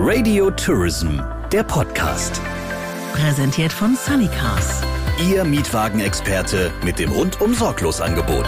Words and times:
Radio 0.00 0.48
Tourism, 0.52 1.18
der 1.50 1.64
Podcast. 1.64 2.40
Präsentiert 3.14 3.72
von 3.72 3.96
Sunnycars. 3.96 4.80
Ihr 5.28 5.42
Mietwagenexperte 5.42 6.70
mit 6.84 7.00
dem 7.00 7.10
rundum 7.10 7.52
sorglos 7.52 8.00
Angebot. 8.00 8.46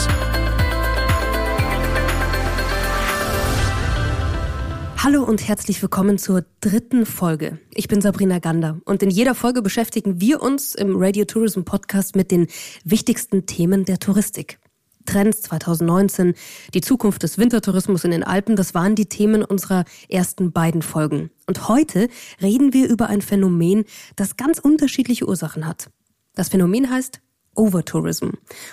Hallo 4.96 5.24
und 5.24 5.48
herzlich 5.48 5.82
willkommen 5.82 6.18
zur 6.18 6.44
dritten 6.60 7.04
Folge. 7.04 7.58
Ich 7.74 7.88
bin 7.88 8.00
Sabrina 8.00 8.38
Gander 8.38 8.80
und 8.84 9.02
in 9.02 9.10
jeder 9.10 9.34
Folge 9.34 9.60
beschäftigen 9.60 10.20
wir 10.20 10.42
uns 10.42 10.76
im 10.76 10.94
Radio 10.94 11.24
Tourism 11.24 11.62
Podcast 11.62 12.14
mit 12.14 12.30
den 12.30 12.46
wichtigsten 12.84 13.46
Themen 13.46 13.84
der 13.84 13.98
Touristik. 13.98 14.59
Trends 15.06 15.42
2019, 15.42 16.34
die 16.74 16.80
Zukunft 16.80 17.22
des 17.22 17.38
Wintertourismus 17.38 18.04
in 18.04 18.10
den 18.10 18.24
Alpen, 18.24 18.56
das 18.56 18.74
waren 18.74 18.94
die 18.94 19.06
Themen 19.06 19.44
unserer 19.44 19.84
ersten 20.08 20.52
beiden 20.52 20.82
Folgen. 20.82 21.30
Und 21.46 21.68
heute 21.68 22.08
reden 22.40 22.72
wir 22.72 22.88
über 22.88 23.08
ein 23.08 23.22
Phänomen, 23.22 23.84
das 24.16 24.36
ganz 24.36 24.58
unterschiedliche 24.58 25.26
Ursachen 25.26 25.66
hat. 25.66 25.90
Das 26.34 26.48
Phänomen 26.48 26.90
heißt 26.90 27.20
Overtourism. 27.54 28.30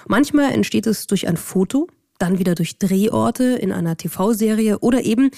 Manchmal 0.07 0.51
entsteht 0.51 0.87
es 0.87 1.07
durch 1.07 1.27
ein 1.27 1.37
Foto, 1.37 1.87
dann 2.19 2.39
wieder 2.39 2.55
durch 2.55 2.79
Drehorte 2.79 3.43
in 3.43 3.71
einer 3.71 3.97
TV-Serie 3.97 4.79
oder 4.79 5.03
eben, 5.03 5.31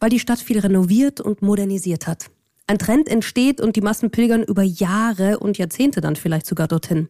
weil 0.00 0.10
die 0.10 0.20
Stadt 0.20 0.38
viel 0.38 0.58
renoviert 0.58 1.20
und 1.20 1.42
modernisiert 1.42 2.06
hat. 2.06 2.30
Ein 2.68 2.78
Trend 2.78 3.08
entsteht 3.08 3.60
und 3.60 3.76
die 3.76 3.80
Massen 3.80 4.10
pilgern 4.10 4.42
über 4.42 4.62
Jahre 4.62 5.38
und 5.38 5.56
Jahrzehnte 5.56 6.00
dann 6.00 6.16
vielleicht 6.16 6.46
sogar 6.46 6.66
dorthin. 6.66 7.08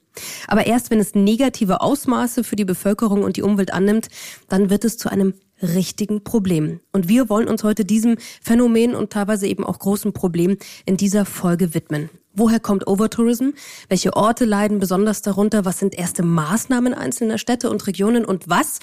Aber 0.48 0.66
erst 0.66 0.90
wenn 0.90 1.00
es 1.00 1.14
negative 1.14 1.80
Ausmaße 1.80 2.44
für 2.44 2.56
die 2.56 2.66
Bevölkerung 2.66 3.22
und 3.22 3.38
die 3.38 3.42
Umwelt 3.42 3.72
annimmt, 3.72 4.08
dann 4.48 4.68
wird 4.68 4.84
es 4.84 4.98
zu 4.98 5.10
einem 5.10 5.32
richtigen 5.62 6.22
Problem. 6.24 6.80
Und 6.92 7.08
wir 7.08 7.30
wollen 7.30 7.48
uns 7.48 7.64
heute 7.64 7.86
diesem 7.86 8.18
Phänomen 8.42 8.94
und 8.94 9.10
teilweise 9.10 9.46
eben 9.46 9.64
auch 9.64 9.78
großen 9.78 10.12
Problem 10.12 10.58
in 10.84 10.98
dieser 10.98 11.24
Folge 11.24 11.72
widmen. 11.72 12.10
Woher 12.34 12.60
kommt 12.60 12.86
Overtourism? 12.86 13.52
Welche 13.88 14.12
Orte 14.12 14.44
leiden 14.44 14.78
besonders 14.78 15.22
darunter? 15.22 15.64
Was 15.64 15.78
sind 15.78 15.96
erste 15.96 16.22
Maßnahmen 16.22 16.92
einzelner 16.92 17.38
Städte 17.38 17.70
und 17.70 17.86
Regionen? 17.86 18.26
Und 18.26 18.50
was 18.50 18.78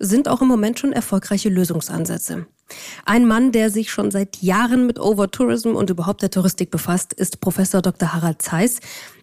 sind 0.00 0.28
auch 0.28 0.42
im 0.42 0.48
Moment 0.48 0.80
schon 0.80 0.92
erfolgreiche 0.92 1.48
Lösungsansätze? 1.48 2.46
Ein 3.04 3.26
Mann, 3.26 3.52
der 3.52 3.70
sich 3.70 3.90
schon 3.90 4.10
seit 4.10 4.42
Jahren 4.42 4.86
mit 4.86 4.98
Overtourism 4.98 5.74
und 5.74 5.90
überhaupt 5.90 6.22
der 6.22 6.30
Touristik 6.30 6.70
befasst, 6.70 7.12
ist 7.12 7.40
Professor 7.40 7.82
Dr. 7.82 8.12
Harald 8.12 8.42
Zeiss. 8.42 8.80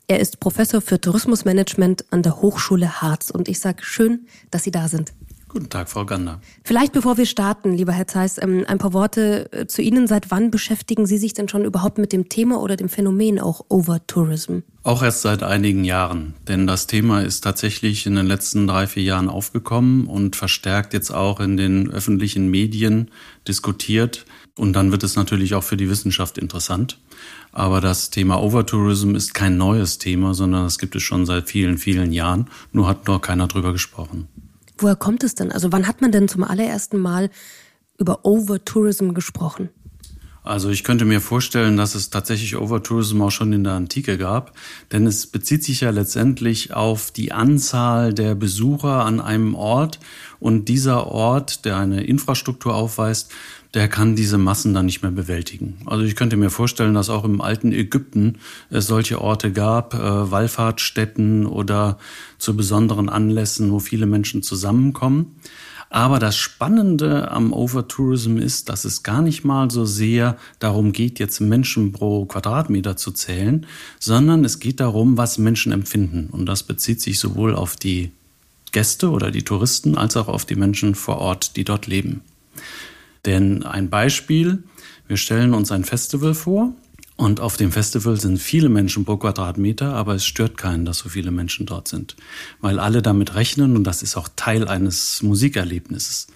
Er 0.08 0.20
ist 0.20 0.40
Professor 0.40 0.82
für 0.82 1.00
Tourismusmanagement 1.00 2.06
an 2.12 2.24
der 2.24 2.42
Hochschule 2.42 3.02
Harz. 3.02 3.30
Und 3.30 3.48
ich 3.48 3.60
sage 3.60 3.84
schön, 3.84 4.28
dass 4.52 4.64
Sie 4.64 4.72
da 4.72 4.88
sind. 4.88 5.14
Guten 5.54 5.70
Tag, 5.70 5.88
Frau 5.88 6.04
Gander. 6.04 6.42
Vielleicht 6.64 6.94
bevor 6.94 7.18
wir 7.18 7.28
starten, 7.28 7.76
lieber 7.76 7.92
Herr 7.92 8.08
Zeiss, 8.08 8.42
ähm, 8.42 8.66
ein 8.68 8.80
paar 8.80 8.92
Worte 8.92 9.54
äh, 9.54 9.68
zu 9.68 9.84
Ihnen. 9.84 10.08
Seit 10.08 10.32
wann 10.32 10.50
beschäftigen 10.50 11.06
Sie 11.06 11.20
sich 11.20 11.36
denn 11.36 11.48
schon 11.48 11.64
überhaupt 11.64 12.00
mit 12.00 12.12
dem 12.12 12.28
Thema 12.28 12.60
oder 12.60 12.76
dem 12.76 12.90
Phänomen 12.90 13.40
auch 13.40 13.64
Overtourism? 13.70 14.62
Auch 14.82 15.04
erst 15.04 15.22
seit 15.22 15.44
einigen 15.44 15.84
Jahren, 15.84 16.34
denn 16.48 16.66
das 16.66 16.88
Thema 16.88 17.22
ist 17.22 17.42
tatsächlich 17.42 18.08
in 18.08 18.16
den 18.16 18.26
letzten 18.26 18.66
drei, 18.66 18.88
vier 18.88 19.04
Jahren 19.04 19.30
aufgekommen 19.30 20.08
und 20.08 20.36
verstärkt 20.36 20.94
jetzt 20.94 21.14
auch 21.14 21.40
in 21.40 21.56
den 21.56 21.92
öffentlichen 21.92 22.50
Medien 22.50 23.12
diskutiert. 23.48 24.26
Und 24.58 24.74
dann 24.74 24.92
wird 24.92 25.04
es 25.04 25.16
natürlich 25.16 25.54
auch 25.54 25.64
für 25.64 25.78
die 25.78 25.90
Wissenschaft 25.90 26.40
interessant. 26.40 27.00
Aber 27.52 27.80
das 27.80 28.10
Thema 28.10 28.42
Overtourism 28.42 29.16
ist 29.16 29.34
kein 29.34 29.58
neues 29.58 30.00
Thema, 30.00 30.34
sondern 30.34 30.64
das 30.64 30.80
gibt 30.80 30.96
es 30.96 31.04
schon 31.04 31.26
seit 31.28 31.50
vielen, 31.50 31.78
vielen 31.78 32.12
Jahren. 32.12 32.50
Nur 32.72 32.88
hat 32.88 33.08
noch 33.08 33.22
keiner 33.22 33.48
drüber 33.48 33.72
gesprochen. 33.72 34.28
Woher 34.84 34.98
kommt 34.98 35.24
es 35.24 35.34
denn? 35.34 35.52
Also 35.52 35.72
wann 35.72 35.88
hat 35.88 36.02
man 36.02 36.12
denn 36.12 36.28
zum 36.28 36.44
allerersten 36.44 37.00
Mal 37.00 37.30
über 37.98 38.26
Overtourism 38.26 39.14
gesprochen? 39.14 39.70
Also 40.44 40.70
ich 40.70 40.84
könnte 40.84 41.06
mir 41.06 41.22
vorstellen, 41.22 41.78
dass 41.78 41.96
es 41.96 42.10
tatsächlich 42.10 42.58
Overtourism 42.58 43.22
auch 43.22 43.32
schon 43.32 43.54
in 43.54 43.64
der 43.64 43.74
Antike 43.74 44.18
gab, 44.18 44.52
denn 44.92 45.08
es 45.08 45.28
bezieht 45.28 45.64
sich 45.64 45.80
ja 45.80 45.90
letztendlich 45.90 46.74
auf 46.74 47.12
die 47.12 47.32
Anzahl 47.32 48.14
der 48.14 48.36
Besucher 48.36 49.06
an 49.06 49.22
einem 49.22 49.56
Ort 49.56 50.02
und 50.42 50.68
dieser 50.68 51.08
Ort, 51.08 51.64
der 51.64 51.78
eine 51.78 52.04
Infrastruktur 52.04 52.76
aufweist, 52.76 53.32
der 53.74 53.88
kann 53.88 54.16
diese 54.16 54.38
Massen 54.38 54.74
dann 54.74 54.86
nicht 54.86 55.02
mehr 55.02 55.12
bewältigen. 55.12 55.78
Also 55.86 56.04
ich 56.04 56.16
könnte 56.16 56.38
mir 56.38 56.50
vorstellen, 56.50 56.94
dass 56.94 57.10
auch 57.10 57.24
im 57.24 57.42
alten 57.42 57.72
Ägypten 57.72 58.38
es 58.70 58.86
solche 58.86 59.20
Orte 59.20 59.52
gab, 59.52 59.96
äh, 59.96 60.32
Wallfahrtsstätten 60.32 61.46
oder 61.46 61.98
zu 62.38 62.56
besonderen 62.56 63.10
Anlässen, 63.10 63.72
wo 63.72 63.80
viele 63.80 64.06
Menschen 64.06 64.44
zusammenkommen. 64.44 65.36
Aber 65.90 66.18
das 66.18 66.36
Spannende 66.36 67.30
am 67.30 67.54
Overtourism 67.54 68.38
ist, 68.38 68.70
dass 68.70 68.84
es 68.84 69.04
gar 69.04 69.22
nicht 69.22 69.44
mal 69.44 69.70
so 69.70 69.86
sehr 69.86 70.38
darum 70.58 70.92
geht, 70.92 71.20
jetzt 71.20 71.40
Menschen 71.40 71.92
pro 71.92 72.26
Quadratmeter 72.26 72.98
zu 72.98 73.12
zählen, 73.12 73.68
sondern 74.00 74.44
es 74.44 74.60
geht 74.60 74.80
darum, 74.80 75.18
was 75.18 75.38
Menschen 75.38 75.72
empfinden. 75.72 76.30
Und 76.32 76.48
das 76.48 76.64
bezieht 76.64 77.00
sich 77.00 77.20
sowohl 77.20 77.54
auf 77.56 77.76
die 77.76 78.12
Gäste 78.72 79.12
oder 79.12 79.30
die 79.30 79.44
Touristen 79.44 79.96
als 79.96 80.18
auch 80.18 80.30
auf 80.30 80.46
die 80.46 80.56
Menschen 80.56 80.96
vor 80.96 81.20
Ort, 81.20 81.58
die 81.58 81.64
dort 81.64 81.86
leben. 81.86 82.22
Denn 83.26 83.64
ein 83.64 83.90
Beispiel, 83.90 84.64
wir 85.08 85.18
stellen 85.18 85.54
uns 85.54 85.72
ein 85.72 85.86
Festival 85.86 86.34
vor 86.34 86.74
und 87.16 87.40
auf 87.40 87.58
dem 87.58 87.72
Festival 87.72 88.20
sind 88.20 88.40
viele 88.40 88.70
Menschen 88.70 89.06
pro 89.06 89.18
Quadratmeter, 89.18 89.94
aber 89.94 90.16
es 90.16 90.26
stört 90.26 90.58
keinen, 90.58 90.84
dass 90.84 90.98
so 90.98 91.10
viele 91.10 91.32
Menschen 91.32 91.66
dort 91.66 91.88
sind, 91.88 92.16
weil 92.60 92.80
alle 92.80 93.02
damit 93.02 93.36
rechnen 93.36 93.78
und 93.78 93.84
das 93.84 94.04
ist 94.04 94.18
auch 94.18 94.28
Teil 94.36 94.68
eines 94.68 95.22
Musikerlebnisses. 95.22 96.28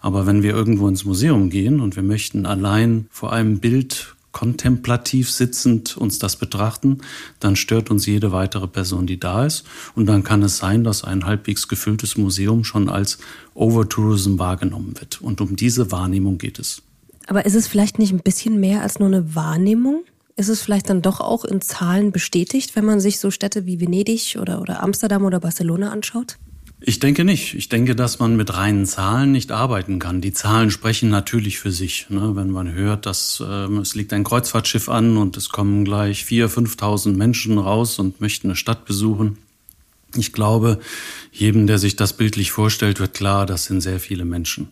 Aber 0.00 0.26
wenn 0.26 0.42
wir 0.42 0.52
irgendwo 0.52 0.88
ins 0.88 1.04
Museum 1.04 1.50
gehen 1.50 1.80
und 1.80 1.96
wir 1.96 2.02
möchten 2.02 2.46
allein 2.46 3.06
vor 3.10 3.32
einem 3.32 3.60
Bild 3.60 4.13
kontemplativ 4.34 5.30
sitzend 5.30 5.96
uns 5.96 6.18
das 6.18 6.36
betrachten, 6.36 6.98
dann 7.40 7.56
stört 7.56 7.90
uns 7.90 8.04
jede 8.04 8.32
weitere 8.32 8.68
Person, 8.68 9.06
die 9.06 9.18
da 9.18 9.46
ist. 9.46 9.64
Und 9.94 10.04
dann 10.06 10.24
kann 10.24 10.42
es 10.42 10.58
sein, 10.58 10.84
dass 10.84 11.04
ein 11.04 11.24
halbwegs 11.24 11.68
gefülltes 11.68 12.18
Museum 12.18 12.64
schon 12.64 12.90
als 12.90 13.18
Overtourism 13.54 14.38
wahrgenommen 14.38 14.94
wird. 15.00 15.22
Und 15.22 15.40
um 15.40 15.56
diese 15.56 15.90
Wahrnehmung 15.90 16.36
geht 16.36 16.58
es. 16.58 16.82
Aber 17.26 17.46
ist 17.46 17.54
es 17.54 17.68
vielleicht 17.68 17.98
nicht 17.98 18.12
ein 18.12 18.20
bisschen 18.20 18.60
mehr 18.60 18.82
als 18.82 18.98
nur 18.98 19.08
eine 19.08 19.34
Wahrnehmung? 19.34 20.04
Ist 20.36 20.48
es 20.48 20.60
vielleicht 20.60 20.90
dann 20.90 21.00
doch 21.00 21.20
auch 21.20 21.44
in 21.44 21.60
Zahlen 21.60 22.10
bestätigt, 22.10 22.74
wenn 22.74 22.84
man 22.84 22.98
sich 23.00 23.20
so 23.20 23.30
Städte 23.30 23.66
wie 23.66 23.80
Venedig 23.80 24.36
oder, 24.40 24.60
oder 24.60 24.82
Amsterdam 24.82 25.24
oder 25.24 25.38
Barcelona 25.38 25.90
anschaut? 25.90 26.38
Ich 26.86 26.98
denke 26.98 27.24
nicht. 27.24 27.54
Ich 27.54 27.70
denke, 27.70 27.96
dass 27.96 28.18
man 28.18 28.36
mit 28.36 28.52
reinen 28.52 28.84
Zahlen 28.84 29.32
nicht 29.32 29.52
arbeiten 29.52 29.98
kann. 29.98 30.20
Die 30.20 30.34
Zahlen 30.34 30.70
sprechen 30.70 31.08
natürlich 31.08 31.58
für 31.58 31.72
sich. 31.72 32.10
Ne? 32.10 32.36
Wenn 32.36 32.50
man 32.50 32.74
hört, 32.74 33.06
dass 33.06 33.40
äh, 33.40 33.66
es 33.78 33.94
liegt 33.94 34.12
ein 34.12 34.22
Kreuzfahrtschiff 34.22 34.90
an 34.90 35.16
und 35.16 35.38
es 35.38 35.48
kommen 35.48 35.86
gleich 35.86 36.26
vier, 36.26 36.50
fünftausend 36.50 37.16
Menschen 37.16 37.56
raus 37.56 37.98
und 37.98 38.20
möchten 38.20 38.48
eine 38.48 38.56
Stadt 38.56 38.84
besuchen. 38.84 39.38
Ich 40.14 40.34
glaube, 40.34 40.78
jedem, 41.32 41.66
der 41.66 41.78
sich 41.78 41.96
das 41.96 42.12
bildlich 42.12 42.52
vorstellt, 42.52 43.00
wird 43.00 43.14
klar, 43.14 43.46
das 43.46 43.64
sind 43.64 43.80
sehr 43.80 43.98
viele 43.98 44.26
Menschen. 44.26 44.68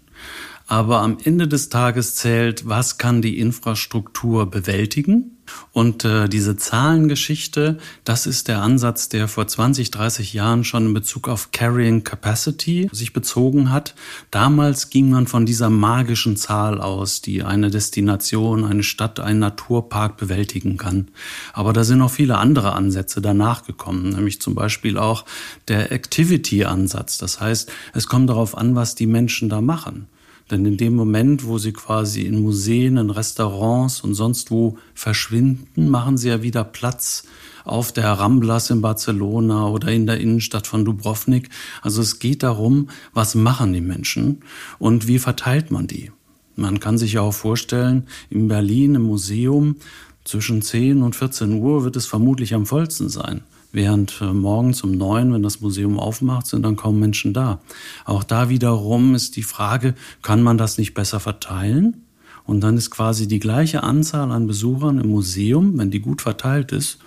Aber 0.66 1.00
am 1.00 1.18
Ende 1.22 1.48
des 1.48 1.68
Tages 1.68 2.14
zählt, 2.14 2.68
was 2.68 2.98
kann 2.98 3.22
die 3.22 3.38
Infrastruktur 3.38 4.50
bewältigen? 4.50 5.38
Und 5.72 6.04
äh, 6.04 6.28
diese 6.28 6.56
Zahlengeschichte, 6.56 7.78
das 8.04 8.26
ist 8.26 8.48
der 8.48 8.62
Ansatz, 8.62 9.08
der 9.08 9.26
vor 9.26 9.46
20, 9.46 9.90
30 9.90 10.32
Jahren 10.32 10.64
schon 10.64 10.86
in 10.86 10.94
Bezug 10.94 11.28
auf 11.28 11.50
Carrying 11.50 12.04
Capacity 12.04 12.88
sich 12.92 13.12
bezogen 13.12 13.70
hat. 13.70 13.94
Damals 14.30 14.90
ging 14.90 15.10
man 15.10 15.26
von 15.26 15.46
dieser 15.46 15.70
magischen 15.70 16.36
Zahl 16.36 16.80
aus, 16.80 17.22
die 17.22 17.42
eine 17.42 17.70
Destination, 17.70 18.64
eine 18.64 18.82
Stadt, 18.82 19.18
einen 19.20 19.40
Naturpark 19.40 20.16
bewältigen 20.16 20.76
kann. 20.76 21.08
Aber 21.52 21.72
da 21.72 21.84
sind 21.84 21.98
noch 21.98 22.10
viele 22.10 22.38
andere 22.38 22.72
Ansätze 22.72 23.22
danach 23.22 23.64
gekommen, 23.64 24.10
nämlich 24.10 24.40
zum 24.40 24.54
Beispiel 24.54 24.98
auch 24.98 25.24
der 25.68 25.90
Activity-Ansatz. 25.90 27.18
Das 27.18 27.40
heißt, 27.40 27.72
es 27.94 28.06
kommt 28.06 28.28
darauf 28.28 28.56
an, 28.56 28.74
was 28.74 28.94
die 28.94 29.06
Menschen 29.06 29.48
da 29.48 29.60
machen. 29.60 30.06
Denn 30.52 30.66
in 30.66 30.76
dem 30.76 30.94
Moment, 30.94 31.46
wo 31.46 31.56
sie 31.56 31.72
quasi 31.72 32.22
in 32.22 32.42
Museen, 32.42 32.98
in 32.98 33.08
Restaurants 33.08 34.02
und 34.02 34.12
sonst 34.12 34.50
wo 34.50 34.76
verschwinden, 34.94 35.88
machen 35.88 36.18
sie 36.18 36.28
ja 36.28 36.42
wieder 36.42 36.62
Platz 36.62 37.24
auf 37.64 37.90
der 37.90 38.12
Ramblas 38.12 38.68
in 38.68 38.82
Barcelona 38.82 39.68
oder 39.68 39.88
in 39.88 40.06
der 40.06 40.20
Innenstadt 40.20 40.66
von 40.66 40.84
Dubrovnik. 40.84 41.48
Also 41.80 42.02
es 42.02 42.18
geht 42.18 42.42
darum, 42.42 42.90
was 43.14 43.34
machen 43.34 43.72
die 43.72 43.80
Menschen 43.80 44.42
und 44.78 45.06
wie 45.06 45.18
verteilt 45.18 45.70
man 45.70 45.86
die. 45.86 46.12
Man 46.54 46.80
kann 46.80 46.98
sich 46.98 47.14
ja 47.14 47.22
auch 47.22 47.32
vorstellen, 47.32 48.06
in 48.28 48.48
Berlin 48.48 48.96
im 48.96 49.02
Museum 49.04 49.76
zwischen 50.22 50.60
10 50.60 51.02
und 51.02 51.16
14 51.16 51.54
Uhr 51.54 51.82
wird 51.82 51.96
es 51.96 52.04
vermutlich 52.04 52.52
am 52.52 52.66
vollsten 52.66 53.08
sein. 53.08 53.40
Während 53.72 54.20
äh, 54.20 54.32
morgens 54.32 54.82
um 54.82 54.92
neun, 54.92 55.32
wenn 55.32 55.42
das 55.42 55.60
Museum 55.60 55.98
aufmacht, 55.98 56.46
sind 56.46 56.62
dann 56.62 56.76
kaum 56.76 57.00
Menschen 57.00 57.32
da. 57.32 57.60
Auch 58.04 58.22
da 58.22 58.48
wiederum 58.50 59.14
ist 59.14 59.36
die 59.36 59.42
Frage, 59.42 59.94
kann 60.20 60.42
man 60.42 60.58
das 60.58 60.76
nicht 60.76 60.92
besser 60.94 61.20
verteilen? 61.20 62.04
Und 62.44 62.60
dann 62.60 62.76
ist 62.76 62.90
quasi 62.90 63.26
die 63.26 63.38
gleiche 63.38 63.82
Anzahl 63.82 64.30
an 64.30 64.46
Besuchern 64.46 64.98
im 64.98 65.08
Museum, 65.08 65.78
wenn 65.78 65.90
die 65.90 66.00
gut 66.00 66.20
verteilt 66.20 66.72
ist, 66.72 66.98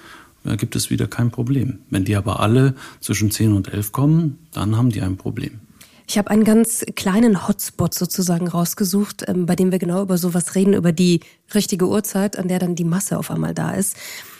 gibt 0.57 0.75
es 0.75 0.89
wieder 0.89 1.07
kein 1.07 1.31
Problem. 1.31 1.79
Wenn 1.89 2.06
die 2.06 2.15
aber 2.15 2.39
alle 2.39 2.75
zwischen 3.00 3.31
10 3.31 3.53
und 3.53 3.73
11 3.73 3.91
kommen, 3.91 4.39
dann 4.51 4.77
haben 4.77 4.91
die 4.91 5.01
ein 5.01 5.17
Problem. 5.17 5.59
Ich 6.07 6.19
habe 6.19 6.29
einen 6.29 6.44
ganz 6.44 6.85
kleinen 6.95 7.47
Hotspot 7.47 7.95
sozusagen 7.95 8.47
rausgesucht, 8.47 9.23
ähm, 9.27 9.47
bei 9.47 9.56
dem 9.56 9.71
wir 9.71 9.79
genau 9.79 10.03
über 10.03 10.19
sowas 10.19 10.53
reden, 10.53 10.73
über 10.73 10.91
die 10.91 11.21
richtige 11.53 11.88
Uhrzeit, 11.88 12.38
an 12.38 12.47
der 12.47 12.59
dann 12.59 12.75
die 12.75 12.83
Masse 12.83 13.17
auf 13.17 13.31
einmal 13.31 13.56
da 13.56 13.71
ist. 13.71 13.97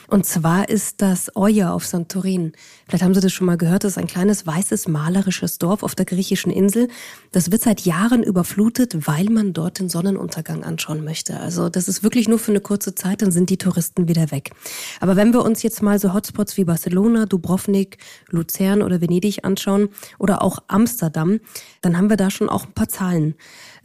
Und 0.08 0.26
zwar 0.26 0.70
ist 0.70 1.02
das 1.02 1.36
Oya 1.36 1.74
auf 1.74 1.86
Santorin. 1.86 2.54
Vielleicht 2.88 3.04
haben 3.04 3.14
Sie 3.14 3.22
das 3.22 3.34
schon 3.34 3.48
mal 3.48 3.58
gehört. 3.58 3.84
Das 3.84 3.94
ist 3.94 3.98
ein 3.98 4.08
kleines 4.08 4.46
weißes 4.46 4.88
malerisches 4.88 5.58
Dorf 5.58 5.84
auf 5.84 5.96
der 5.96 6.06
griechischen 6.06 6.52
Insel. 6.52 6.88
Das 7.32 7.52
wird 7.52 7.64
seit 7.64 7.82
Jahren 7.82 8.24
überflutet, 8.24 9.08
weil 9.08 9.26
man 9.26 9.54
dort 9.54 9.80
den 9.80 9.90
Sonnenuntergang 9.90 10.64
anschauen 10.64 11.04
möchte. 11.04 11.40
Also 11.40 11.70
das 11.70 11.88
ist 11.88 12.04
wirklich 12.04 12.28
nur 12.28 12.40
für 12.40 12.52
eine 12.52 12.62
kurze 12.62 12.96
Zeit, 12.96 13.22
dann 13.22 13.32
sind 13.32 13.50
die 13.50 13.58
Touristen 13.58 14.08
wieder 14.08 14.32
weg. 14.32 14.52
Aber 15.00 15.16
wenn 15.16 15.34
wir 15.34 15.44
uns 15.44 15.64
jetzt 15.64 15.82
mal 15.82 16.00
so 16.00 16.14
Hotspots 16.14 16.58
wie 16.58 16.64
Barcelona, 16.66 17.26
Dubrovnik, 17.26 17.98
Luzern 18.30 18.82
oder 18.82 19.02
Venedig 19.02 19.44
anschauen 19.44 19.90
oder 20.20 20.42
auch 20.42 20.60
Amsterdam, 20.68 21.40
dann 21.82 21.98
haben 21.98 22.10
wir 22.10 22.18
da 22.18 22.30
schon 22.30 22.50
auch 22.50 22.66
ein 22.66 22.74
paar 22.74 22.90
Zahlen. 22.90 23.36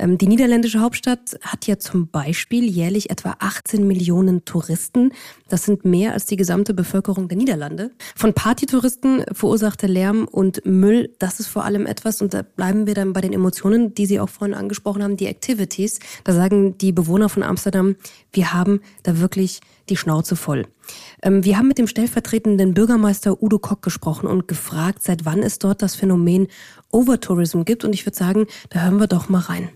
Ähm, 0.01 0.17
die 0.17 0.27
niederländische 0.27 0.81
Hauptstadt 0.81 1.39
hat 1.43 1.67
ja 1.67 1.79
zum 1.79 2.09
Beispiel 2.09 2.65
jährlich 2.65 3.11
etwa 3.11 3.37
18 3.39 3.87
Millionen 3.87 4.47
Touristen. 4.47 5.13
Das 5.49 5.65
sind 5.65 5.85
mehr 5.85 6.15
als 6.15 6.25
die 6.25 6.37
gesamte 6.37 6.73
Bevölkerung 6.73 7.29
der 7.29 7.37
Niederlande. 7.37 7.91
Von 8.17 8.33
Partytouristen 8.33 9.25
verursachte 9.33 9.87
Lärm 9.87 10.27
und 10.27 10.65
Müll, 10.65 11.15
das 11.19 11.39
ist 11.39 11.49
vor 11.49 11.65
allem 11.65 11.87
etwas, 11.87 12.23
und 12.23 12.33
da 12.33 12.41
bleiben 12.43 12.87
wir 12.87 12.95
dann 12.95 13.13
bei 13.13 13.21
den 13.21 13.35
Emotionen, 13.35 13.95
die 13.95 14.07
Sie 14.07 14.19
auch 14.19 14.31
vorhin 14.31 14.57
angesprochen 14.57 15.03
haben, 15.03 15.19
die 15.19 15.27
Activities. 15.27 16.01
Da 16.25 16.33
sagen 16.33 16.79
die 16.79 16.93
Bewohner 16.93 17.29
von 17.29 17.43
Amsterdam, 17.43 17.97
wir 18.33 18.55
haben 18.55 18.81
da 19.03 19.19
wirklich 19.19 19.61
die 19.91 19.97
Schnauze 19.99 20.35
voll. 20.35 20.67
Ähm, 21.23 21.45
wir 21.45 21.59
haben 21.59 21.69
mit 21.69 21.77
dem 21.77 21.87
stellvertretenden 21.87 22.73
Bürgermeister 22.73 23.43
Udo 23.43 23.59
Kock 23.59 23.83
gesprochen 23.83 24.27
und 24.27 24.49
gefragt, 24.49 25.03
seit 25.03 25.27
wann 25.27 25.43
es 25.43 25.59
dort 25.59 25.83
das 25.83 25.95
Phänomen 25.95 26.47
Overtourism 26.91 27.65
gibt. 27.65 27.85
Und 27.85 27.95
ich 27.95 28.07
würde 28.07 28.17
sagen, 28.17 28.47
da 28.71 28.85
hören 28.85 28.99
wir 28.99 29.07
doch 29.07 29.29
mal 29.29 29.41
rein. 29.41 29.69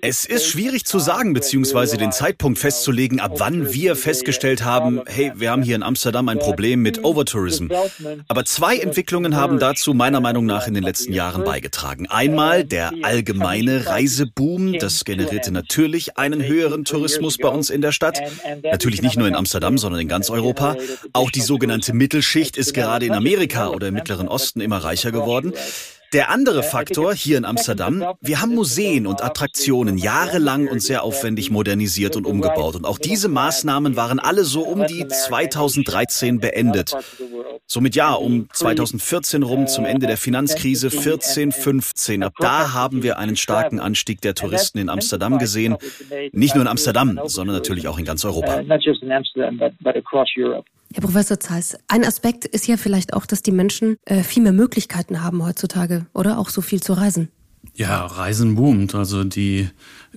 Es 0.00 0.24
ist 0.24 0.46
schwierig 0.46 0.84
zu 0.84 0.98
sagen 0.98 1.32
bzw. 1.32 1.96
den 1.96 2.10
Zeitpunkt 2.10 2.58
festzulegen, 2.58 3.20
ab 3.20 3.34
wann 3.36 3.72
wir 3.72 3.94
festgestellt 3.94 4.64
haben, 4.64 5.02
hey, 5.06 5.32
wir 5.36 5.50
haben 5.50 5.62
hier 5.62 5.76
in 5.76 5.82
Amsterdam 5.82 6.28
ein 6.28 6.38
Problem 6.38 6.82
mit 6.82 7.04
Overtourism. 7.04 7.68
Aber 8.28 8.44
zwei 8.44 8.78
Entwicklungen 8.78 9.36
haben 9.36 9.58
dazu 9.58 9.94
meiner 9.94 10.20
Meinung 10.20 10.44
nach 10.46 10.66
in 10.66 10.74
den 10.74 10.82
letzten 10.82 11.12
Jahren 11.12 11.44
beigetragen. 11.44 12.08
Einmal 12.08 12.64
der 12.64 12.92
allgemeine 13.02 13.86
Reiseboom, 13.86 14.78
das 14.78 15.04
generierte 15.04 15.52
natürlich 15.52 16.18
einen 16.18 16.42
höheren 16.44 16.84
Tourismus 16.84 17.38
bei 17.38 17.48
uns 17.48 17.70
in 17.70 17.80
der 17.80 17.92
Stadt. 17.92 18.20
Natürlich 18.62 19.02
nicht 19.02 19.16
nur 19.16 19.28
in 19.28 19.36
Amsterdam, 19.36 19.78
sondern 19.78 20.00
in 20.00 20.08
ganz 20.08 20.30
Europa. 20.30 20.76
Auch 21.12 21.30
die 21.30 21.40
sogenannte 21.42 21.92
Mittelschicht 21.92 22.56
ist 22.56 22.74
gerade 22.74 23.06
in 23.06 23.12
Amerika 23.12 23.68
oder 23.68 23.88
im 23.88 23.94
Mittleren 23.94 24.26
Osten 24.26 24.60
immer 24.60 24.78
reicher 24.78 25.12
geworden. 25.12 25.52
Der 26.12 26.30
andere 26.30 26.62
Faktor 26.62 27.14
hier 27.14 27.38
in 27.38 27.44
Amsterdam, 27.44 28.04
wir 28.20 28.40
haben 28.40 28.54
Museen 28.54 29.06
und 29.06 29.22
Attraktionen 29.22 29.98
jahrelang 29.98 30.68
und 30.68 30.80
sehr 30.80 31.02
aufwendig 31.02 31.50
modernisiert 31.50 32.16
und 32.16 32.26
umgebaut. 32.26 32.76
Und 32.76 32.84
auch 32.84 32.98
diese 32.98 33.28
Maßnahmen 33.28 33.96
waren 33.96 34.18
alle 34.18 34.44
so 34.44 34.62
um 34.62 34.86
die 34.86 35.06
2013 35.06 36.38
beendet. 36.38 36.94
Somit 37.66 37.96
ja, 37.96 38.12
um 38.12 38.48
2014 38.52 39.42
rum 39.42 39.66
zum 39.66 39.84
Ende 39.84 40.06
der 40.06 40.16
Finanzkrise 40.16 40.90
14, 40.90 41.50
15. 41.52 42.22
Ab 42.22 42.34
da 42.38 42.72
haben 42.72 43.02
wir 43.02 43.18
einen 43.18 43.36
starken 43.36 43.80
Anstieg 43.80 44.20
der 44.20 44.34
Touristen 44.34 44.78
in 44.78 44.88
Amsterdam 44.88 45.38
gesehen. 45.38 45.76
Nicht 46.32 46.54
nur 46.54 46.62
in 46.62 46.68
Amsterdam, 46.68 47.20
sondern 47.24 47.56
natürlich 47.56 47.88
auch 47.88 47.98
in 47.98 48.04
ganz 48.04 48.24
Europa. 48.24 48.62
Herr 50.94 51.02
Professor 51.02 51.38
Zeiss, 51.40 51.76
ein 51.88 52.04
Aspekt 52.04 52.44
ist 52.44 52.66
ja 52.66 52.76
vielleicht 52.76 53.12
auch, 53.12 53.26
dass 53.26 53.42
die 53.42 53.52
Menschen 53.52 53.96
äh, 54.04 54.22
viel 54.22 54.42
mehr 54.42 54.52
Möglichkeiten 54.52 55.22
haben 55.22 55.44
heutzutage, 55.44 56.06
oder 56.14 56.38
auch 56.38 56.48
so 56.48 56.60
viel 56.60 56.82
zu 56.82 56.94
reisen. 56.94 57.28
Ja, 57.74 58.06
Reisen 58.06 58.54
boomt. 58.54 58.94
Also 58.94 59.24
die 59.24 59.68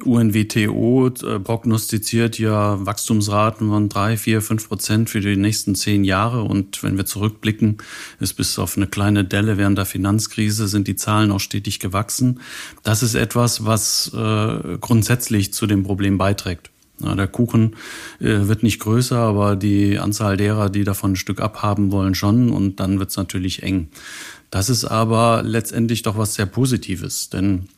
UNWTO 0.04 1.08
äh, 1.08 1.40
prognostiziert 1.40 2.40
ja 2.40 2.86
Wachstumsraten 2.86 3.68
von 3.68 3.90
drei, 3.90 4.16
vier, 4.16 4.42
fünf 4.42 4.70
Prozent 4.70 5.10
für 5.10 5.20
die 5.20 5.36
nächsten 5.36 5.76
zehn 5.76 6.04
Jahre. 6.04 6.44
Und 6.44 6.84
wenn 6.84 6.96
wir 6.96 7.06
zurückblicken, 7.06 7.80
ist 8.20 8.36
bis 8.36 8.58
auf 8.60 8.78
eine 8.78 8.88
kleine 8.88 9.26
Delle 9.26 9.58
während 9.58 9.78
der 9.78 9.86
Finanzkrise 9.86 10.68
sind 10.68 10.88
die 10.88 10.96
Zahlen 10.96 11.32
auch 11.32 11.40
stetig 11.40 11.80
gewachsen. 11.80 12.40
Das 12.84 13.04
ist 13.04 13.16
etwas, 13.16 13.66
was 13.66 14.12
äh, 14.14 14.78
grundsätzlich 14.80 15.52
zu 15.54 15.68
dem 15.68 15.84
Problem 15.84 16.18
beiträgt. 16.18 16.72
Ja, 17.02 17.16
der 17.16 17.28
Kuchen 17.28 17.76
äh, 18.20 18.48
wird 18.48 18.64
nicht 18.64 18.80
größer, 18.80 19.18
aber 19.18 19.56
die 19.56 20.00
Anzahl 20.00 20.38
derer, 20.38 20.70
die 20.70 20.84
davon 20.84 21.14
ein 21.14 21.16
Stück 21.16 21.42
abhaben 21.42 21.92
wollen, 21.92 22.16
schon. 22.16 22.50
Und 22.50 22.80
dann 22.80 23.00
wird 23.00 23.10
es 23.10 23.18
natürlich 23.18 23.64
eng. 23.64 23.90
Das 24.52 24.70
ist 24.70 24.86
aber 24.86 25.44
letztendlich 25.44 26.02
doch 26.02 26.18
was 26.18 26.34
sehr 26.34 26.46
Positives, 26.46 27.30
denn 27.30 27.70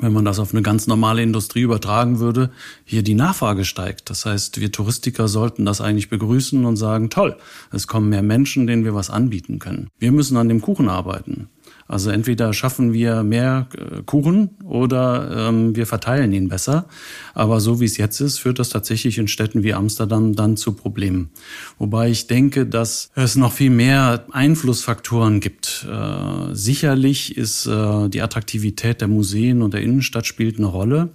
wenn 0.00 0.12
man 0.12 0.24
das 0.24 0.38
auf 0.38 0.52
eine 0.52 0.62
ganz 0.62 0.86
normale 0.86 1.22
Industrie 1.22 1.62
übertragen 1.62 2.18
würde, 2.18 2.50
hier 2.84 3.02
die 3.02 3.14
Nachfrage 3.14 3.64
steigt. 3.64 4.10
Das 4.10 4.26
heißt, 4.26 4.60
wir 4.60 4.70
Touristiker 4.70 5.28
sollten 5.28 5.64
das 5.64 5.80
eigentlich 5.80 6.10
begrüßen 6.10 6.64
und 6.64 6.76
sagen, 6.76 7.08
toll, 7.08 7.36
es 7.72 7.86
kommen 7.86 8.10
mehr 8.10 8.22
Menschen, 8.22 8.66
denen 8.66 8.84
wir 8.84 8.94
was 8.94 9.10
anbieten 9.10 9.58
können. 9.58 9.88
Wir 9.98 10.12
müssen 10.12 10.36
an 10.36 10.48
dem 10.48 10.60
Kuchen 10.60 10.88
arbeiten. 10.88 11.48
Also 11.88 12.10
entweder 12.10 12.52
schaffen 12.52 12.92
wir 12.92 13.22
mehr 13.22 13.68
äh, 13.76 14.02
Kuchen 14.02 14.50
oder 14.64 15.48
ähm, 15.48 15.76
wir 15.76 15.86
verteilen 15.86 16.32
ihn 16.32 16.48
besser. 16.48 16.86
Aber 17.34 17.60
so 17.60 17.80
wie 17.80 17.84
es 17.84 17.96
jetzt 17.96 18.20
ist, 18.20 18.38
führt 18.38 18.58
das 18.58 18.70
tatsächlich 18.70 19.18
in 19.18 19.28
Städten 19.28 19.62
wie 19.62 19.74
Amsterdam 19.74 20.34
dann 20.34 20.56
zu 20.56 20.72
Problemen. 20.72 21.30
Wobei 21.78 22.10
ich 22.10 22.26
denke, 22.26 22.66
dass 22.66 23.10
es 23.14 23.36
noch 23.36 23.52
viel 23.52 23.70
mehr 23.70 24.24
Einflussfaktoren 24.32 25.40
gibt. 25.40 25.86
Äh, 25.88 26.54
sicherlich 26.54 27.36
ist 27.36 27.66
äh, 27.66 28.08
die 28.08 28.22
Attraktivität 28.22 29.00
der 29.00 29.08
Museen 29.08 29.62
und 29.62 29.74
der 29.74 29.82
Innenstadt 29.82 30.26
spielt 30.26 30.58
eine 30.58 30.66
Rolle 30.66 31.10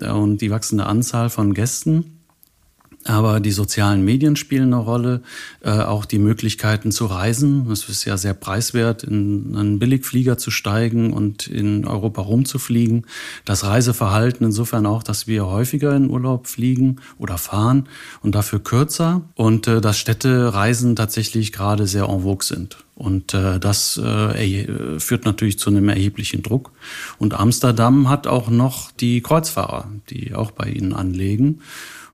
äh, 0.00 0.10
und 0.10 0.40
die 0.40 0.50
wachsende 0.50 0.86
Anzahl 0.86 1.30
von 1.30 1.52
Gästen. 1.52 2.15
Aber 3.06 3.40
die 3.40 3.52
sozialen 3.52 4.04
Medien 4.04 4.36
spielen 4.36 4.74
eine 4.74 4.82
Rolle, 4.82 5.22
äh, 5.62 5.70
auch 5.70 6.04
die 6.04 6.18
Möglichkeiten 6.18 6.90
zu 6.90 7.06
reisen. 7.06 7.70
Es 7.70 7.88
ist 7.88 8.04
ja 8.04 8.16
sehr 8.16 8.34
preiswert, 8.34 9.04
in 9.04 9.56
einen 9.56 9.78
Billigflieger 9.78 10.38
zu 10.38 10.50
steigen 10.50 11.12
und 11.12 11.46
in 11.46 11.86
Europa 11.86 12.22
rumzufliegen. 12.22 13.06
Das 13.44 13.64
Reiseverhalten 13.64 14.46
insofern 14.46 14.86
auch, 14.86 15.02
dass 15.02 15.26
wir 15.26 15.46
häufiger 15.46 15.94
in 15.94 16.10
Urlaub 16.10 16.48
fliegen 16.48 16.96
oder 17.18 17.38
fahren 17.38 17.88
und 18.22 18.34
dafür 18.34 18.58
kürzer. 18.58 19.22
Und 19.34 19.68
äh, 19.68 19.80
dass 19.80 19.98
Städtereisen 19.98 20.96
tatsächlich 20.96 21.52
gerade 21.52 21.86
sehr 21.86 22.08
en 22.08 22.22
vogue 22.22 22.44
sind. 22.44 22.78
Und 22.96 23.34
äh, 23.34 23.60
das 23.60 23.98
äh, 23.98 24.98
führt 24.98 25.26
natürlich 25.26 25.58
zu 25.58 25.68
einem 25.70 25.88
erheblichen 25.90 26.42
Druck. 26.42 26.72
Und 27.18 27.34
Amsterdam 27.34 28.08
hat 28.08 28.26
auch 28.26 28.48
noch 28.48 28.90
die 28.90 29.20
Kreuzfahrer, 29.20 29.90
die 30.08 30.34
auch 30.34 30.50
bei 30.50 30.70
ihnen 30.70 30.94
anlegen. 30.94 31.60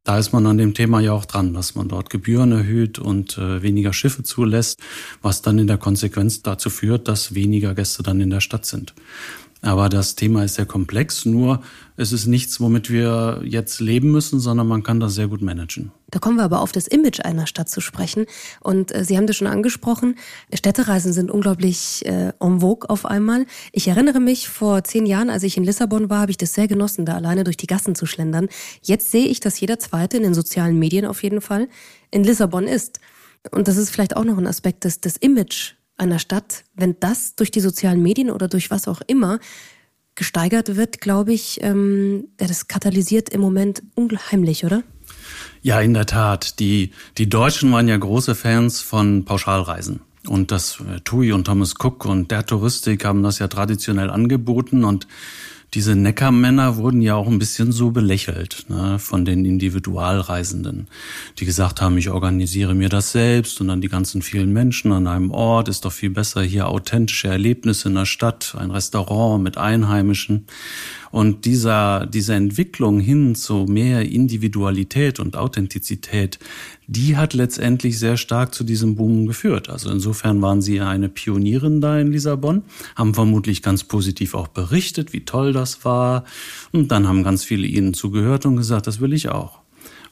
Da 0.05 0.19
ist 0.19 0.33
man 0.33 0.47
an 0.47 0.59
dem 0.59 0.75
Thema 0.75 0.99
ja 0.99 1.13
auch 1.13 1.27
dran, 1.27 1.55
dass 1.55 1.77
man 1.77 1.87
dort 1.87 2.11
Gebühren 2.11 2.51
erhöht 2.51 2.99
und 2.99 3.39
äh, 3.39 3.63
weniger 3.63 3.93
Schiffe 3.93 4.25
zulässt, 4.25 4.81
was 5.23 5.43
dann 5.43 5.59
in 5.59 5.69
der 5.69 5.79
Konsequenz 5.79 6.43
dazu 6.43 6.71
führt, 6.71 7.07
dass 7.07 7.37
weniger 7.37 7.75
Gäste 7.77 8.03
dann 8.03 8.21
in 8.21 8.31
der 8.31 8.41
Stadt 8.41 8.67
sind. 8.67 8.95
Aber 9.65 9.89
das 9.89 10.17
Thema 10.17 10.43
ist 10.43 10.57
sehr 10.57 10.67
komplex, 10.67 11.25
nur 11.25 11.63
es 11.97 12.13
ist 12.13 12.27
nichts, 12.27 12.61
womit 12.61 12.91
wir 12.91 13.43
jetzt 13.45 13.79
leben 13.79 14.11
müssen, 14.11 14.41
sondern 14.41 14.67
man 14.67 14.83
kann 14.83 14.99
das 14.99 15.15
sehr 15.15 15.29
gut 15.29 15.41
managen. 15.41 15.93
Da 16.11 16.19
kommen 16.19 16.37
wir 16.37 16.43
aber 16.43 16.63
auf 16.63 16.73
das 16.73 16.89
Image 16.89 17.21
einer 17.25 17.47
Stadt 17.47 17.69
zu 17.69 17.81
sprechen. 17.81 18.27
Und 18.61 18.93
äh, 18.93 19.05
Sie 19.05 19.17
haben 19.17 19.29
das 19.29 19.37
schon 19.37 19.47
angesprochen, 19.47 20.17
Städtereisen 20.53 21.13
sind 21.13 21.31
unglaublich 21.31 22.05
äh, 22.05 22.33
en 22.41 22.61
vogue 22.61 22.91
auf 22.91 23.07
einmal. 23.07 23.47
Ich 23.71 23.87
erinnere 23.87 24.19
mich, 24.19 24.49
vor 24.49 24.83
zehn 24.83 25.07
Jahren, 25.07 25.31
als 25.31 25.45
ich 25.45 25.57
in 25.57 25.63
Lissabon 25.63 26.11
war, 26.11 26.23
habe 26.23 26.33
ich 26.33 26.39
das 26.39 26.55
sehr 26.55 26.67
genossen, 26.67 27.07
da 27.07 27.15
alleine 27.15 27.45
durch 27.45 27.57
die 27.57 27.69
Gassen 27.69 27.95
zu 27.95 28.05
schlendern. 28.05 28.49
Jetzt 28.83 29.13
sehe 29.13 29.27
ich, 29.27 29.39
dass 29.39 29.61
jeder 29.61 29.79
Zweite 29.79 30.17
in 30.17 30.25
den 30.25 30.35
sozialen 30.35 30.77
Medien 30.77 31.07
auf 31.07 31.23
jeden 31.23 31.41
Fall 31.41 31.69
in 32.11 32.25
Lissabon 32.25 32.67
ist. 32.67 32.99
Und 33.53 33.69
das 33.69 33.77
ist 33.77 33.91
vielleicht 33.91 34.17
auch 34.17 34.25
noch 34.25 34.39
ein 34.39 34.47
Aspekt 34.49 34.83
des, 34.83 35.01
des 35.01 35.17
Image 35.19 35.75
einer 35.97 36.19
Stadt, 36.19 36.65
wenn 36.75 36.97
das 37.01 37.35
durch 37.37 37.51
die 37.51 37.61
sozialen 37.61 38.03
Medien 38.03 38.31
oder 38.31 38.49
durch 38.49 38.71
was 38.71 38.89
auch 38.89 39.01
immer 39.07 39.39
gesteigert 40.15 40.77
wird, 40.77 41.01
glaube 41.01 41.33
ich, 41.33 41.59
ähm, 41.63 42.29
das 42.37 42.69
katalysiert 42.69 43.31
im 43.31 43.41
Moment 43.41 43.83
unheimlich, 43.95 44.65
oder? 44.65 44.83
Ja, 45.63 45.81
in 45.81 45.95
der 45.95 46.07
Tat. 46.07 46.59
Die, 46.59 46.91
die 47.19 47.29
Deutschen 47.29 47.73
waren 47.73 47.89
ja 47.89 47.97
große 47.97 48.35
Fans 48.35 48.81
von 48.81 49.25
Pauschalreisen. 49.25 50.01
Und 50.27 50.51
das 50.51 50.81
äh, 50.81 51.01
TUI 51.01 51.33
und 51.33 51.45
Thomas 51.45 51.75
Cook 51.79 52.05
und 52.05 52.31
der 52.31 52.47
Touristik 52.47 53.05
haben 53.05 53.23
das 53.23 53.39
ja 53.39 53.49
traditionell 53.49 54.11
angeboten 54.11 54.85
und 54.85 55.07
diese 55.75 55.97
Neckermänner 55.97 56.77
wurden 56.77 57.01
ja 57.01 57.15
auch 57.15 57.27
ein 57.27 57.39
bisschen 57.39 57.73
so 57.73 57.93
belächelt 57.93 58.67
ne, 58.69 58.99
von 58.99 59.25
den 59.25 59.45
Individualreisenden, 59.47 60.87
die 61.39 61.47
gesagt 61.47 61.81
haben, 61.81 61.97
ich 61.97 62.11
organisiere 62.11 62.75
mir 62.75 62.91
das 62.91 63.13
selbst 63.13 63.61
und 63.61 63.69
dann 63.69 63.81
die 63.81 63.89
ganzen 63.89 64.21
vielen 64.21 64.53
Menschen 64.53 64.93
an 64.93 65.07
einem 65.07 65.31
Ort 65.31 65.69
ist 65.69 65.85
doch 65.85 65.93
viel 65.93 66.11
besser 66.11 66.43
hier 66.43 66.69
authentische 66.69 67.29
Erlebnisse 67.29 67.89
in 67.89 67.95
der 67.95 68.05
Stadt, 68.05 68.55
ein 68.59 68.71
Restaurant 68.71 69.43
mit 69.43 69.57
Einheimischen. 69.57 70.47
Und 71.13 71.45
dieser, 71.45 72.07
diese 72.07 72.35
Entwicklung 72.35 72.99
hin 72.99 73.35
zu 73.35 73.67
mehr 73.69 74.11
Individualität 74.11 75.21
und 75.21 75.37
Authentizität, 75.37 76.39
die 76.87 77.19
hat 77.19 77.35
letztendlich 77.35 77.99
sehr 77.99 78.17
stark 78.17 78.55
zu 78.55 78.65
diesem 78.65 78.97
Boom 78.97 79.27
geführt. 79.27 79.69
Also 79.69 79.91
insofern 79.91 80.41
waren 80.41 80.63
sie 80.63 80.81
eine 80.81 81.11
Pionierin 81.11 81.83
da 81.83 81.99
in 81.99 82.11
Lissabon, 82.11 82.63
haben 82.97 83.13
vermutlich 83.13 83.63
ganz 83.63 83.85
positiv 83.85 84.35
auch 84.35 84.49
berichtet, 84.49 85.13
wie 85.13 85.25
toll 85.27 85.53
das 85.53 85.85
war. 85.85 86.25
Und 86.73 86.91
dann 86.91 87.07
haben 87.07 87.23
ganz 87.23 87.45
viele 87.45 87.67
ihnen 87.67 87.93
zugehört 87.93 88.47
und 88.47 88.57
gesagt, 88.57 88.87
das 88.87 89.01
will 89.01 89.13
ich 89.13 89.29
auch. 89.29 89.59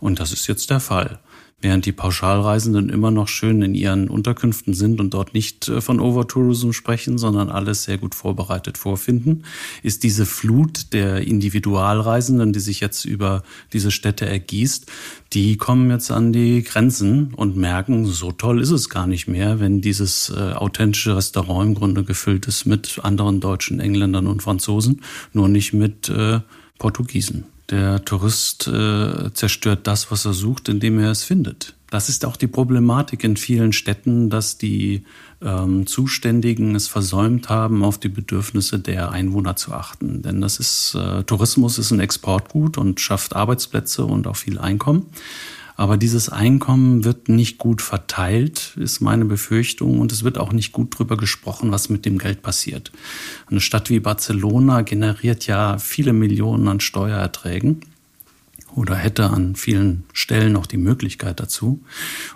Und 0.01 0.21
das 0.21 0.33
ist 0.33 0.47
jetzt 0.49 0.69
der 0.69 0.81
Fall. 0.81 1.19
Während 1.63 1.85
die 1.85 1.93
Pauschalreisenden 1.93 2.89
immer 2.89 3.11
noch 3.11 3.29
schön 3.29 3.61
in 3.61 3.75
ihren 3.75 4.09
Unterkünften 4.09 4.73
sind 4.73 4.99
und 4.99 5.13
dort 5.13 5.35
nicht 5.35 5.69
äh, 5.69 5.83
von 5.83 6.01
Overtourism 6.01 6.73
sprechen, 6.73 7.19
sondern 7.19 7.51
alles 7.51 7.85
sehr 7.85 7.99
gut 7.99 8.15
vorbereitet 8.15 8.79
vorfinden, 8.79 9.45
ist 9.83 10.03
diese 10.03 10.25
Flut 10.25 10.95
der 10.95 11.21
Individualreisenden, 11.21 12.55
die 12.55 12.61
sich 12.61 12.81
jetzt 12.81 13.05
über 13.05 13.43
diese 13.75 13.91
Städte 13.91 14.27
ergießt, 14.27 14.87
die 15.35 15.57
kommen 15.59 15.91
jetzt 15.91 16.11
an 16.11 16.33
die 16.33 16.63
Grenzen 16.63 17.35
und 17.35 17.57
merken, 17.57 18.07
so 18.07 18.33
toll 18.33 18.61
ist 18.61 18.71
es 18.71 18.89
gar 18.89 19.07
nicht 19.07 19.29
mehr, 19.29 19.61
wenn 19.61 19.83
dieses 19.83 20.31
äh, 20.31 20.53
authentische 20.53 21.15
Restaurant 21.17 21.69
im 21.69 21.75
Grunde 21.75 22.05
gefüllt 22.05 22.47
ist 22.47 22.65
mit 22.65 23.01
anderen 23.03 23.41
Deutschen, 23.41 23.81
Engländern 23.81 24.27
und 24.27 24.43
Franzosen, 24.43 25.03
nur 25.35 25.49
nicht 25.49 25.75
mit 25.75 26.09
äh, 26.09 26.41
Portugiesen. 26.79 27.45
Der 27.71 28.05
Tourist 28.05 28.67
äh, 28.67 29.33
zerstört 29.33 29.87
das, 29.87 30.11
was 30.11 30.25
er 30.25 30.33
sucht, 30.33 30.69
indem 30.69 30.99
er 30.99 31.13
es 31.13 31.23
findet. 31.23 31.75
Das 31.89 32.09
ist 32.09 32.25
auch 32.25 32.37
die 32.37 32.49
Problematik 32.49 33.23
in 33.23 33.37
vielen 33.37 33.73
Städten, 33.73 34.29
dass 34.29 34.59
die 34.59 35.05
ähm, 35.41 35.87
Zuständigen 35.87 36.75
es 36.75 36.89
versäumt 36.89 37.49
haben, 37.49 37.85
auf 37.85 37.99
die 37.99 38.09
Bedürfnisse 38.09 38.79
der 38.79 39.11
Einwohner 39.11 39.57
zu 39.57 39.73
achten. 39.73 40.23
Denn 40.23 40.41
das 40.41 40.59
ist 40.59 40.95
äh, 40.95 41.23
Tourismus 41.25 41.79
ist 41.79 41.91
ein 41.91 42.01
Exportgut 42.01 42.77
und 42.77 43.01
schafft 43.01 43.35
Arbeitsplätze 43.37 44.05
und 44.05 44.27
auch 44.27 44.37
viel 44.37 44.59
Einkommen. 44.59 45.07
Aber 45.81 45.97
dieses 45.97 46.29
Einkommen 46.29 47.07
wird 47.07 47.31
nicht 47.31 47.57
gut 47.57 47.81
verteilt, 47.81 48.77
ist 48.77 49.01
meine 49.01 49.25
Befürchtung. 49.25 49.99
Und 49.99 50.13
es 50.13 50.25
wird 50.25 50.37
auch 50.37 50.53
nicht 50.53 50.73
gut 50.73 50.99
drüber 50.99 51.17
gesprochen, 51.17 51.73
was 51.73 51.89
mit 51.89 52.05
dem 52.05 52.19
Geld 52.19 52.43
passiert. 52.43 52.93
Eine 53.47 53.63
Stadt 53.63 53.89
wie 53.89 53.99
Barcelona 53.99 54.83
generiert 54.83 55.47
ja 55.47 55.79
viele 55.79 56.13
Millionen 56.13 56.69
an 56.69 56.81
Steuererträgen 56.81 57.81
oder 58.75 58.95
hätte 58.95 59.31
an 59.31 59.57
vielen 59.57 60.05
Stellen 60.13 60.55
auch 60.57 60.67
die 60.67 60.77
Möglichkeit 60.77 61.41
dazu. 61.41 61.83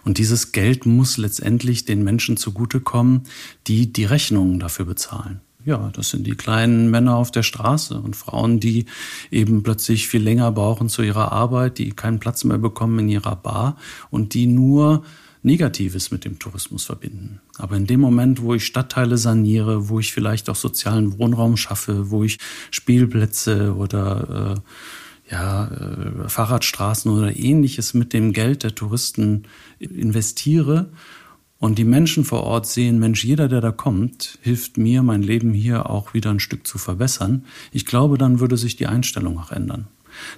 Und 0.06 0.16
dieses 0.16 0.52
Geld 0.52 0.86
muss 0.86 1.18
letztendlich 1.18 1.84
den 1.84 2.02
Menschen 2.02 2.38
zugutekommen, 2.38 3.24
die 3.66 3.92
die 3.92 4.06
Rechnungen 4.06 4.58
dafür 4.58 4.86
bezahlen. 4.86 5.42
Ja, 5.64 5.90
das 5.94 6.10
sind 6.10 6.26
die 6.26 6.34
kleinen 6.34 6.90
Männer 6.90 7.16
auf 7.16 7.30
der 7.30 7.42
Straße 7.42 7.98
und 7.98 8.16
Frauen, 8.16 8.60
die 8.60 8.84
eben 9.30 9.62
plötzlich 9.62 10.08
viel 10.08 10.22
länger 10.22 10.52
brauchen 10.52 10.90
zu 10.90 11.02
ihrer 11.02 11.32
Arbeit, 11.32 11.78
die 11.78 11.90
keinen 11.90 12.18
Platz 12.18 12.44
mehr 12.44 12.58
bekommen 12.58 12.98
in 12.98 13.08
ihrer 13.08 13.36
Bar 13.36 13.78
und 14.10 14.34
die 14.34 14.46
nur 14.46 15.04
Negatives 15.42 16.10
mit 16.10 16.24
dem 16.24 16.38
Tourismus 16.38 16.84
verbinden. 16.84 17.40
Aber 17.56 17.76
in 17.76 17.86
dem 17.86 18.00
Moment, 18.00 18.42
wo 18.42 18.54
ich 18.54 18.66
Stadtteile 18.66 19.16
saniere, 19.16 19.88
wo 19.88 20.00
ich 20.00 20.12
vielleicht 20.12 20.50
auch 20.50 20.56
sozialen 20.56 21.18
Wohnraum 21.18 21.56
schaffe, 21.56 22.10
wo 22.10 22.24
ich 22.24 22.38
Spielplätze 22.70 23.74
oder 23.74 24.56
äh, 24.56 25.30
ja, 25.32 25.66
äh, 25.68 26.28
Fahrradstraßen 26.28 27.10
oder 27.10 27.36
ähnliches 27.36 27.94
mit 27.94 28.12
dem 28.12 28.32
Geld 28.32 28.62
der 28.62 28.74
Touristen 28.74 29.44
investiere 29.78 30.90
und 31.64 31.78
die 31.78 31.84
Menschen 31.84 32.26
vor 32.26 32.42
Ort 32.42 32.66
sehen, 32.66 32.98
Mensch, 32.98 33.24
jeder, 33.24 33.48
der 33.48 33.62
da 33.62 33.72
kommt, 33.72 34.38
hilft 34.42 34.76
mir, 34.76 35.02
mein 35.02 35.22
Leben 35.22 35.54
hier 35.54 35.88
auch 35.88 36.12
wieder 36.12 36.28
ein 36.28 36.38
Stück 36.38 36.66
zu 36.66 36.76
verbessern. 36.76 37.46
Ich 37.72 37.86
glaube, 37.86 38.18
dann 38.18 38.38
würde 38.38 38.58
sich 38.58 38.76
die 38.76 38.86
Einstellung 38.86 39.38
auch 39.38 39.50
ändern. 39.50 39.86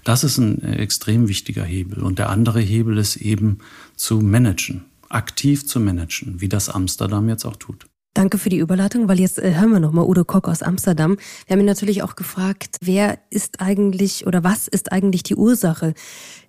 Das 0.05 0.23
ist 0.23 0.39
ein 0.39 0.63
äh, 0.63 0.77
extrem 0.77 1.27
wichtiger 1.27 1.65
Hebel. 1.65 2.05
Und 2.05 2.21
der 2.21 2.31
andere 2.31 2.61
Hebel 2.61 2.97
ist 2.97 3.17
eben 3.17 3.59
zu 3.97 4.21
managen, 4.21 4.85
aktiv 5.09 5.67
zu 5.67 5.81
managen, 5.81 6.41
wie 6.41 6.49
das 6.49 6.69
Amsterdam 6.69 7.29
jetzt 7.29 7.45
auch 7.45 7.57
tut. 7.57 7.87
Danke 8.15 8.39
für 8.39 8.49
die 8.49 8.59
Überleitung, 8.59 9.09
weil 9.09 9.19
jetzt 9.19 9.41
äh, 9.41 9.53
hören 9.53 9.73
wir 9.73 9.81
nochmal 9.81 10.07
Udo 10.07 10.25
Kock 10.25 10.47
aus 10.47 10.63
Amsterdam. 10.63 11.17
Wir 11.49 11.55
haben 11.55 11.61
ihn 11.61 11.67
natürlich 11.67 12.05
auch 12.05 12.15
gefragt, 12.15 12.77
wer 12.81 13.19
ist 13.31 13.61
eigentlich 13.61 14.29
oder 14.29 14.45
was 14.45 14.69
ist 14.69 14.93
eigentlich 14.93 15.25
die 15.25 15.35
Ursache 15.35 15.93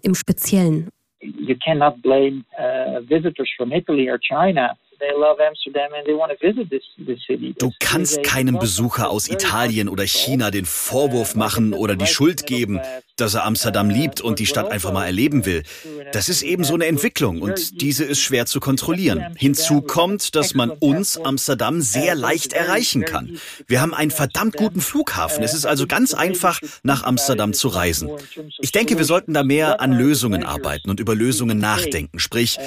im 0.03 0.13
Speziellen 0.13 0.89
you 1.19 1.55
cannot 1.63 2.01
blame 2.01 2.45
uh, 2.59 3.01
visitors 3.01 3.49
from 3.57 3.71
Italy 3.71 4.07
or 4.07 4.17
China 4.17 4.77
Du 7.59 7.71
kannst 7.79 8.23
keinem 8.23 8.59
Besucher 8.59 9.09
aus 9.09 9.29
Italien 9.29 9.89
oder 9.89 10.03
China 10.03 10.51
den 10.51 10.65
Vorwurf 10.65 11.35
machen 11.35 11.73
oder 11.73 11.95
die 11.95 12.07
Schuld 12.07 12.45
geben, 12.47 12.79
dass 13.15 13.33
er 13.33 13.45
Amsterdam 13.45 13.89
liebt 13.89 14.21
und 14.21 14.39
die 14.39 14.45
Stadt 14.45 14.71
einfach 14.71 14.91
mal 14.91 15.05
erleben 15.05 15.45
will. 15.45 15.63
Das 16.13 16.29
ist 16.29 16.43
eben 16.43 16.63
so 16.63 16.75
eine 16.75 16.85
Entwicklung 16.85 17.41
und 17.41 17.81
diese 17.81 18.05
ist 18.05 18.19
schwer 18.19 18.45
zu 18.45 18.59
kontrollieren. 18.59 19.35
Hinzu 19.37 19.81
kommt, 19.81 20.35
dass 20.35 20.53
man 20.53 20.69
uns 20.69 21.17
Amsterdam 21.17 21.81
sehr 21.81 22.15
leicht 22.15 22.53
erreichen 22.53 23.05
kann. 23.05 23.37
Wir 23.67 23.81
haben 23.81 23.93
einen 23.93 24.11
verdammt 24.11 24.55
guten 24.55 24.81
Flughafen. 24.81 25.43
Es 25.43 25.53
ist 25.53 25.65
also 25.65 25.87
ganz 25.87 26.13
einfach, 26.13 26.59
nach 26.83 27.03
Amsterdam 27.03 27.53
zu 27.53 27.67
reisen. 27.67 28.09
Ich 28.59 28.71
denke, 28.71 28.97
wir 28.97 29.05
sollten 29.05 29.33
da 29.33 29.43
mehr 29.43 29.81
an 29.81 29.93
Lösungen 29.93 30.43
arbeiten 30.43 30.89
und 30.89 30.99
über 30.99 31.15
Lösungen 31.15 31.57
nachdenken. 31.57 32.19
Sprich, 32.19 32.57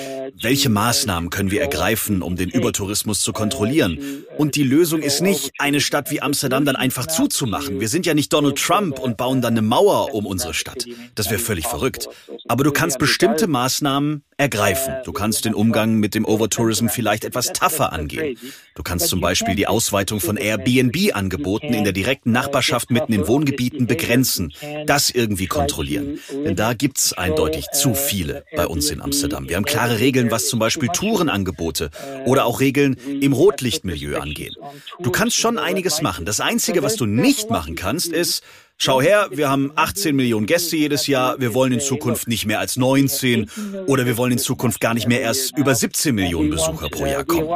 welche 0.41 0.69
Maßnahmen 0.69 1.31
können 1.31 1.51
wir 1.51 1.61
ergreifen, 1.61 2.20
um 2.23 2.35
den 2.35 2.51
Übertourismus 2.51 3.21
zu 3.21 3.33
kontrollieren? 3.33 4.25
Und 4.37 4.57
die 4.57 4.65
Lösung 4.65 5.01
ist 5.01 5.21
nicht, 5.21 5.53
eine 5.59 5.81
Stadt 5.81 6.11
wie 6.11 6.23
Amsterdam 6.23 6.65
dann 6.65 6.77
einfach 6.77 7.07
zuzumachen. 7.07 7.79
Wir 7.79 7.89
sind 7.89 8.05
ja 8.05 8.15
nicht 8.15 8.33
Donald 8.33 8.59
Trump 8.59 8.99
und 8.99 9.17
bauen 9.17 9.41
dann 9.41 9.55
eine 9.55 9.63
Mauer 9.63 10.13
um 10.13 10.27
uns 10.27 10.41
unsere 10.41 10.55
Stadt. 10.55 10.87
Das 11.15 11.31
wäre 11.31 11.39
völlig 11.39 11.67
verrückt. 11.67 12.09
Aber 12.49 12.65
du 12.65 12.73
kannst 12.73 12.99
bestimmte 12.99 13.47
Maßnahmen 13.47 14.25
ergreifen. 14.41 14.95
Du 15.05 15.13
kannst 15.13 15.45
den 15.45 15.55
Umgang 15.55 15.97
mit 15.97 16.15
dem 16.15 16.25
Overtourism 16.25 16.89
vielleicht 16.89 17.25
etwas 17.25 17.53
tougher 17.53 17.93
angehen. 17.93 18.39
Du 18.75 18.83
kannst 18.83 19.09
zum 19.09 19.21
Beispiel 19.21 19.55
die 19.55 19.67
Ausweitung 19.67 20.19
von 20.19 20.39
Airbnb-Angeboten 20.39 21.75
in 21.75 21.85
der 21.85 21.93
direkten 21.93 22.33
Nachbarschaft 22.33 22.91
mitten 22.91 23.13
in 23.13 23.29
Wohngebieten 23.29 23.87
begrenzen. 23.87 24.53
Das 24.87 25.11
irgendwie 25.11 25.47
kontrollieren. 25.47 26.19
Denn 26.33 26.57
da 26.57 26.73
gibt's 26.73 27.13
eindeutig 27.13 27.67
zu 27.75 27.95
viele 27.95 28.45
bei 28.57 28.67
uns 28.67 28.91
in 28.91 29.03
Amsterdam. 29.03 29.47
Wir 29.49 29.57
haben 29.57 29.67
klare 29.67 30.01
Regeln, 30.01 30.31
was 30.31 30.49
zum 30.49 30.59
Beispiel 30.59 30.89
Tourenangebote 30.89 31.91
oder 32.25 32.47
auch 32.47 32.61
Regeln 32.61 32.95
im 32.95 33.35
Rotlichtmilieu 33.35 34.19
angehen. 34.19 34.55
Du 35.01 35.11
kannst 35.11 35.37
schon 35.37 35.59
einiges 35.59 36.01
machen. 36.01 36.25
Das 36.25 36.41
Einzige, 36.41 36.83
was 36.83 36.97
du 36.97 37.05
nicht 37.05 37.51
machen 37.51 37.77
kannst, 37.77 38.11
ist, 38.11 38.43
Schau 38.83 39.03
her, 39.03 39.29
wir 39.31 39.51
haben 39.51 39.73
18 39.75 40.17
Millionen 40.17 40.47
Gäste 40.47 40.75
jedes 40.75 41.07
Jahr, 41.07 41.39
wir 41.39 41.53
wollen 41.53 41.71
in 41.71 41.81
Zukunft 41.81 42.29
nicht 42.29 42.47
mehr 42.47 42.61
als 42.61 42.79
19 42.79 43.51
oder 43.87 44.07
wir 44.07 44.17
wollen 44.17 44.33
in 44.33 44.39
Zukunft 44.39 44.81
gar 44.81 44.95
nicht 44.95 45.07
mehr 45.07 45.21
erst 45.21 45.55
über 45.59 45.75
17 45.75 46.15
Millionen 46.15 46.49
Besucher 46.49 46.89
pro 46.89 47.05
Jahr 47.05 47.25
kommen. 47.25 47.47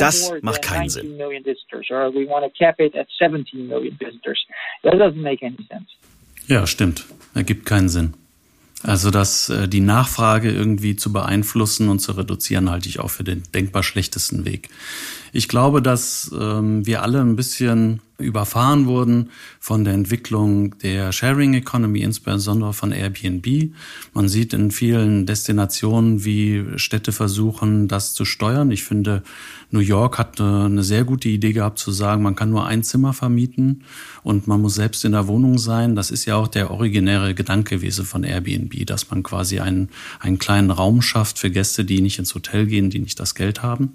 Das 0.00 0.32
macht 0.42 0.62
keinen 0.62 0.88
Sinn. 0.88 1.16
Ja, 6.48 6.66
stimmt. 6.66 7.06
Ergibt 7.32 7.64
keinen 7.64 7.88
Sinn. 7.88 8.14
Also 8.82 9.12
dass 9.12 9.50
äh, 9.50 9.68
die 9.68 9.80
Nachfrage 9.80 10.50
irgendwie 10.50 10.96
zu 10.96 11.12
beeinflussen 11.12 11.90
und 11.90 12.00
zu 12.00 12.10
reduzieren, 12.10 12.68
halte 12.68 12.88
ich 12.88 12.98
auch 12.98 13.10
für 13.10 13.22
den 13.22 13.44
denkbar 13.54 13.84
schlechtesten 13.84 14.44
Weg. 14.44 14.68
Ich 15.32 15.46
glaube, 15.46 15.80
dass 15.80 16.34
ähm, 16.36 16.84
wir 16.84 17.02
alle 17.02 17.20
ein 17.20 17.36
bisschen 17.36 18.00
überfahren 18.22 18.86
wurden 18.86 19.30
von 19.60 19.84
der 19.84 19.94
Entwicklung 19.94 20.78
der 20.78 21.12
Sharing 21.12 21.54
Economy, 21.54 22.00
insbesondere 22.00 22.72
von 22.72 22.92
Airbnb. 22.92 23.72
Man 24.14 24.28
sieht 24.28 24.52
in 24.54 24.70
vielen 24.70 25.26
Destinationen, 25.26 26.24
wie 26.24 26.64
Städte 26.76 27.12
versuchen, 27.12 27.88
das 27.88 28.14
zu 28.14 28.24
steuern. 28.24 28.70
Ich 28.70 28.84
finde, 28.84 29.22
New 29.70 29.80
York 29.80 30.18
hat 30.18 30.40
eine 30.40 30.82
sehr 30.82 31.04
gute 31.04 31.28
Idee 31.28 31.52
gehabt 31.52 31.78
zu 31.78 31.92
sagen, 31.92 32.22
man 32.22 32.36
kann 32.36 32.50
nur 32.50 32.66
ein 32.66 32.82
Zimmer 32.82 33.12
vermieten 33.12 33.84
und 34.22 34.46
man 34.46 34.60
muss 34.60 34.74
selbst 34.74 35.04
in 35.04 35.12
der 35.12 35.26
Wohnung 35.26 35.58
sein. 35.58 35.96
Das 35.96 36.10
ist 36.10 36.24
ja 36.24 36.36
auch 36.36 36.48
der 36.48 36.70
originäre 36.70 37.34
Gedanke 37.34 37.76
gewesen 37.76 38.04
von 38.04 38.24
Airbnb, 38.24 38.86
dass 38.86 39.10
man 39.10 39.22
quasi 39.22 39.60
einen, 39.60 39.88
einen 40.20 40.38
kleinen 40.38 40.70
Raum 40.70 41.02
schafft 41.02 41.38
für 41.38 41.50
Gäste, 41.50 41.84
die 41.84 42.00
nicht 42.00 42.18
ins 42.18 42.34
Hotel 42.34 42.66
gehen, 42.66 42.90
die 42.90 42.98
nicht 42.98 43.18
das 43.18 43.34
Geld 43.34 43.62
haben. 43.62 43.94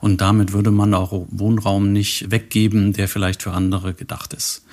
Und 0.00 0.20
damit 0.20 0.52
würde 0.52 0.70
man 0.70 0.94
auch 0.94 1.26
Wohnraum 1.30 1.92
nicht 1.92 2.30
weggeben, 2.30 2.92
der 2.92 3.08
vielleicht 3.08 3.42
für 3.42 3.52
andere 3.52 3.94
gedacht 3.94 4.32
ist. 4.32 4.64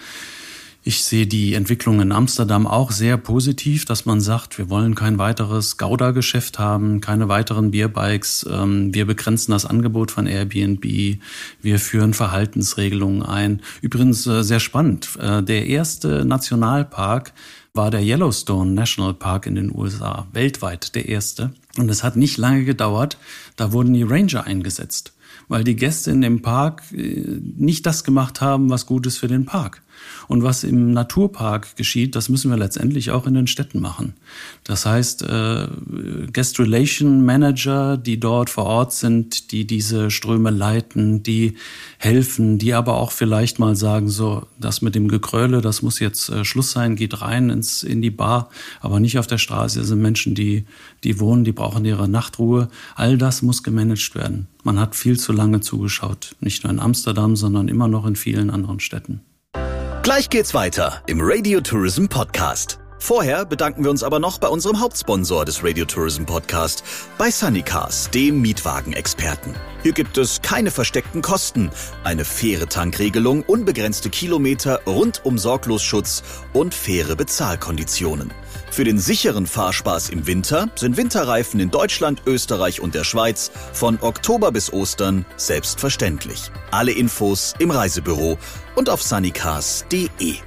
Ich 0.86 1.06
sehe 1.06 1.26
die 1.26 1.54
Entwicklung 1.54 2.02
in 2.02 2.12
Amsterdam 2.12 2.68
auch 2.68 2.92
sehr 2.92 3.16
positiv, 3.16 3.86
dass 3.86 4.06
man 4.06 4.20
sagt, 4.20 4.58
wir 4.58 4.70
wollen 4.70 4.96
kein 4.96 5.18
weiteres 5.18 5.78
Gouda-Geschäft 5.78 6.60
haben, 6.60 7.00
keine 7.00 7.30
weiteren 7.30 7.72
Bierbikes. 7.72 8.46
Ähm, 8.52 8.94
wir 8.94 9.06
begrenzen 9.06 9.52
das 9.52 9.66
Angebot 9.66 10.12
von 10.12 10.28
Airbnb. 10.28 10.84
Wir 11.62 11.80
führen 11.80 12.14
Verhaltensregelungen 12.14 13.24
ein. 13.24 13.62
Übrigens 13.82 14.28
äh, 14.28 14.44
sehr 14.44 14.60
spannend. 14.60 15.18
Äh, 15.22 15.42
der 15.42 15.68
erste 15.68 16.26
Nationalpark 16.26 17.32
war 17.74 17.90
der 17.90 18.02
Yellowstone 18.02 18.72
National 18.72 19.14
Park 19.14 19.46
in 19.46 19.56
den 19.56 19.74
USA, 19.74 20.28
weltweit 20.34 20.96
der 20.96 21.08
erste. 21.08 21.54
Und 21.78 21.90
es 21.90 22.04
hat 22.04 22.18
nicht 22.18 22.38
lange 22.38 22.66
gedauert, 22.66 23.18
da 23.56 23.72
wurden 23.72 23.94
die 23.94 24.04
Ranger 24.04 24.46
eingesetzt 24.46 25.14
weil 25.48 25.64
die 25.64 25.76
Gäste 25.76 26.12
in 26.12 26.22
dem 26.22 26.42
Park 26.42 26.84
äh, 26.94 27.40
nicht 27.58 27.86
das 27.86 28.04
gemacht 28.04 28.42
haben, 28.42 28.70
was 28.70 28.86
gut 28.86 29.06
ist 29.06 29.18
für 29.18 29.28
den 29.28 29.46
Park. 29.46 29.82
Und 30.28 30.44
was 30.44 30.64
im 30.64 30.94
Naturpark 30.94 31.76
geschieht, 31.76 32.16
das 32.16 32.30
müssen 32.30 32.50
wir 32.50 32.58
letztendlich 32.58 33.12
auch 33.12 33.28
in 33.28 33.34
den 33.34 33.48
Städten 33.48 33.80
machen. 33.80 34.14
Das 34.64 34.86
heißt, 34.86 35.24
äh, 35.24 35.68
Guest 36.32 36.60
Relation 36.60 37.26
Manager, 37.26 37.98
die 37.98 38.20
dort 38.20 38.50
vor 38.50 38.66
Ort 38.66 38.94
sind, 38.94 39.52
die 39.52 39.66
diese 39.66 40.12
Ströme 40.12 40.50
leiten, 40.50 41.24
die 41.24 41.56
helfen, 41.98 42.58
die 42.58 42.74
aber 42.74 42.96
auch 42.96 43.12
vielleicht 43.12 43.60
mal 43.60 43.76
sagen, 43.76 44.10
so, 44.10 44.48
das 44.60 44.82
mit 44.82 44.96
dem 44.96 45.08
Gekröle, 45.08 45.62
das 45.62 45.82
muss 45.82 46.00
jetzt 46.00 46.30
äh, 46.30 46.46
Schluss 46.46 46.72
sein, 46.72 46.96
geht 46.96 47.22
rein 47.22 47.50
ins, 47.50 47.84
in 47.84 48.02
die 48.02 48.12
Bar, 48.12 48.50
aber 48.82 49.00
nicht 49.00 49.20
auf 49.20 49.28
der 49.28 49.38
Straße. 49.38 49.80
Das 49.80 49.88
sind 49.88 50.02
Menschen, 50.02 50.36
die, 50.36 50.66
die 51.04 51.20
wohnen, 51.20 51.44
die 51.44 51.52
brauchen 51.52 51.86
ihre 51.86 52.08
Nachtruhe. 52.08 52.70
All 52.96 53.18
das 53.18 53.42
muss 53.42 53.64
gemanagt 53.64 54.16
werden. 54.16 54.48
Man 54.64 54.80
hat 54.80 54.96
viel 54.96 55.20
zu 55.20 55.34
lange 55.34 55.60
zugeschaut. 55.60 56.36
Nicht 56.40 56.64
nur 56.64 56.72
in 56.72 56.80
Amsterdam, 56.80 57.36
sondern 57.36 57.68
immer 57.68 57.88
noch 57.88 58.06
in 58.06 58.16
vielen 58.16 58.50
anderen 58.50 58.80
Städten. 58.80 59.22
Gleich 60.04 60.30
geht's 60.30 60.54
weiter 60.54 61.02
im 61.08 61.22
Radio 61.22 61.62
Tourism 61.62 62.08
Podcast. 62.08 62.78
Vorher 63.00 63.46
bedanken 63.46 63.86
wir 63.86 63.90
uns 63.90 64.04
aber 64.04 64.20
noch 64.20 64.38
bei 64.38 64.50
unserem 64.50 64.82
Hauptsponsor 64.82 65.46
des 65.46 65.64
Radio 65.64 65.86
Tourism 65.86 66.26
Podcast, 66.26 66.84
bei 67.18 67.32
Sunnycars, 67.32 68.10
dem 68.10 68.42
Mietwagenexperten. 68.42 69.56
Hier 69.82 69.94
gibt 69.94 70.18
es 70.18 70.42
keine 70.42 70.72
versteckten 70.72 71.22
Kosten, 71.22 71.70
eine 72.04 72.26
faire 72.26 72.68
Tankregelung, 72.68 73.44
unbegrenzte 73.44 74.10
Kilometer, 74.10 74.82
rundum 74.86 75.38
Sorglosschutz 75.38 76.22
und 76.52 76.74
faire 76.74 77.16
Bezahlkonditionen. 77.16 78.34
Für 78.74 78.84
den 78.84 78.98
sicheren 78.98 79.46
Fahrspaß 79.46 80.10
im 80.10 80.26
Winter 80.26 80.68
sind 80.74 80.98
Winterreifen 80.98 81.60
in 81.60 81.70
Deutschland, 81.70 82.24
Österreich 82.26 82.82
und 82.82 82.96
der 82.96 83.04
Schweiz 83.04 83.52
von 83.72 84.00
Oktober 84.02 84.52
bis 84.52 84.74
Ostern 84.74 85.28
selbstverständlich. 85.38 86.50
Alle 86.72 86.92
Infos 86.92 87.54
im 87.60 87.70
Reisebüro 87.70 88.40
und 88.74 88.90
auf 88.90 89.04
sunnycars.de. 89.04 90.38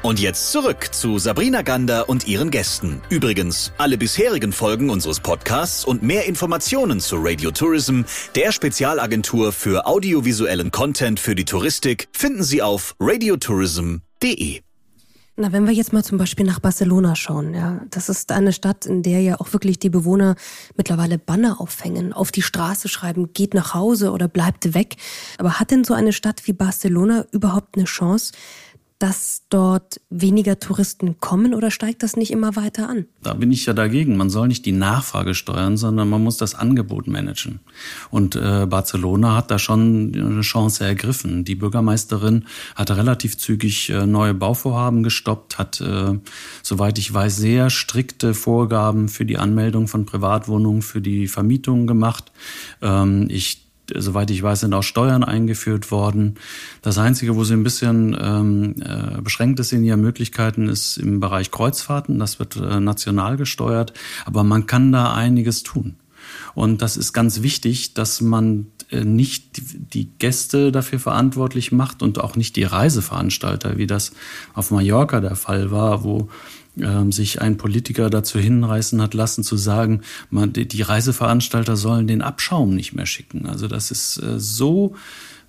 Und 0.00 0.18
jetzt 0.18 0.50
zurück 0.50 0.94
zu 0.94 1.18
Sabrina 1.18 1.60
Gander 1.60 2.08
und 2.08 2.26
ihren 2.26 2.50
Gästen. 2.50 3.02
Übrigens, 3.10 3.70
alle 3.76 3.98
bisherigen 3.98 4.54
Folgen 4.54 4.88
unseres 4.88 5.20
Podcasts 5.20 5.84
und 5.84 6.02
mehr 6.02 6.24
Informationen 6.24 7.00
zu 7.00 7.16
Radio 7.18 7.50
Tourism, 7.50 8.04
der 8.34 8.52
Spezialagentur 8.52 9.52
für 9.52 9.84
audiovisuellen 9.84 10.70
Content 10.70 11.20
für 11.20 11.34
die 11.34 11.44
Touristik, 11.44 12.08
finden 12.12 12.44
Sie 12.44 12.62
auf 12.62 12.96
radiotourism.de. 12.98 14.62
Na, 15.36 15.50
wenn 15.50 15.66
wir 15.66 15.74
jetzt 15.74 15.92
mal 15.92 16.04
zum 16.04 16.16
Beispiel 16.16 16.46
nach 16.46 16.60
Barcelona 16.60 17.16
schauen, 17.16 17.54
ja, 17.54 17.80
das 17.90 18.08
ist 18.08 18.30
eine 18.30 18.52
Stadt, 18.52 18.86
in 18.86 19.02
der 19.02 19.20
ja 19.20 19.40
auch 19.40 19.52
wirklich 19.52 19.80
die 19.80 19.90
Bewohner 19.90 20.36
mittlerweile 20.76 21.18
Banner 21.18 21.60
aufhängen, 21.60 22.12
auf 22.12 22.30
die 22.30 22.40
Straße 22.40 22.86
schreiben, 22.88 23.32
geht 23.32 23.52
nach 23.52 23.74
Hause 23.74 24.12
oder 24.12 24.28
bleibt 24.28 24.74
weg. 24.74 24.94
Aber 25.38 25.58
hat 25.58 25.72
denn 25.72 25.82
so 25.82 25.92
eine 25.92 26.12
Stadt 26.12 26.46
wie 26.46 26.52
Barcelona 26.52 27.26
überhaupt 27.32 27.76
eine 27.76 27.86
Chance, 27.86 28.32
dass 28.98 29.42
dort 29.50 30.00
weniger 30.08 30.58
Touristen 30.60 31.18
kommen 31.20 31.52
oder 31.52 31.70
steigt 31.70 32.02
das 32.02 32.16
nicht 32.16 32.30
immer 32.30 32.56
weiter 32.56 32.88
an? 32.88 33.06
Da 33.22 33.34
bin 33.34 33.50
ich 33.50 33.66
ja 33.66 33.72
dagegen. 33.72 34.16
Man 34.16 34.30
soll 34.30 34.48
nicht 34.48 34.64
die 34.66 34.72
Nachfrage 34.72 35.34
steuern, 35.34 35.76
sondern 35.76 36.08
man 36.08 36.22
muss 36.22 36.36
das 36.36 36.54
Angebot 36.54 37.06
managen. 37.08 37.60
Und 38.10 38.36
äh, 38.36 38.66
Barcelona 38.66 39.36
hat 39.36 39.50
da 39.50 39.58
schon 39.58 40.12
eine 40.14 40.40
Chance 40.42 40.84
ergriffen. 40.84 41.44
Die 41.44 41.56
Bürgermeisterin 41.56 42.46
hat 42.76 42.90
relativ 42.92 43.36
zügig 43.36 43.90
äh, 43.90 44.06
neue 44.06 44.34
Bauvorhaben 44.34 45.02
gestoppt, 45.02 45.58
hat, 45.58 45.80
äh, 45.80 46.18
soweit 46.62 46.98
ich 46.98 47.12
weiß, 47.12 47.36
sehr 47.36 47.70
strikte 47.70 48.32
Vorgaben 48.32 49.08
für 49.08 49.26
die 49.26 49.38
Anmeldung 49.38 49.88
von 49.88 50.06
Privatwohnungen, 50.06 50.82
für 50.82 51.00
die 51.00 51.26
Vermietung 51.26 51.86
gemacht. 51.86 52.30
Ähm, 52.80 53.26
ich 53.28 53.63
soweit 53.92 54.30
ich 54.30 54.42
weiß, 54.42 54.60
sind 54.60 54.74
auch 54.74 54.82
Steuern 54.82 55.24
eingeführt 55.24 55.90
worden. 55.90 56.36
Das 56.82 56.98
Einzige, 56.98 57.36
wo 57.36 57.44
sie 57.44 57.54
ein 57.54 57.64
bisschen 57.64 58.16
ähm, 58.20 58.74
äh, 58.80 59.20
beschränkt 59.20 59.60
ist 59.60 59.72
in 59.72 59.84
ihren 59.84 60.00
Möglichkeiten, 60.00 60.68
ist 60.68 60.96
im 60.96 61.20
Bereich 61.20 61.50
Kreuzfahrten. 61.50 62.18
Das 62.18 62.38
wird 62.38 62.56
äh, 62.56 62.80
national 62.80 63.36
gesteuert. 63.36 63.92
Aber 64.24 64.44
man 64.44 64.66
kann 64.66 64.92
da 64.92 65.12
einiges 65.12 65.62
tun. 65.62 65.96
Und 66.54 66.82
das 66.82 66.96
ist 66.96 67.12
ganz 67.12 67.42
wichtig, 67.42 67.94
dass 67.94 68.20
man 68.20 68.66
äh, 68.90 69.04
nicht 69.04 69.60
die 69.94 70.08
Gäste 70.18 70.72
dafür 70.72 70.98
verantwortlich 70.98 71.72
macht 71.72 72.02
und 72.02 72.18
auch 72.20 72.36
nicht 72.36 72.56
die 72.56 72.64
Reiseveranstalter, 72.64 73.76
wie 73.76 73.86
das 73.86 74.12
auf 74.54 74.70
Mallorca 74.70 75.20
der 75.20 75.36
Fall 75.36 75.70
war, 75.70 76.04
wo 76.04 76.28
ähm, 76.80 77.12
sich 77.12 77.40
ein 77.40 77.56
Politiker 77.56 78.10
dazu 78.10 78.38
hinreißen 78.38 79.00
hat 79.00 79.14
lassen 79.14 79.44
zu 79.44 79.56
sagen, 79.56 80.00
man, 80.30 80.52
die 80.52 80.82
Reiseveranstalter 80.82 81.76
sollen 81.76 82.06
den 82.06 82.22
Abschaum 82.22 82.74
nicht 82.74 82.94
mehr 82.94 83.06
schicken. 83.06 83.46
Also 83.46 83.68
das 83.68 83.90
ist 83.90 84.22
äh, 84.22 84.38
so 84.38 84.94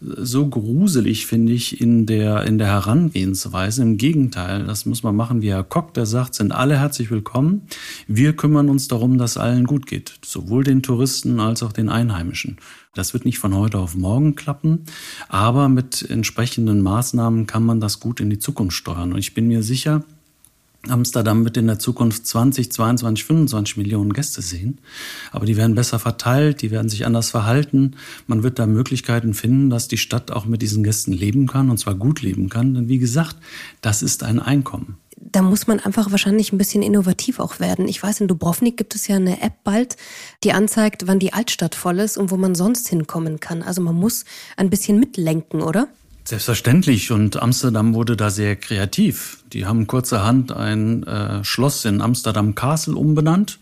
so 0.02 0.48
gruselig, 0.48 1.26
finde 1.26 1.54
ich, 1.54 1.80
in 1.82 2.06
der, 2.06 2.44
in 2.44 2.58
der 2.58 2.68
Herangehensweise. 2.68 3.82
Im 3.82 3.98
Gegenteil, 3.98 4.66
das 4.66 4.86
muss 4.86 5.04
man 5.04 5.16
machen, 5.16 5.42
wie 5.42 5.52
Herr 5.52 5.64
Koch, 5.64 5.92
der 5.92 6.06
sagt, 6.06 6.36
sind 6.36 6.52
alle 6.52 6.80
herzlich 6.80 7.12
willkommen. 7.12 7.62
Wir 8.08 8.36
kümmern 8.36 8.70
uns 8.70 8.88
darum, 8.88 9.18
dass 9.18 9.38
allen 9.38 9.66
gut 9.66 9.88
geht. 9.88 10.14
Sowohl 10.24 10.64
den 10.64 10.84
Touristen 10.84 11.40
als 11.40 11.64
auch 11.64 11.72
den 11.72 11.90
Einheimischen. 11.90 12.58
Das 12.94 13.14
wird 13.14 13.26
nicht 13.26 13.40
von 13.40 13.56
heute 13.56 13.78
auf 13.80 13.96
morgen 13.96 14.36
klappen, 14.36 14.86
aber 15.28 15.68
mit 15.68 16.10
entsprechenden 16.10 16.82
Maßnahmen 16.82 17.46
kann 17.46 17.64
man 17.64 17.82
das 17.82 18.00
gut 18.00 18.20
in 18.20 18.30
die 18.30 18.40
Zukunft 18.40 18.78
steuern. 18.78 19.12
Und 19.12 19.20
ich 19.20 19.34
bin 19.34 19.48
mir 19.48 19.64
sicher, 19.64 20.04
Amsterdam 20.90 21.44
wird 21.44 21.58
in 21.58 21.68
der 21.68 21.80
Zukunft 21.80 22.26
20, 22.28 22.72
22, 22.72 23.26
25 23.26 23.78
Millionen 23.78 24.14
Gäste 24.14 24.42
sehen. 24.42 24.80
Aber 25.32 25.46
die 25.46 25.58
werden 25.58 25.76
besser 25.76 26.00
verteilt, 26.00 26.62
die 26.62 26.72
werden 26.72 26.90
sich 26.90 27.06
anders 27.06 27.30
verhalten. 27.30 27.96
Man 28.28 28.44
wird 28.44 28.60
da 28.60 28.68
Möglichkeiten 28.68 29.34
finden, 29.34 29.70
dass 29.70 29.88
die 29.88 29.98
Stadt 29.98 30.32
auch 30.32 30.46
mit 30.46 30.62
diesen 30.62 30.84
Gästen 30.84 31.12
leben 31.12 31.48
kann 31.48 31.70
und 31.70 31.78
zwar 31.78 31.96
gut 31.96 32.22
leben 32.22 32.50
kann. 32.50 32.74
Denn 32.74 32.88
wie 32.90 33.00
gesagt, 33.00 33.38
das 33.82 34.02
ist 34.02 34.24
ein 34.24 34.40
Einkommen. 34.40 34.98
Da 35.18 35.42
muss 35.42 35.68
man 35.68 35.80
einfach 35.80 36.12
wahrscheinlich 36.12 36.54
ein 36.54 36.58
bisschen 36.58 36.84
innovativ 36.84 37.40
auch 37.40 37.60
werden. 37.60 37.88
Ich 37.88 38.02
weiß, 38.02 38.22
in 38.22 38.28
Dubrovnik 38.28 38.78
gibt 38.78 38.96
es 38.96 39.08
ja 39.08 39.16
eine 39.16 39.42
App 39.42 39.64
bald, 39.64 39.98
die 40.44 40.54
anzeigt, 40.54 41.08
wann 41.08 41.20
die 41.20 41.34
Altstadt 41.34 41.76
voll 41.76 42.00
ist 42.00 42.18
und 42.18 42.32
wo 42.32 42.38
man 42.38 42.56
sonst 42.56 42.88
hinkommen 42.90 43.40
kann. 43.40 43.62
Also 43.62 43.82
man 43.82 43.96
muss 43.96 44.26
ein 44.56 44.70
bisschen 44.70 45.00
mitlenken, 45.00 45.62
oder? 45.62 45.88
Selbstverständlich. 46.28 47.12
Und 47.12 47.42
Amsterdam 47.42 47.94
wurde 47.94 48.18
da 48.18 48.32
sehr 48.32 48.56
kreativ. 48.56 49.44
Die 49.54 49.68
haben 49.68 49.86
kurzerhand 49.86 50.52
ein 50.52 51.04
äh, 51.04 51.44
Schloss 51.44 51.86
in 51.86 52.02
Amsterdam 52.02 52.56
Castle 52.56 52.96
umbenannt, 52.96 53.60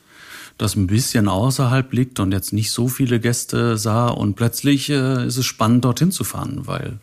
das 0.58 0.76
ein 0.76 0.88
bisschen 0.88 1.28
außerhalb 1.28 1.91
liegt 1.91 2.21
und 2.21 2.32
jetzt 2.32 2.54
nicht 2.54 2.71
so 2.71 2.88
viele 2.88 3.19
Gäste 3.19 3.78
sah. 3.78 4.08
Und 4.08 4.36
plötzlich 4.36 4.89
äh, 4.89 5.28
ist 5.28 5.36
es 5.36 5.45
spannend, 5.45 5.84
dorthin 5.84 6.12
zu 6.12 6.23
fahren, 6.23 6.62
weil 6.65 6.99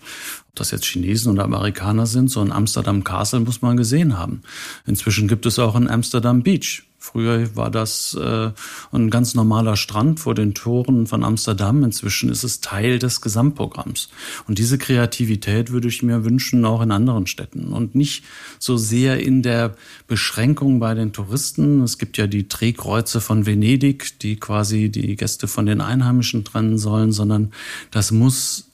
ob 0.49 0.55
das 0.55 0.71
jetzt 0.71 0.87
Chinesen 0.87 1.33
oder 1.33 1.45
Amerikaner 1.45 2.07
sind, 2.07 2.31
so 2.31 2.41
ein 2.41 2.53
Amsterdam 2.53 3.05
Castle 3.05 3.41
muss 3.41 3.61
man 3.61 3.77
gesehen 3.77 4.17
haben. 4.17 4.41
Inzwischen 4.87 5.29
gibt 5.29 5.45
es 5.45 5.59
auch 5.59 5.75
ein 5.75 5.91
Amsterdam 5.91 6.43
Beach. 6.43 6.85
Früher 7.03 7.57
war 7.57 7.71
das 7.71 8.15
äh, 8.15 8.51
ein 8.93 9.09
ganz 9.09 9.35
normaler 9.35 9.77
Strand 9.77 10.21
vor 10.21 10.35
den 10.35 10.53
Toren 10.53 11.07
von 11.07 11.25
Amsterdam. 11.25 11.83
Inzwischen 11.83 12.29
ist 12.29 12.45
es 12.45 12.61
Teil 12.61 12.99
des 12.99 13.23
Gesamtprogramms. 13.23 14.11
Und 14.47 14.59
diese 14.59 14.77
Kreativität 14.77 15.73
würde 15.73 15.89
ich 15.89 16.03
mir 16.03 16.27
wünschen, 16.27 16.63
auch 16.67 16.83
in 16.83 16.93
anderen 16.93 17.27
Städten. 17.27 17.73
Und 17.73 17.95
nicht 17.95 18.23
so 18.59 18.77
sehr 18.77 19.19
in 19.19 19.43
der 19.43 19.77
Beschränkung 20.09 20.79
bei 20.79 20.93
den 20.93 21.15
Touristen. 21.15 21.83
Es 21.83 21.97
gibt 21.97 22.19
ja 22.19 22.27
die 22.27 22.49
Drehkreuze 22.49 23.23
von 23.23 23.47
Venedig, 23.47 24.19
die 24.19 24.37
quasi 24.37 24.91
die 24.91 25.17
Gäste 25.17 25.49
von 25.49 25.65
den 25.65 25.81
Einheimischen 25.81 26.45
trennen 26.45 26.77
sollen, 26.77 27.13
sondern 27.13 27.53
das 27.91 28.13
muss 28.13 28.70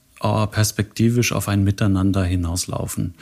perspektivisch 0.51 1.33
auf 1.33 1.49
ein 1.49 1.65
Miteinander 1.65 2.25
hinauslaufen. 2.25 3.15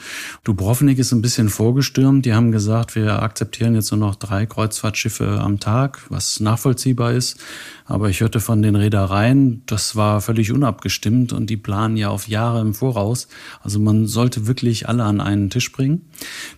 Dubrovnik 0.43 0.99
ist 0.99 1.11
ein 1.11 1.21
bisschen 1.21 1.49
vorgestürmt. 1.49 2.25
Die 2.25 2.33
haben 2.33 2.51
gesagt, 2.51 2.95
wir 2.95 3.21
akzeptieren 3.21 3.75
jetzt 3.75 3.91
nur 3.91 3.99
noch 3.99 4.15
drei 4.15 4.45
Kreuzfahrtschiffe 4.45 5.39
am 5.39 5.59
Tag, 5.59 6.01
was 6.09 6.39
nachvollziehbar 6.39 7.13
ist. 7.13 7.37
Aber 7.85 8.09
ich 8.09 8.21
hörte 8.21 8.39
von 8.39 8.61
den 8.61 8.75
Reedereien, 8.75 9.63
das 9.65 9.95
war 9.95 10.21
völlig 10.21 10.51
unabgestimmt 10.51 11.33
und 11.33 11.49
die 11.49 11.57
planen 11.57 11.97
ja 11.97 12.09
auf 12.09 12.27
Jahre 12.27 12.61
im 12.61 12.73
Voraus. 12.73 13.27
Also 13.61 13.79
man 13.79 14.07
sollte 14.07 14.47
wirklich 14.47 14.89
alle 14.89 15.03
an 15.03 15.21
einen 15.21 15.49
Tisch 15.49 15.71
bringen, 15.71 16.09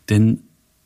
denn 0.10 0.44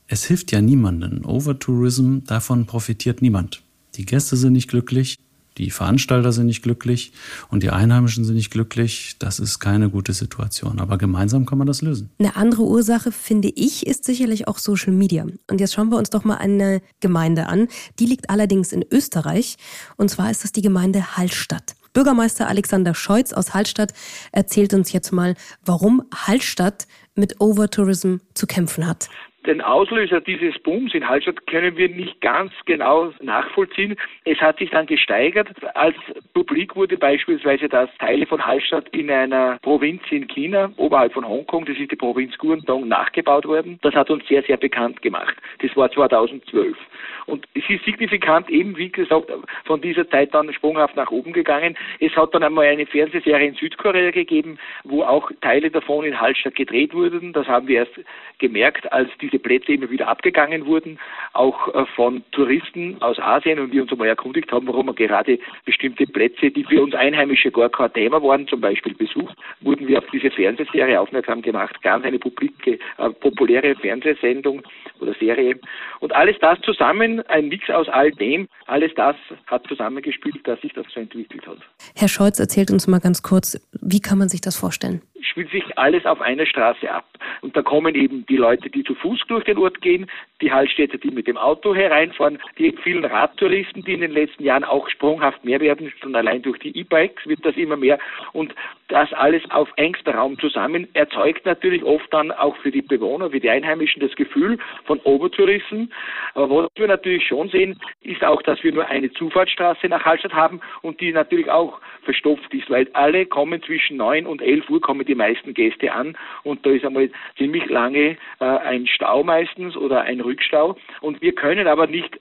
es 0.07 0.25
hilft 0.25 0.51
ja 0.51 0.61
niemanden. 0.61 1.23
Overtourism, 1.23 2.19
davon 2.25 2.65
profitiert 2.65 3.21
niemand. 3.21 3.63
Die 3.95 4.05
Gäste 4.05 4.35
sind 4.35 4.53
nicht 4.53 4.69
glücklich, 4.69 5.17
die 5.57 5.69
Veranstalter 5.69 6.31
sind 6.31 6.45
nicht 6.45 6.61
glücklich 6.61 7.11
und 7.49 7.63
die 7.63 7.69
Einheimischen 7.69 8.23
sind 8.23 8.35
nicht 8.35 8.51
glücklich. 8.51 9.15
Das 9.19 9.39
ist 9.39 9.59
keine 9.59 9.89
gute 9.89 10.13
Situation. 10.13 10.79
Aber 10.79 10.97
gemeinsam 10.97 11.45
kann 11.45 11.57
man 11.57 11.67
das 11.67 11.81
lösen. 11.81 12.09
Eine 12.19 12.35
andere 12.35 12.63
Ursache, 12.63 13.11
finde 13.11 13.49
ich, 13.49 13.85
ist 13.85 14.05
sicherlich 14.05 14.47
auch 14.47 14.57
Social 14.57 14.93
Media. 14.93 15.25
Und 15.49 15.59
jetzt 15.59 15.73
schauen 15.73 15.89
wir 15.89 15.97
uns 15.97 16.09
doch 16.09 16.23
mal 16.23 16.37
eine 16.37 16.81
Gemeinde 16.99 17.47
an. 17.47 17.67
Die 17.99 18.05
liegt 18.05 18.29
allerdings 18.29 18.71
in 18.71 18.85
Österreich. 18.89 19.57
Und 19.97 20.09
zwar 20.09 20.31
ist 20.31 20.43
das 20.43 20.51
die 20.51 20.61
Gemeinde 20.61 21.17
Hallstatt. 21.17 21.75
Bürgermeister 21.93 22.47
Alexander 22.47 22.95
Scheutz 22.95 23.33
aus 23.33 23.53
Hallstatt 23.53 23.93
erzählt 24.31 24.73
uns 24.73 24.93
jetzt 24.93 25.11
mal, 25.11 25.35
warum 25.65 26.03
Hallstatt 26.15 26.87
mit 27.15 27.41
Overtourism 27.41 28.17
zu 28.33 28.47
kämpfen 28.47 28.87
hat. 28.87 29.09
Den 29.45 29.61
Auslöser 29.61 30.21
dieses 30.21 30.57
Booms 30.59 30.93
in 30.93 31.07
Hallstatt 31.07 31.47
können 31.47 31.75
wir 31.75 31.89
nicht 31.89 32.21
ganz 32.21 32.53
genau 32.65 33.11
nachvollziehen. 33.21 33.95
Es 34.23 34.39
hat 34.39 34.59
sich 34.59 34.69
dann 34.69 34.85
gesteigert, 34.85 35.49
als 35.73 35.95
publik 36.33 36.75
wurde 36.75 36.95
beispielsweise, 36.95 37.67
dass 37.67 37.89
Teile 37.97 38.27
von 38.27 38.45
Hallstatt 38.45 38.87
in 38.89 39.09
einer 39.09 39.57
Provinz 39.63 40.03
in 40.11 40.27
China, 40.27 40.71
oberhalb 40.77 41.13
von 41.13 41.27
Hongkong, 41.27 41.65
das 41.65 41.77
ist 41.77 41.91
die 41.91 41.95
Provinz 41.95 42.37
Guangdong, 42.37 42.87
nachgebaut 42.87 43.47
wurden. 43.47 43.79
Das 43.81 43.95
hat 43.95 44.11
uns 44.11 44.27
sehr, 44.27 44.43
sehr 44.43 44.57
bekannt 44.57 45.01
gemacht. 45.01 45.35
Das 45.59 45.75
war 45.75 45.89
2012. 45.89 46.77
Und 47.25 47.47
es 47.53 47.63
ist 47.69 47.85
signifikant 47.85 48.49
eben, 48.49 48.77
wie 48.77 48.91
gesagt, 48.91 49.31
von 49.65 49.81
dieser 49.81 50.07
Zeit 50.09 50.33
dann 50.33 50.51
sprunghaft 50.53 50.95
nach 50.95 51.11
oben 51.11 51.33
gegangen. 51.33 51.77
Es 51.99 52.15
hat 52.15 52.33
dann 52.33 52.43
einmal 52.43 52.65
eine 52.65 52.85
Fernsehserie 52.85 53.47
in 53.47 53.55
Südkorea 53.55 54.11
gegeben, 54.11 54.57
wo 54.83 55.03
auch 55.03 55.31
Teile 55.41 55.71
davon 55.71 56.05
in 56.05 56.19
Hallstatt 56.19 56.55
gedreht 56.55 56.93
wurden. 56.93 57.33
Das 57.33 57.47
haben 57.47 57.67
wir 57.67 57.79
erst 57.79 57.99
gemerkt, 58.39 58.91
als 58.91 59.09
diese 59.31 59.41
Plätze 59.41 59.73
immer 59.73 59.89
wieder 59.89 60.07
abgegangen 60.07 60.65
wurden, 60.65 60.99
auch 61.33 61.73
äh, 61.73 61.85
von 61.95 62.23
Touristen 62.31 63.01
aus 63.01 63.19
Asien 63.19 63.59
und 63.59 63.71
wir 63.71 63.81
uns 63.81 63.91
einmal 63.91 64.07
erkundigt 64.07 64.51
haben, 64.51 64.67
warum 64.67 64.87
wir 64.87 64.93
gerade 64.93 65.39
bestimmte 65.65 66.05
Plätze, 66.05 66.51
die 66.51 66.63
für 66.63 66.81
uns 66.81 66.93
Einheimische 66.93 67.51
gar 67.51 67.69
kein 67.69 67.93
Thema 67.93 68.21
waren, 68.21 68.47
zum 68.47 68.61
Beispiel 68.61 68.93
besucht, 68.93 69.35
wurden 69.61 69.87
wir 69.87 69.99
auf 69.99 70.05
diese 70.11 70.31
Fernsehserie 70.31 70.99
aufmerksam 70.99 71.41
gemacht. 71.41 71.81
Ganz 71.81 72.05
eine 72.05 72.19
publike, 72.19 72.79
äh, 72.97 73.09
populäre 73.19 73.75
Fernsehsendung 73.75 74.61
oder 74.99 75.13
Serie. 75.15 75.59
Und 75.99 76.13
alles 76.13 76.37
das 76.39 76.59
zusammen, 76.61 77.21
ein 77.27 77.47
Mix 77.47 77.69
aus 77.69 77.87
all 77.89 78.11
dem, 78.11 78.47
alles 78.67 78.93
das 78.95 79.15
hat 79.47 79.65
zusammengespielt, 79.67 80.47
dass 80.47 80.59
sich 80.61 80.73
das 80.73 80.85
so 80.93 80.99
entwickelt 80.99 81.45
hat. 81.47 81.57
Herr 81.95 82.07
Scholz 82.07 82.39
erzählt 82.39 82.71
uns 82.71 82.87
mal 82.87 82.99
ganz 82.99 83.21
kurz, 83.21 83.59
wie 83.81 83.99
kann 83.99 84.17
man 84.17 84.29
sich 84.29 84.41
das 84.41 84.57
vorstellen? 84.57 85.01
spielt 85.31 85.51
sich 85.51 85.77
alles 85.77 86.05
auf 86.05 86.21
einer 86.21 86.45
Straße 86.45 86.91
ab. 86.91 87.05
Und 87.41 87.55
da 87.55 87.61
kommen 87.61 87.95
eben 87.95 88.25
die 88.27 88.37
Leute, 88.37 88.69
die 88.69 88.83
zu 88.83 88.95
Fuß 88.95 89.20
durch 89.27 89.43
den 89.43 89.57
Ort 89.57 89.81
gehen, 89.81 90.09
die 90.41 90.51
Hallstätter, 90.51 90.97
die 90.97 91.11
mit 91.11 91.27
dem 91.27 91.37
Auto 91.37 91.73
hereinfahren, 91.75 92.39
die 92.57 92.75
vielen 92.83 93.05
Radtouristen, 93.05 93.83
die 93.83 93.93
in 93.93 94.01
den 94.01 94.11
letzten 94.11 94.43
Jahren 94.43 94.63
auch 94.63 94.89
sprunghaft 94.89 95.43
mehr 95.45 95.59
werden, 95.59 95.91
schon 96.01 96.15
allein 96.15 96.41
durch 96.41 96.59
die 96.59 96.77
E-Bikes 96.77 97.27
wird 97.27 97.45
das 97.45 97.55
immer 97.55 97.77
mehr. 97.77 97.99
Und 98.33 98.53
das 98.87 99.11
alles 99.13 99.41
auf 99.51 99.69
engster 99.77 100.15
Raum 100.15 100.37
zusammen 100.39 100.87
erzeugt 100.93 101.45
natürlich 101.45 101.83
oft 101.83 102.13
dann 102.13 102.31
auch 102.31 102.55
für 102.57 102.71
die 102.71 102.81
Bewohner, 102.81 103.29
für 103.29 103.39
die 103.39 103.49
Einheimischen 103.49 104.01
das 104.01 104.13
Gefühl 104.15 104.57
von 104.85 104.99
Obertourismus. 104.99 105.87
Aber 106.33 106.63
was 106.63 106.69
wir 106.75 106.87
natürlich 106.87 107.25
schon 107.25 107.49
sehen, 107.49 107.79
ist 108.01 108.23
auch, 108.23 108.41
dass 108.41 108.61
wir 108.63 108.73
nur 108.73 108.87
eine 108.87 109.11
Zufahrtsstraße 109.13 109.87
nach 109.87 110.03
Hallstatt 110.03 110.33
haben 110.33 110.59
und 110.81 110.99
die 110.99 111.11
natürlich 111.11 111.49
auch 111.49 111.79
verstopft 112.03 112.53
ist, 112.53 112.69
weil 112.69 112.87
alle 112.93 113.25
kommen 113.25 113.61
zwischen 113.63 113.97
9 113.97 114.25
und 114.25 114.41
11 114.41 114.69
Uhr 114.69 114.81
kommen 114.81 115.05
die 115.05 115.15
meisten 115.15 115.53
Gäste 115.53 115.93
an 115.93 116.17
und 116.43 116.65
da 116.65 116.71
ist 116.71 116.83
einmal 116.83 117.09
ziemlich 117.37 117.65
lange 117.69 118.17
äh, 118.39 118.45
ein 118.45 118.87
Stau 118.87 119.23
meistens 119.23 119.77
oder 119.77 120.01
ein 120.01 120.19
Rückstau 120.31 120.75
und 121.01 121.21
wir 121.21 121.33
können 121.33 121.67
aber 121.67 121.87
nicht 121.87 122.17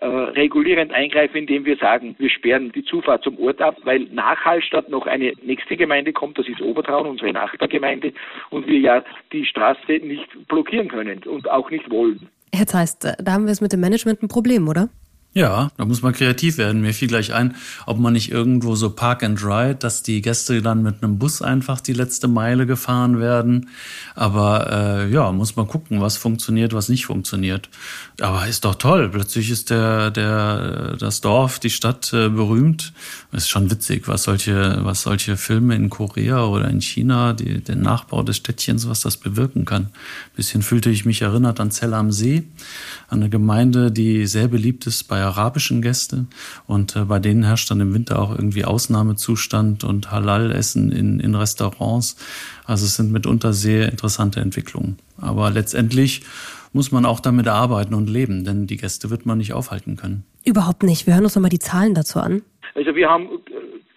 äh, 0.00 0.06
regulierend 0.06 0.92
eingreifen, 0.92 1.36
indem 1.38 1.64
wir 1.64 1.76
sagen, 1.76 2.14
wir 2.18 2.30
sperren 2.30 2.72
die 2.72 2.84
Zufahrt 2.84 3.24
zum 3.24 3.38
Ort 3.38 3.60
ab, 3.60 3.76
weil 3.84 4.00
nach 4.12 4.38
Hallstatt 4.44 4.88
noch 4.88 5.06
eine 5.06 5.32
nächste 5.42 5.76
Gemeinde 5.76 6.12
kommt, 6.12 6.38
das 6.38 6.48
ist 6.48 6.60
Obertraun, 6.62 7.06
unsere 7.06 7.32
Nachbargemeinde 7.32 8.12
und 8.50 8.66
wir 8.66 8.78
ja 8.78 9.04
die 9.32 9.44
Straße 9.44 9.92
nicht 10.02 10.28
blockieren 10.48 10.88
können 10.88 11.22
und 11.24 11.50
auch 11.50 11.70
nicht 11.70 11.90
wollen. 11.90 12.28
Herr 12.54 12.66
Zeist, 12.66 13.04
da 13.04 13.32
haben 13.32 13.44
wir 13.44 13.52
es 13.52 13.60
mit 13.60 13.72
dem 13.72 13.80
Management 13.80 14.22
ein 14.22 14.28
Problem, 14.28 14.68
oder? 14.68 14.88
Ja, 15.38 15.70
da 15.76 15.84
muss 15.84 16.02
man 16.02 16.14
kreativ 16.14 16.58
werden. 16.58 16.80
Mir 16.80 16.92
fiel 16.92 17.06
gleich 17.06 17.32
ein, 17.32 17.54
ob 17.86 18.00
man 18.00 18.12
nicht 18.12 18.32
irgendwo 18.32 18.74
so 18.74 18.90
Park 18.90 19.22
and 19.22 19.40
Ride, 19.40 19.76
dass 19.76 20.02
die 20.02 20.20
Gäste 20.20 20.62
dann 20.62 20.82
mit 20.82 21.00
einem 21.00 21.20
Bus 21.20 21.42
einfach 21.42 21.80
die 21.80 21.92
letzte 21.92 22.26
Meile 22.26 22.66
gefahren 22.66 23.20
werden. 23.20 23.68
Aber 24.16 24.68
äh, 25.06 25.12
ja, 25.12 25.30
muss 25.30 25.54
man 25.54 25.68
gucken, 25.68 26.00
was 26.00 26.16
funktioniert, 26.16 26.72
was 26.72 26.88
nicht 26.88 27.06
funktioniert. 27.06 27.68
Aber 28.20 28.48
ist 28.48 28.64
doch 28.64 28.74
toll. 28.74 29.10
Plötzlich 29.10 29.48
ist 29.50 29.70
der, 29.70 30.10
der, 30.10 30.96
das 30.98 31.20
Dorf, 31.20 31.60
die 31.60 31.70
Stadt 31.70 32.12
äh, 32.12 32.28
berühmt. 32.30 32.92
Ist 33.30 33.48
schon 33.48 33.70
witzig, 33.70 34.08
was 34.08 34.24
solche, 34.24 34.80
was 34.82 35.02
solche 35.02 35.36
Filme 35.36 35.76
in 35.76 35.88
Korea 35.88 36.46
oder 36.46 36.68
in 36.68 36.80
China, 36.80 37.32
die, 37.32 37.62
den 37.62 37.82
Nachbau 37.82 38.24
des 38.24 38.38
Städtchens, 38.38 38.88
was 38.88 39.02
das 39.02 39.16
bewirken 39.16 39.64
kann. 39.64 39.82
Ein 39.84 40.34
bisschen 40.34 40.62
fühlte 40.62 40.90
ich 40.90 41.04
mich 41.04 41.22
erinnert 41.22 41.60
an 41.60 41.70
Zell 41.70 41.94
am 41.94 42.10
See, 42.10 42.42
an 43.06 43.20
eine 43.20 43.30
Gemeinde, 43.30 43.92
die 43.92 44.26
sehr 44.26 44.48
beliebt 44.48 44.88
ist 44.88 45.04
bei 45.04 45.27
arabischen 45.28 45.82
Gästen. 45.82 46.28
Und 46.66 46.96
äh, 46.96 47.04
bei 47.04 47.18
denen 47.18 47.44
herrscht 47.44 47.70
dann 47.70 47.80
im 47.80 47.94
Winter 47.94 48.18
auch 48.20 48.30
irgendwie 48.30 48.64
Ausnahmezustand 48.64 49.84
und 49.84 50.10
Halal-Essen 50.10 50.92
in, 50.92 51.20
in 51.20 51.34
Restaurants. 51.34 52.16
Also 52.66 52.84
es 52.86 52.96
sind 52.96 53.12
mitunter 53.12 53.52
sehr 53.52 53.88
interessante 53.90 54.40
Entwicklungen. 54.40 54.98
Aber 55.20 55.50
letztendlich 55.50 56.22
muss 56.72 56.92
man 56.92 57.06
auch 57.06 57.20
damit 57.20 57.48
arbeiten 57.48 57.94
und 57.94 58.10
leben, 58.10 58.44
denn 58.44 58.66
die 58.66 58.76
Gäste 58.76 59.10
wird 59.10 59.26
man 59.26 59.38
nicht 59.38 59.52
aufhalten 59.52 59.96
können. 59.96 60.24
Überhaupt 60.44 60.82
nicht. 60.82 61.06
Wir 61.06 61.14
hören 61.14 61.24
uns 61.24 61.34
nochmal 61.34 61.50
die 61.50 61.58
Zahlen 61.58 61.94
dazu 61.94 62.20
an. 62.20 62.42
Also 62.74 62.94
wir 62.94 63.08
haben 63.08 63.28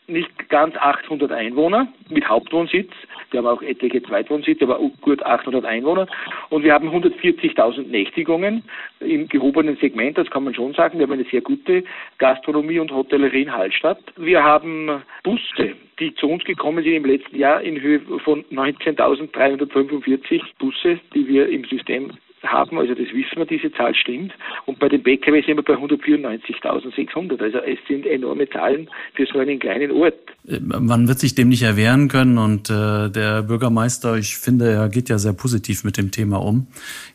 nicht 0.07 0.49
ganz 0.49 0.75
800 0.75 1.31
Einwohner 1.31 1.87
mit 2.09 2.27
Hauptwohnsitz. 2.27 2.91
Wir 3.31 3.39
haben 3.39 3.47
auch 3.47 3.61
etliche 3.61 4.03
Zweitwohnsitze, 4.03 4.65
aber 4.65 4.79
gut 5.01 5.23
800 5.23 5.65
Einwohner. 5.65 6.07
Und 6.49 6.63
wir 6.63 6.73
haben 6.73 6.89
140.000 6.89 7.87
Nächtigungen 7.87 8.63
im 8.99 9.27
gehobenen 9.27 9.77
Segment, 9.77 10.17
das 10.17 10.29
kann 10.29 10.43
man 10.43 10.53
schon 10.53 10.73
sagen. 10.73 10.99
Wir 10.99 11.07
haben 11.07 11.13
eine 11.13 11.25
sehr 11.25 11.41
gute 11.41 11.83
Gastronomie 12.17 12.79
und 12.79 12.91
Hotellerie 12.91 13.43
in 13.43 13.53
Hallstatt. 13.53 13.99
Wir 14.17 14.43
haben 14.43 15.01
Busse, 15.23 15.75
die 15.99 16.13
zu 16.15 16.27
uns 16.27 16.43
gekommen 16.43 16.83
sind 16.83 16.93
im 16.93 17.05
letzten 17.05 17.37
Jahr 17.37 17.61
in 17.61 17.79
Höhe 17.79 18.01
von 18.23 18.43
19.345 18.45 20.41
Busse, 20.59 20.99
die 21.13 21.27
wir 21.27 21.47
im 21.49 21.63
System 21.65 22.11
haben, 22.43 22.77
also 22.77 22.93
das 22.93 23.07
wissen 23.13 23.37
wir, 23.37 23.45
diese 23.45 23.71
Zahl 23.73 23.93
stimmt. 23.95 24.33
Und 24.65 24.79
bei 24.79 24.89
den 24.89 25.03
PKW 25.03 25.41
sind 25.45 25.57
wir 25.57 25.63
bei 25.63 25.75
194.600. 25.75 27.41
Also 27.41 27.59
es 27.59 27.79
sind 27.87 28.05
enorme 28.05 28.49
Zahlen 28.49 28.89
für 29.13 29.25
so 29.25 29.39
einen 29.39 29.59
kleinen 29.59 29.91
Ort. 29.91 30.15
Man 30.47 31.07
wird 31.07 31.19
sich 31.19 31.35
dem 31.35 31.49
nicht 31.49 31.61
erwehren 31.61 32.07
können 32.07 32.37
und 32.37 32.69
äh, 32.69 33.09
der 33.09 33.43
Bürgermeister, 33.43 34.17
ich 34.17 34.37
finde, 34.37 34.71
er 34.71 34.89
geht 34.89 35.09
ja 35.09 35.19
sehr 35.19 35.33
positiv 35.33 35.83
mit 35.83 35.97
dem 35.97 36.09
Thema 36.09 36.37
um. 36.37 36.67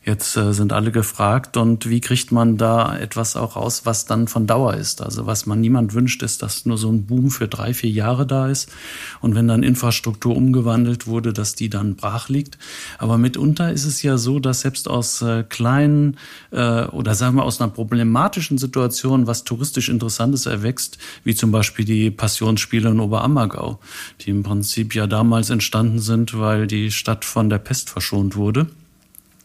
Jetzt 0.05 0.37
äh, 0.37 0.53
sind 0.53 0.73
alle 0.73 0.93
gefragt 0.93 1.57
und 1.57 1.91
wie 1.91 2.01
kriegt 2.01 2.31
man 2.31 2.57
da 2.57 2.97
etwas 2.97 3.37
auch 3.37 3.57
raus, 3.57 3.83
was 3.85 4.07
dann 4.07 4.29
von 4.29 4.47
Dauer 4.47 4.75
ist? 4.75 5.03
Also 5.03 5.27
was 5.27 5.47
man 5.47 5.61
niemand 5.61 5.95
wünscht, 5.95 6.23
ist, 6.23 6.43
dass 6.43 6.67
nur 6.67 6.79
so 6.79 6.89
ein 6.91 7.07
Boom 7.07 7.31
für 7.31 7.49
drei, 7.49 7.75
vier 7.75 7.91
Jahre 7.91 8.27
da 8.27 8.49
ist 8.49 8.73
und 9.21 9.35
wenn 9.35 9.49
dann 9.49 9.65
Infrastruktur 9.65 10.37
umgewandelt 10.37 11.09
wurde, 11.09 11.33
dass 11.33 11.57
die 11.57 11.69
dann 11.69 11.97
brach 11.97 12.29
liegt. 12.29 12.59
Aber 12.99 13.19
mitunter 13.19 13.73
ist 13.73 13.85
es 13.85 14.03
ja 14.03 14.19
so, 14.19 14.39
dass 14.39 14.61
selbst 14.61 14.89
aus 14.89 15.16
äh, 15.23 15.45
kleinen 15.49 16.17
äh, 16.51 16.85
oder 16.85 17.15
sagen 17.15 17.37
wir 17.37 17.45
aus 17.45 17.61
einer 17.61 17.71
problematischen 17.71 18.59
Situation 18.59 19.27
was 19.27 19.45
touristisch 19.45 19.89
Interessantes 19.89 20.47
erwächst, 20.47 20.99
wie 21.25 21.35
zum 21.35 21.51
Beispiel 21.51 21.85
die 21.85 22.11
Passionsspiele 22.11 22.91
in 22.91 23.01
Oberammergau, 23.01 23.79
die 24.21 24.31
im 24.31 24.43
Prinzip 24.43 24.95
ja 24.95 25.07
damals 25.07 25.51
entstanden 25.51 25.99
sind, 25.99 26.39
weil 26.39 26.67
die 26.67 26.91
Stadt 26.91 27.25
von 27.25 27.49
der 27.51 27.59
Pest 27.59 27.91
verschont 27.91 28.37
wurde 28.37 28.67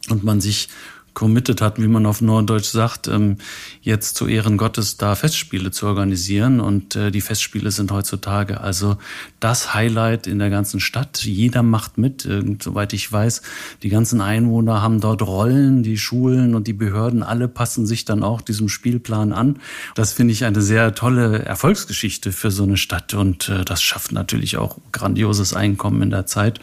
und 0.09 0.23
man 0.23 0.41
sich 0.41 0.69
committed 1.13 1.61
hat, 1.61 1.81
wie 1.81 1.87
man 1.87 2.05
auf 2.05 2.21
Norddeutsch 2.21 2.69
sagt, 2.69 3.07
ähm, 3.07 3.37
jetzt 3.81 4.15
zu 4.15 4.27
Ehren 4.27 4.57
Gottes 4.57 4.97
da 4.97 5.15
Festspiele 5.15 5.71
zu 5.71 5.87
organisieren. 5.87 6.59
Und 6.59 6.95
äh, 6.95 7.11
die 7.11 7.21
Festspiele 7.21 7.71
sind 7.71 7.91
heutzutage 7.91 8.61
also 8.61 8.97
das 9.39 9.73
Highlight 9.73 10.27
in 10.27 10.39
der 10.39 10.49
ganzen 10.49 10.79
Stadt. 10.79 11.23
Jeder 11.23 11.63
macht 11.63 11.97
mit. 11.97 12.27
soweit 12.61 12.93
ich 12.93 13.11
weiß, 13.11 13.41
die 13.83 13.89
ganzen 13.89 14.21
Einwohner 14.21 14.81
haben 14.81 14.99
dort 15.01 15.21
Rollen, 15.21 15.83
die 15.83 15.97
Schulen 15.97 16.55
und 16.55 16.67
die 16.67 16.73
Behörden, 16.73 17.23
alle 17.23 17.47
passen 17.47 17.85
sich 17.85 18.05
dann 18.05 18.23
auch 18.23 18.41
diesem 18.41 18.69
Spielplan 18.69 19.33
an. 19.33 19.59
Das 19.95 20.13
finde 20.13 20.33
ich 20.33 20.45
eine 20.45 20.61
sehr 20.61 20.93
tolle 20.93 21.39
Erfolgsgeschichte 21.39 22.31
für 22.31 22.51
so 22.51 22.63
eine 22.63 22.77
Stadt. 22.77 23.13
Und 23.13 23.49
äh, 23.49 23.65
das 23.65 23.81
schafft 23.81 24.11
natürlich 24.11 24.57
auch 24.57 24.77
grandioses 24.91 25.53
Einkommen 25.53 26.01
in 26.01 26.09
der 26.09 26.25
Zeit. 26.25 26.59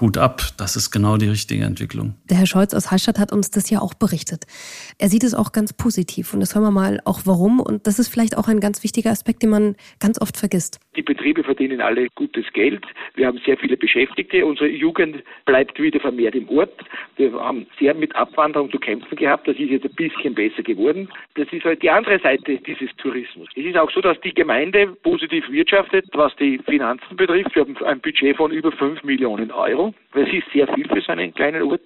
Hut 0.00 0.18
ab, 0.18 0.42
das 0.56 0.74
ist 0.76 0.90
genau 0.90 1.16
die 1.16 1.28
richtige 1.28 1.64
Entwicklung. 1.64 2.14
Der 2.28 2.38
Herr 2.38 2.46
Scholz 2.46 2.74
aus 2.74 2.90
Hallstatt 2.90 3.18
hat 3.18 3.30
uns 3.30 3.50
das 3.50 3.70
ja 3.70 3.80
auch 3.80 3.91
berichtet. 3.94 4.44
Er 4.98 5.08
sieht 5.08 5.24
es 5.24 5.34
auch 5.34 5.52
ganz 5.52 5.72
positiv 5.72 6.34
und 6.34 6.40
das 6.40 6.54
hören 6.54 6.64
wir 6.64 6.70
mal 6.70 7.00
auch 7.04 7.20
warum 7.24 7.60
und 7.60 7.86
das 7.86 7.98
ist 7.98 8.08
vielleicht 8.08 8.36
auch 8.36 8.48
ein 8.48 8.60
ganz 8.60 8.82
wichtiger 8.82 9.10
Aspekt, 9.10 9.42
den 9.42 9.50
man 9.50 9.76
ganz 10.00 10.20
oft 10.20 10.36
vergisst. 10.36 10.80
Die 10.96 11.02
Betriebe 11.02 11.42
verdienen 11.42 11.80
alle 11.80 12.08
gutes 12.14 12.44
Geld. 12.52 12.84
Wir 13.14 13.26
haben 13.26 13.40
sehr 13.46 13.56
viele 13.56 13.76
Beschäftigte. 13.76 14.44
Unsere 14.44 14.68
Jugend 14.68 15.22
bleibt 15.46 15.80
wieder 15.80 16.00
vermehrt 16.00 16.34
im 16.34 16.48
Ort. 16.50 16.84
Wir 17.16 17.32
haben 17.32 17.66
sehr 17.78 17.94
mit 17.94 18.14
Abwanderung 18.14 18.70
zu 18.70 18.78
kämpfen 18.78 19.16
gehabt. 19.16 19.48
Das 19.48 19.56
ist 19.56 19.70
jetzt 19.70 19.86
ein 19.86 19.94
bisschen 19.94 20.34
besser 20.34 20.62
geworden. 20.62 21.08
Das 21.34 21.48
ist 21.50 21.64
halt 21.64 21.82
die 21.82 21.90
andere 21.90 22.18
Seite 22.18 22.58
dieses 22.58 22.90
Tourismus. 22.96 23.48
Es 23.56 23.64
ist 23.64 23.76
auch 23.76 23.90
so, 23.90 24.00
dass 24.00 24.20
die 24.20 24.34
Gemeinde 24.34 24.88
positiv 25.02 25.48
wirtschaftet, 25.50 26.04
was 26.12 26.34
die 26.36 26.58
Finanzen 26.58 27.16
betrifft. 27.16 27.54
Wir 27.54 27.62
haben 27.62 27.76
ein 27.84 28.00
Budget 28.00 28.36
von 28.36 28.52
über 28.52 28.70
5 28.72 29.02
Millionen 29.04 29.50
Euro. 29.50 29.94
Das 30.12 30.28
ist 30.28 30.44
sehr 30.52 30.66
viel 30.74 30.88
für 30.88 31.00
so 31.00 31.12
einen 31.12 31.32
kleinen 31.32 31.62
Ort. 31.62 31.82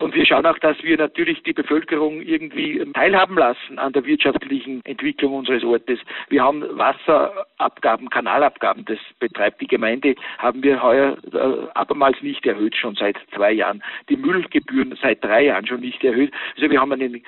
Und 0.00 0.14
wir 0.14 0.26
schauen 0.26 0.44
auch, 0.44 0.58
dass 0.58 0.82
wir 0.82 0.96
natürlich 0.98 1.42
die 1.44 1.52
Bevölkerung 1.52 2.20
irgendwie 2.20 2.84
teilhaben 2.94 3.38
lassen 3.38 3.78
an 3.78 3.92
der 3.92 4.04
wirtschaftlichen 4.04 4.84
Entwicklung 4.84 5.34
unseres 5.34 5.62
Ortes. 5.62 6.00
Wir 6.28 6.42
haben 6.42 6.62
Wasserabgaben, 6.76 8.10
Kanalabgaben, 8.10 8.84
das 8.86 8.98
betreibt 9.20 9.60
die 9.60 9.68
Gemeinde, 9.68 10.16
haben 10.38 10.64
wir 10.64 10.82
heuer 10.82 11.16
äh, 11.32 11.68
abermals 11.74 12.20
nicht 12.22 12.44
erhöht, 12.44 12.74
schon 12.76 12.96
seit 12.96 13.16
zwei 13.34 13.52
Jahren. 13.52 13.84
Die 14.08 14.16
Müllgebühren 14.16 14.98
seit 15.00 15.22
drei 15.22 15.44
Jahren 15.44 15.66
schon 15.66 15.80
nicht 15.80 16.02
erhöht. 16.02 16.32
Also 16.56 16.70
wir 16.70 16.80
haben 16.80 16.92
einen 16.92 17.22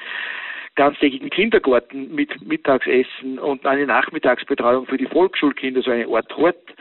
ganztägigen 0.75 1.31
Kindergarten 1.31 2.13
mit 2.15 2.47
Mittagsessen 2.47 3.39
und 3.39 3.65
eine 3.65 3.87
Nachmittagsbetreuung 3.87 4.87
für 4.87 4.99
die 4.99 5.07
Volksschulkinder, 5.07 5.83
so 5.83 5.93
eine 5.93 6.09
Art 6.09 6.37
Hort. 6.37 6.75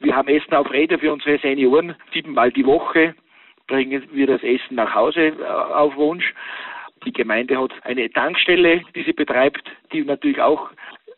Wir 0.00 0.16
haben 0.16 0.28
Essen 0.28 0.54
auf 0.54 0.70
Räder 0.72 0.98
für 0.98 1.12
unsere 1.12 1.38
Senioren, 1.38 1.94
siebenmal 2.12 2.50
die 2.50 2.66
Woche 2.66 3.14
bringen 3.66 4.02
wir 4.12 4.26
das 4.26 4.42
Essen 4.42 4.76
nach 4.76 4.94
Hause 4.94 5.28
äh, 5.38 5.44
auf 5.44 5.96
Wunsch. 5.96 6.34
Die 7.04 7.12
Gemeinde 7.12 7.60
hat 7.60 7.72
eine 7.82 8.10
Tankstelle, 8.10 8.82
die 8.94 9.02
sie 9.02 9.12
betreibt, 9.12 9.70
die 9.92 10.02
natürlich 10.02 10.40
auch 10.40 10.70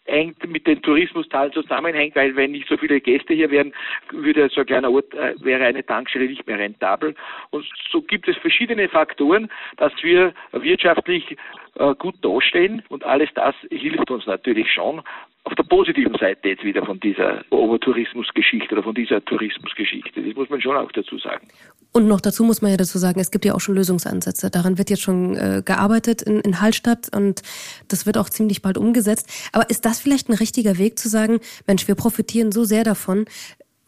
eng 0.09 0.35
mit 0.47 0.67
den 0.67 0.83
Tourismusteilen 0.83 1.53
zusammenhängt, 1.53 2.17
weil 2.17 2.35
wenn 2.35 2.53
nicht 2.53 2.69
so 2.69 2.77
viele 2.77 3.01
Gäste 3.01 3.35
hier 3.35 3.51
wären, 3.51 3.73
würde 4.11 4.49
so 4.49 4.61
ein 4.61 4.67
kleiner 4.67 4.91
Ort, 4.91 5.15
äh, 5.15 5.35
wäre 5.41 5.65
eine 5.65 5.85
Tankstelle 5.85 6.27
nicht 6.27 6.47
mehr 6.47 6.59
rentabel. 6.59 7.15
Und 7.51 7.67
so 7.91 8.03
gibt 8.03 8.27
es 8.29 8.37
verschiedene 8.39 8.89
Faktoren, 8.89 9.51
dass 9.77 9.93
wir 10.03 10.33
wirtschaftlich 10.53 11.37
äh, 11.79 11.95
gut 11.95 12.17
dastehen 12.23 12.83
und 12.89 13.05
alles 13.05 13.29
das 13.35 13.55
hilft 13.71 14.11
uns 14.11 14.27
natürlich 14.27 14.73
schon 14.73 15.03
auf 15.49 15.55
der 15.55 15.63
positiven 15.63 16.15
Seite 16.21 16.47
jetzt 16.51 16.63
wieder 16.63 16.85
von 16.85 17.01
dieser 17.01 17.43
Obertourismusgeschichte 17.49 18.75
oder 18.75 18.83
von 18.83 18.95
dieser 18.95 19.25
Tourismusgeschichte. 19.25 20.23
Das 20.23 20.37
muss 20.37 20.51
man 20.51 20.61
schon 20.61 20.77
auch 20.77 20.93
dazu 20.93 21.19
sagen. 21.19 21.49
Und 21.93 22.07
noch 22.07 22.21
dazu 22.21 22.45
muss 22.45 22.61
man 22.61 22.71
ja 22.71 22.77
dazu 22.77 22.99
sagen, 22.99 23.19
es 23.19 23.31
gibt 23.31 23.47
ja 23.47 23.55
auch 23.55 23.61
schon 23.61 23.75
Lösungsansätze. 23.75 24.51
Daran 24.51 24.77
wird 24.77 24.91
jetzt 24.91 25.01
schon 25.01 25.37
äh, 25.37 25.63
gearbeitet 25.65 26.21
in, 26.21 26.41
in 26.41 26.61
Hallstatt 26.61 27.09
und 27.17 27.41
das 27.89 28.05
wird 28.05 28.19
auch 28.19 28.29
ziemlich 28.29 28.61
bald 28.61 28.77
umgesetzt. 28.77 29.49
Aber 29.55 29.71
ist 29.71 29.87
das 29.87 30.01
vielleicht 30.01 30.29
ein 30.29 30.35
richtiger 30.35 30.77
Weg 30.77 30.99
zu 30.99 31.09
sagen, 31.09 31.41
Mensch, 31.67 31.89
wir 31.89 31.95
profitieren 31.95 32.53
so 32.53 32.65
sehr 32.65 32.85
davon, 32.85 33.25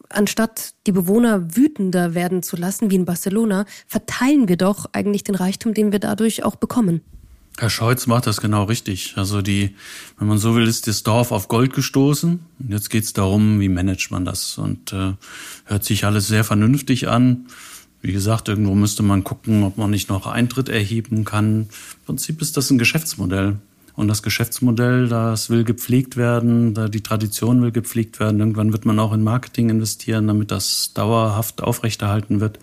anstatt 0.09 0.73
die 0.87 0.91
Bewohner 0.91 1.55
wütender 1.55 2.15
werden 2.15 2.41
zu 2.41 2.57
lassen, 2.57 2.89
wie 2.89 2.95
in 2.95 3.05
Barcelona, 3.05 3.65
verteilen 3.85 4.49
wir 4.49 4.57
doch 4.57 4.87
eigentlich 4.93 5.23
den 5.23 5.35
Reichtum, 5.35 5.75
den 5.75 5.91
wir 5.91 5.99
dadurch 5.99 6.43
auch 6.43 6.55
bekommen. 6.55 7.01
Herr 7.57 7.69
Scheutz 7.69 8.07
macht 8.07 8.27
das 8.27 8.41
genau 8.41 8.63
richtig. 8.63 9.13
Also 9.17 9.41
die, 9.41 9.75
wenn 10.17 10.27
man 10.27 10.37
so 10.37 10.55
will, 10.55 10.67
ist 10.67 10.87
das 10.87 11.03
Dorf 11.03 11.31
auf 11.31 11.47
Gold 11.47 11.73
gestoßen. 11.73 12.39
Und 12.59 12.71
jetzt 12.71 12.89
geht 12.89 13.03
es 13.03 13.13
darum, 13.13 13.59
wie 13.59 13.69
managt 13.69 14.09
man 14.09 14.25
das. 14.25 14.57
Und 14.57 14.93
äh, 14.93 15.13
hört 15.65 15.83
sich 15.83 16.05
alles 16.05 16.27
sehr 16.27 16.43
vernünftig 16.43 17.07
an. 17.07 17.45
Wie 18.01 18.13
gesagt, 18.13 18.47
irgendwo 18.47 18.73
müsste 18.73 19.03
man 19.03 19.23
gucken, 19.23 19.63
ob 19.63 19.77
man 19.77 19.91
nicht 19.91 20.09
noch 20.09 20.25
Eintritt 20.25 20.69
erheben 20.69 21.23
kann. 21.23 21.61
Im 21.61 22.05
Prinzip 22.05 22.41
ist 22.41 22.57
das 22.57 22.71
ein 22.71 22.79
Geschäftsmodell. 22.79 23.57
Und 23.93 24.07
das 24.07 24.23
Geschäftsmodell, 24.23 25.07
das 25.07 25.49
will 25.49 25.63
gepflegt 25.63 26.17
werden, 26.17 26.73
die 26.91 27.01
Tradition 27.01 27.61
will 27.61 27.71
gepflegt 27.71 28.19
werden. 28.19 28.39
Irgendwann 28.39 28.71
wird 28.71 28.85
man 28.85 28.97
auch 28.97 29.13
in 29.13 29.23
Marketing 29.23 29.69
investieren, 29.69 30.27
damit 30.27 30.49
das 30.49 30.93
dauerhaft 30.93 31.61
aufrechterhalten 31.61 32.39
wird. 32.39 32.57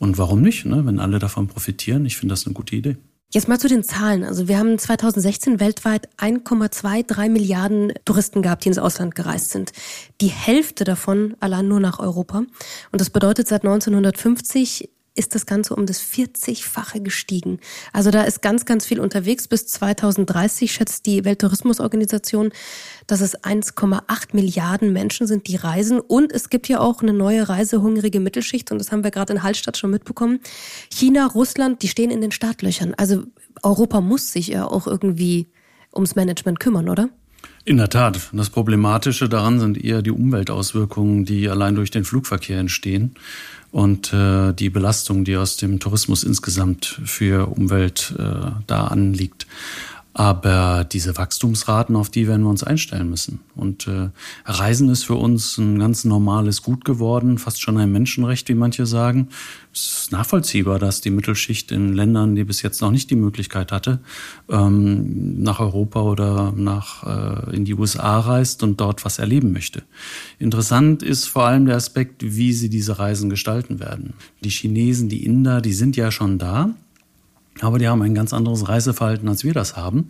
Und 0.00 0.18
warum 0.18 0.40
nicht, 0.42 0.64
ne? 0.64 0.84
wenn 0.86 0.98
alle 0.98 1.20
davon 1.20 1.46
profitieren? 1.46 2.06
Ich 2.06 2.16
finde 2.16 2.32
das 2.32 2.46
eine 2.46 2.54
gute 2.54 2.74
Idee. 2.74 2.96
Jetzt 3.34 3.48
mal 3.48 3.58
zu 3.58 3.66
den 3.66 3.82
Zahlen. 3.82 4.22
Also 4.22 4.46
wir 4.46 4.58
haben 4.60 4.78
2016 4.78 5.58
weltweit 5.58 6.08
1,23 6.18 7.30
Milliarden 7.30 7.92
Touristen 8.04 8.42
gehabt, 8.42 8.64
die 8.64 8.68
ins 8.68 8.78
Ausland 8.78 9.16
gereist 9.16 9.50
sind. 9.50 9.72
Die 10.20 10.28
Hälfte 10.28 10.84
davon 10.84 11.34
allein 11.40 11.66
nur 11.66 11.80
nach 11.80 11.98
Europa. 11.98 12.44
Und 12.92 13.00
das 13.00 13.10
bedeutet, 13.10 13.48
seit 13.48 13.64
1950 13.64 14.88
ist 15.14 15.34
das 15.34 15.46
Ganze 15.46 15.76
um 15.76 15.86
das 15.86 16.02
40-fache 16.02 17.00
gestiegen. 17.00 17.60
Also 17.92 18.10
da 18.10 18.22
ist 18.22 18.42
ganz, 18.42 18.64
ganz 18.64 18.84
viel 18.84 18.98
unterwegs. 18.98 19.46
Bis 19.46 19.66
2030 19.66 20.72
schätzt 20.72 21.06
die 21.06 21.24
Welttourismusorganisation, 21.24 22.50
dass 23.06 23.20
es 23.20 23.38
1,8 23.38 24.00
Milliarden 24.32 24.92
Menschen 24.92 25.26
sind, 25.26 25.46
die 25.46 25.56
reisen. 25.56 26.00
Und 26.00 26.32
es 26.32 26.50
gibt 26.50 26.68
ja 26.68 26.80
auch 26.80 27.02
eine 27.02 27.12
neue 27.12 27.48
reisehungrige 27.48 28.18
Mittelschicht. 28.18 28.72
Und 28.72 28.78
das 28.78 28.90
haben 28.90 29.04
wir 29.04 29.12
gerade 29.12 29.32
in 29.32 29.42
Hallstatt 29.42 29.76
schon 29.76 29.90
mitbekommen. 29.90 30.40
China, 30.90 31.26
Russland, 31.26 31.82
die 31.82 31.88
stehen 31.88 32.10
in 32.10 32.20
den 32.20 32.32
Startlöchern. 32.32 32.94
Also 32.94 33.22
Europa 33.62 34.00
muss 34.00 34.32
sich 34.32 34.48
ja 34.48 34.66
auch 34.66 34.88
irgendwie 34.88 35.48
ums 35.94 36.16
Management 36.16 36.58
kümmern, 36.58 36.88
oder? 36.88 37.08
In 37.66 37.76
der 37.76 37.88
Tat. 37.88 38.30
Das 38.32 38.50
Problematische 38.50 39.28
daran 39.28 39.60
sind 39.60 39.82
eher 39.82 40.02
die 40.02 40.10
Umweltauswirkungen, 40.10 41.24
die 41.24 41.48
allein 41.48 41.74
durch 41.74 41.90
den 41.90 42.04
Flugverkehr 42.04 42.58
entstehen 42.58 43.14
und 43.74 44.12
äh, 44.12 44.52
die 44.52 44.70
Belastung, 44.70 45.24
die 45.24 45.36
aus 45.36 45.56
dem 45.56 45.80
Tourismus 45.80 46.22
insgesamt 46.22 47.00
für 47.04 47.48
Umwelt 47.48 48.14
äh, 48.16 48.52
da 48.68 48.86
anliegt. 48.86 49.48
Aber 50.16 50.84
diese 50.84 51.16
Wachstumsraten, 51.16 51.96
auf 51.96 52.08
die 52.08 52.28
werden 52.28 52.42
wir 52.42 52.48
uns 52.48 52.62
einstellen 52.62 53.10
müssen. 53.10 53.40
Und 53.56 53.88
äh, 53.88 54.10
Reisen 54.44 54.88
ist 54.88 55.02
für 55.02 55.16
uns 55.16 55.58
ein 55.58 55.80
ganz 55.80 56.04
normales 56.04 56.62
Gut 56.62 56.84
geworden, 56.84 57.38
fast 57.38 57.60
schon 57.60 57.78
ein 57.78 57.90
Menschenrecht, 57.90 58.48
wie 58.48 58.54
manche 58.54 58.86
sagen. 58.86 59.28
Es 59.72 60.02
ist 60.02 60.12
nachvollziehbar, 60.12 60.78
dass 60.78 61.00
die 61.00 61.10
Mittelschicht 61.10 61.72
in 61.72 61.94
Ländern, 61.94 62.36
die 62.36 62.44
bis 62.44 62.62
jetzt 62.62 62.80
noch 62.80 62.92
nicht 62.92 63.10
die 63.10 63.16
Möglichkeit 63.16 63.72
hatte, 63.72 63.98
ähm, 64.48 65.42
nach 65.42 65.58
Europa 65.58 66.02
oder 66.02 66.52
nach 66.52 67.02
äh, 67.50 67.56
in 67.56 67.64
die 67.64 67.74
USA 67.74 68.20
reist 68.20 68.62
und 68.62 68.80
dort 68.80 69.04
was 69.04 69.18
erleben 69.18 69.52
möchte. 69.52 69.82
Interessant 70.38 71.02
ist 71.02 71.26
vor 71.26 71.42
allem 71.42 71.66
der 71.66 71.74
Aspekt, 71.74 72.22
wie 72.22 72.52
sie 72.52 72.68
diese 72.68 73.00
Reisen 73.00 73.30
gestalten 73.30 73.80
werden. 73.80 74.12
Die 74.44 74.50
Chinesen, 74.50 75.08
die 75.08 75.24
Inder, 75.24 75.60
die 75.60 75.72
sind 75.72 75.96
ja 75.96 76.12
schon 76.12 76.38
da. 76.38 76.70
Aber 77.60 77.78
die 77.78 77.86
haben 77.86 78.02
ein 78.02 78.16
ganz 78.16 78.32
anderes 78.32 78.68
Reiseverhalten, 78.68 79.28
als 79.28 79.44
wir 79.44 79.54
das 79.54 79.76
haben. 79.76 80.06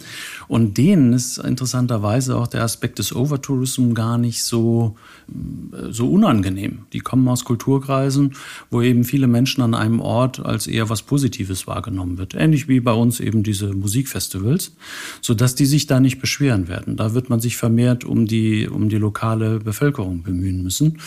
Und 0.48 0.78
denen 0.78 1.12
ist 1.12 1.36
interessanterweise 1.36 2.36
auch 2.36 2.46
der 2.46 2.62
Aspekt 2.62 2.98
des 2.98 3.14
Overtourism 3.14 3.92
gar 3.92 4.16
nicht 4.16 4.42
so, 4.42 4.96
äh, 5.28 5.92
so 5.92 6.10
unangenehm. 6.10 6.80
Die 6.94 7.00
kommen 7.00 7.28
aus 7.28 7.44
Kulturkreisen, 7.44 8.32
wo 8.70 8.80
eben 8.80 9.04
viele 9.04 9.26
Menschen 9.26 9.60
an 9.62 9.74
einem 9.74 10.00
Ort 10.00 10.40
als 10.40 10.66
eher 10.66 10.88
was 10.88 11.02
Positives 11.02 11.66
wahrgenommen 11.66 12.16
wird. 12.16 12.34
Ähnlich 12.34 12.66
wie 12.66 12.80
bei 12.80 12.92
uns 12.92 13.20
eben 13.20 13.42
diese 13.42 13.74
Musikfestivals, 13.74 14.72
sodass 15.20 15.54
die 15.54 15.66
sich 15.66 15.86
da 15.86 16.00
nicht 16.00 16.20
beschweren 16.20 16.68
werden. 16.68 16.96
Da 16.96 17.12
wird 17.12 17.28
man 17.28 17.40
sich 17.40 17.58
vermehrt 17.58 18.04
um 18.04 18.24
die, 18.24 18.68
um 18.68 18.88
die 18.88 18.96
lokale 18.96 19.58
Bevölkerung 19.58 20.22
bemühen 20.22 20.62
müssen. 20.62 20.98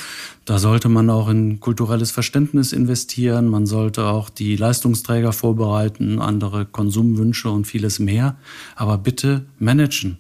Da 0.46 0.60
sollte 0.60 0.88
man 0.88 1.10
auch 1.10 1.30
in 1.30 1.60
kulturelles 1.60 2.12
Verständnis 2.12 2.74
investieren. 2.74 3.50
Man 3.50 3.66
sollte 3.66 4.06
auch 4.06 4.30
die 4.30 4.56
Leistungsträger 4.56 5.34
vorbereiten, 5.34 6.20
andere 6.28 6.66
Konsumwünsche 6.66 7.50
und 7.50 7.66
vieles 7.66 8.00
mehr. 8.00 8.38
Aber 8.76 8.98
bitte 8.98 9.46
managen. 9.58 10.18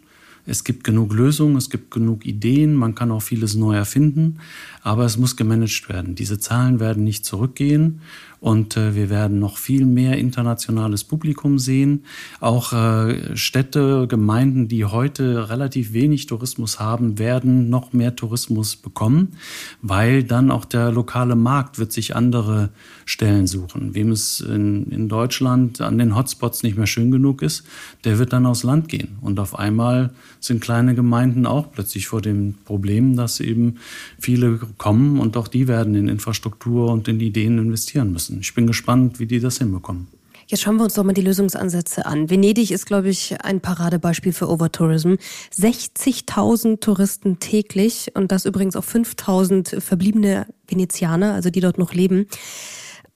Es 0.49 0.63
gibt 0.63 0.85
genug 0.85 1.13
Lösungen, 1.13 1.57
es 1.57 1.69
gibt 1.69 1.91
genug 1.91 2.25
Ideen, 2.25 2.73
man 2.73 2.95
kann 2.95 3.11
auch 3.11 3.21
vieles 3.21 3.55
neu 3.55 3.75
erfinden, 3.75 4.39
aber 4.81 5.03
es 5.03 5.17
muss 5.17 5.35
gemanagt 5.35 5.89
werden. 5.89 6.15
Diese 6.15 6.39
Zahlen 6.39 6.79
werden 6.79 7.03
nicht 7.03 7.25
zurückgehen 7.25 7.99
und 8.39 8.77
äh, 8.77 8.95
wir 8.95 9.09
werden 9.09 9.39
noch 9.39 9.57
viel 9.57 9.85
mehr 9.85 10.17
internationales 10.17 11.03
Publikum 11.03 11.57
sehen. 11.57 12.03
Auch 12.39 12.71
äh, 12.71 13.35
Städte, 13.35 14.07
Gemeinden, 14.07 14.67
die 14.67 14.85
heute 14.85 15.49
relativ 15.49 15.93
wenig 15.93 16.27
Tourismus 16.27 16.79
haben, 16.79 17.17
werden 17.17 17.69
noch 17.69 17.93
mehr 17.93 18.15
Tourismus 18.15 18.75
bekommen, 18.75 19.33
weil 19.81 20.23
dann 20.23 20.51
auch 20.51 20.65
der 20.65 20.91
lokale 20.91 21.35
Markt 21.35 21.79
wird 21.79 21.91
sich 21.91 22.15
andere 22.15 22.69
Stellen 23.05 23.47
suchen. 23.47 23.95
Wem 23.95 24.11
es 24.11 24.41
in, 24.41 24.85
in 24.91 25.09
Deutschland 25.09 25.81
an 25.81 25.97
den 25.97 26.15
Hotspots 26.15 26.61
nicht 26.61 26.77
mehr 26.77 26.87
schön 26.87 27.09
genug 27.09 27.41
ist, 27.41 27.63
der 28.03 28.19
wird 28.19 28.33
dann 28.33 28.45
aufs 28.45 28.63
Land 28.63 28.89
gehen. 28.89 29.17
Und 29.21 29.39
auf 29.39 29.57
einmal 29.57 30.11
sind 30.39 30.61
kleine 30.61 30.93
Gemeinden 30.93 31.45
auch 31.45 31.71
plötzlich 31.71 32.07
vor 32.07 32.21
dem 32.21 32.55
Problem, 32.65 33.15
dass 33.15 33.39
eben 33.39 33.77
viele 34.19 34.59
kommen 34.77 35.19
und 35.19 35.37
auch 35.37 35.47
die 35.47 35.67
werden 35.67 35.95
in 35.95 36.07
Infrastruktur 36.07 36.91
und 36.91 37.07
in 37.07 37.19
Ideen 37.19 37.57
investieren 37.57 38.11
müssen 38.11 38.27
müssen. 38.37 38.41
Ich 38.41 38.53
bin 38.53 38.67
gespannt, 38.67 39.19
wie 39.19 39.25
die 39.25 39.39
das 39.39 39.57
hinbekommen. 39.57 40.07
Jetzt 40.49 40.61
schauen 40.61 40.77
wir 40.77 40.85
uns 40.85 40.93
doch 40.93 41.03
mal 41.03 41.13
die 41.13 41.21
Lösungsansätze 41.21 42.05
an. 42.05 42.29
Venedig 42.29 42.71
ist, 42.71 42.85
glaube 42.85 43.09
ich, 43.09 43.35
ein 43.43 43.59
Paradebeispiel 43.59 44.31
für 44.31 44.49
Overtourism. 44.49 45.15
60.000 45.53 46.79
Touristen 46.79 47.39
täglich 47.39 48.11
und 48.13 48.31
das 48.31 48.45
übrigens 48.45 48.77
auch 48.77 48.85
5.000 48.85 49.81
verbliebene 49.81 50.47
Venezianer, 50.65 51.33
also 51.33 51.49
die 51.49 51.59
dort 51.59 51.77
noch 51.77 51.93
leben. 51.93 52.27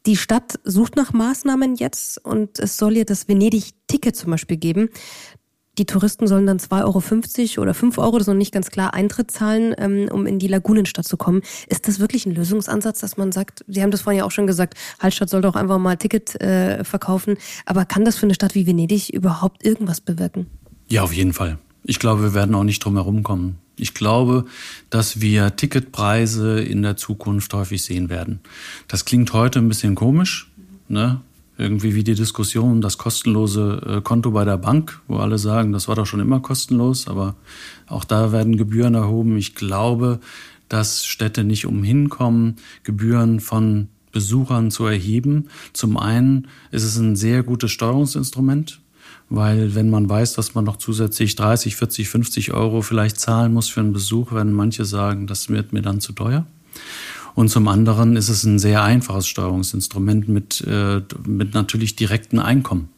Die 0.07 0.17
Stadt 0.17 0.59
sucht 0.65 0.97
nach 0.97 1.13
Maßnahmen 1.13 1.75
jetzt 1.75 2.17
und 2.25 2.59
es 2.59 2.75
soll 2.75 2.97
ihr 2.97 3.05
das 3.05 3.29
Venedig-Ticket 3.29 4.15
zum 4.15 4.31
Beispiel 4.31 4.57
geben. 4.57 4.89
Die 5.77 5.85
Touristen 5.85 6.27
sollen 6.27 6.45
dann 6.45 6.57
2,50 6.57 7.57
Euro 7.57 7.61
oder 7.61 7.73
5 7.73 7.97
Euro, 7.97 8.17
das 8.17 8.23
ist 8.23 8.27
noch 8.27 8.37
nicht 8.37 8.53
ganz 8.53 8.71
klar, 8.71 8.93
Eintritt 8.93 9.31
zahlen, 9.31 9.73
ähm, 9.77 10.09
um 10.11 10.25
in 10.25 10.37
die 10.37 10.47
Lagunenstadt 10.47 11.05
zu 11.05 11.15
kommen. 11.15 11.41
Ist 11.67 11.87
das 11.87 11.99
wirklich 11.99 12.25
ein 12.25 12.35
Lösungsansatz, 12.35 12.99
dass 12.99 13.15
man 13.15 13.31
sagt, 13.31 13.63
Sie 13.67 13.81
haben 13.81 13.91
das 13.91 14.01
vorhin 14.01 14.19
ja 14.19 14.25
auch 14.25 14.31
schon 14.31 14.47
gesagt, 14.47 14.77
Hallstatt 14.99 15.29
soll 15.29 15.41
doch 15.41 15.55
einfach 15.55 15.77
mal 15.77 15.95
Ticket 15.95 16.39
äh, 16.41 16.83
verkaufen. 16.83 17.37
Aber 17.65 17.85
kann 17.85 18.03
das 18.03 18.17
für 18.17 18.25
eine 18.25 18.33
Stadt 18.33 18.53
wie 18.53 18.67
Venedig 18.67 19.09
überhaupt 19.09 19.65
irgendwas 19.65 20.01
bewirken? 20.01 20.47
Ja, 20.89 21.03
auf 21.03 21.13
jeden 21.13 21.31
Fall. 21.31 21.57
Ich 21.83 21.99
glaube, 21.99 22.21
wir 22.21 22.33
werden 22.33 22.53
auch 22.53 22.63
nicht 22.63 22.83
drum 22.83 22.95
herum 22.95 23.23
kommen. 23.23 23.57
Ich 23.77 23.93
glaube, 23.93 24.45
dass 24.89 25.21
wir 25.21 25.55
Ticketpreise 25.55 26.59
in 26.59 26.81
der 26.81 26.97
Zukunft 26.97 27.53
häufig 27.53 27.81
sehen 27.81 28.09
werden. 28.09 28.41
Das 28.89 29.05
klingt 29.05 29.31
heute 29.33 29.59
ein 29.59 29.69
bisschen 29.69 29.95
komisch. 29.95 30.51
Ne? 30.89 31.21
Irgendwie 31.61 31.95
wie 31.95 32.03
die 32.03 32.15
Diskussion 32.15 32.71
um 32.71 32.81
das 32.81 32.97
kostenlose 32.97 33.81
äh, 33.85 34.01
Konto 34.01 34.31
bei 34.31 34.43
der 34.45 34.57
Bank, 34.57 35.01
wo 35.07 35.17
alle 35.17 35.37
sagen, 35.37 35.71
das 35.71 35.87
war 35.87 35.95
doch 35.95 36.05
schon 36.05 36.19
immer 36.19 36.39
kostenlos, 36.39 37.07
aber 37.07 37.35
auch 37.87 38.03
da 38.03 38.31
werden 38.31 38.57
Gebühren 38.57 38.95
erhoben. 38.95 39.37
Ich 39.37 39.55
glaube, 39.55 40.19
dass 40.69 41.05
Städte 41.05 41.43
nicht 41.43 41.65
umhin 41.65 42.09
kommen, 42.09 42.55
Gebühren 42.83 43.39
von 43.39 43.89
Besuchern 44.11 44.71
zu 44.71 44.85
erheben. 44.85 45.47
Zum 45.73 45.97
einen 45.97 46.47
ist 46.71 46.83
es 46.83 46.97
ein 46.97 47.15
sehr 47.15 47.43
gutes 47.43 47.71
Steuerungsinstrument, 47.71 48.81
weil 49.29 49.75
wenn 49.75 49.89
man 49.89 50.09
weiß, 50.09 50.33
dass 50.33 50.55
man 50.55 50.65
noch 50.65 50.77
zusätzlich 50.77 51.35
30, 51.35 51.75
40, 51.75 52.09
50 52.09 52.53
Euro 52.53 52.81
vielleicht 52.81 53.19
zahlen 53.19 53.53
muss 53.53 53.69
für 53.69 53.79
einen 53.79 53.93
Besuch, 53.93 54.31
werden 54.31 54.53
manche 54.53 54.85
sagen, 54.85 55.27
das 55.27 55.49
wird 55.49 55.73
mir 55.73 55.81
dann 55.81 56.01
zu 56.01 56.13
teuer. 56.13 56.45
Und 57.35 57.49
zum 57.49 57.67
anderen 57.67 58.15
ist 58.15 58.29
es 58.29 58.43
ein 58.43 58.59
sehr 58.59 58.83
einfaches 58.83 59.27
Steuerungsinstrument 59.27 60.27
mit, 60.27 60.61
äh, 60.61 61.01
mit 61.25 61.53
natürlich 61.53 61.95
direkten 61.95 62.39
Einkommen. 62.39 62.89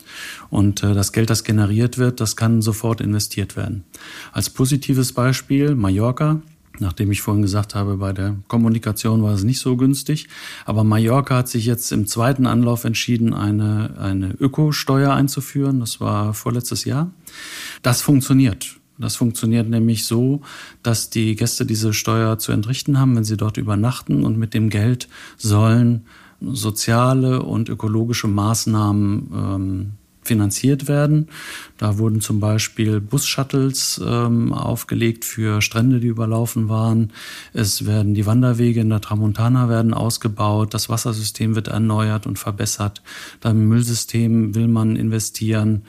Und 0.49 0.83
äh, 0.83 0.93
das 0.93 1.11
Geld, 1.11 1.29
das 1.29 1.43
generiert 1.43 1.97
wird, 1.97 2.19
das 2.19 2.35
kann 2.35 2.61
sofort 2.61 3.01
investiert 3.01 3.55
werden. 3.55 3.83
Als 4.31 4.49
positives 4.49 5.13
Beispiel 5.13 5.75
Mallorca. 5.75 6.41
Nachdem 6.79 7.11
ich 7.11 7.21
vorhin 7.21 7.43
gesagt 7.43 7.75
habe, 7.75 7.97
bei 7.97 8.13
der 8.13 8.35
Kommunikation 8.47 9.21
war 9.21 9.33
es 9.33 9.43
nicht 9.43 9.59
so 9.59 9.77
günstig. 9.77 10.27
Aber 10.65 10.83
Mallorca 10.83 11.37
hat 11.37 11.47
sich 11.47 11.67
jetzt 11.67 11.91
im 11.91 12.07
zweiten 12.07 12.47
Anlauf 12.47 12.83
entschieden, 12.83 13.35
eine, 13.35 13.95
eine 13.99 14.31
Ökosteuer 14.39 15.13
einzuführen. 15.13 15.79
Das 15.79 16.01
war 16.01 16.33
vorletztes 16.33 16.85
Jahr. 16.85 17.11
Das 17.83 18.01
funktioniert. 18.01 18.77
Das 18.97 19.15
funktioniert 19.15 19.67
nämlich 19.67 20.05
so, 20.05 20.41
dass 20.83 21.09
die 21.09 21.35
Gäste 21.35 21.65
diese 21.65 21.93
Steuer 21.93 22.37
zu 22.37 22.51
entrichten 22.51 22.99
haben, 22.99 23.15
wenn 23.15 23.23
sie 23.23 23.37
dort 23.37 23.57
übernachten. 23.57 24.23
Und 24.23 24.37
mit 24.37 24.53
dem 24.53 24.69
Geld 24.69 25.07
sollen 25.37 26.05
soziale 26.41 27.41
und 27.41 27.69
ökologische 27.69 28.27
Maßnahmen 28.27 29.31
ähm, 29.33 29.91
finanziert 30.27 30.87
werden. 30.87 31.27
Da 31.77 31.97
wurden 31.97 32.21
zum 32.21 32.39
Beispiel 32.39 33.01
Bus-Shuttles 33.01 34.01
ähm, 34.05 34.53
aufgelegt 34.53 35.25
für 35.25 35.61
Strände, 35.61 35.99
die 35.99 36.07
überlaufen 36.07 36.69
waren. 36.69 37.11
Es 37.53 37.85
werden 37.85 38.13
die 38.13 38.25
Wanderwege 38.25 38.81
in 38.81 38.89
der 38.89 39.01
Tramontana 39.01 39.69
werden 39.69 39.93
ausgebaut. 39.93 40.73
Das 40.73 40.89
Wassersystem 40.89 41.55
wird 41.55 41.67
erneuert 41.67 42.25
und 42.25 42.39
verbessert. 42.39 43.01
Beim 43.41 43.67
Müllsystem 43.67 44.55
will 44.55 44.67
man 44.67 44.95
investieren. 44.95 45.83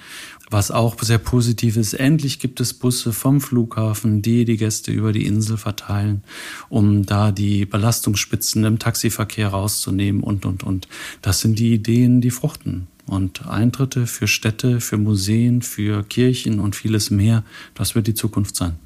Was 0.51 0.71
auch 0.71 1.03
sehr 1.03 1.19
positiv 1.19 1.77
ist, 1.77 1.95
endlich 1.95 2.39
gibt 2.39 2.61
es 2.61 2.75
Busse 2.75 3.13
vom 3.13 3.41
Flughafen, 3.41 4.23
die 4.23 4.45
die 4.45 4.57
Gäste 4.57 4.93
über 4.93 5.13
die 5.13 5.27
Insel 5.27 5.57
verteilen, 5.57 6.23
um 6.69 7.07
da 7.07 7.33
die 7.33 7.65
Belastungsspitzen 7.67 8.65
im 8.65 8.79
Taxiverkehr 8.79 9.49
rauszunehmen 9.49 10.23
und, 10.23 10.45
und, 10.45 10.63
und. 10.63 10.87
Das 11.23 11.41
sind 11.41 11.59
die 11.59 11.73
Ideen, 11.73 12.21
die 12.21 12.31
fruchten. 12.31 12.89
Und 13.07 13.47
Eintritte 13.47 14.07
für 14.07 14.27
Städte, 14.27 14.81
für 14.81 14.97
Museen, 14.97 15.63
für 15.63 16.05
Kirchen 16.05 16.59
und 16.59 16.75
vieles 16.75 17.11
mehr, 17.11 17.45
das 17.75 17.95
wird 17.95 18.07
die 18.07 18.15
Zukunft 18.15 18.57
sein. 18.57 18.77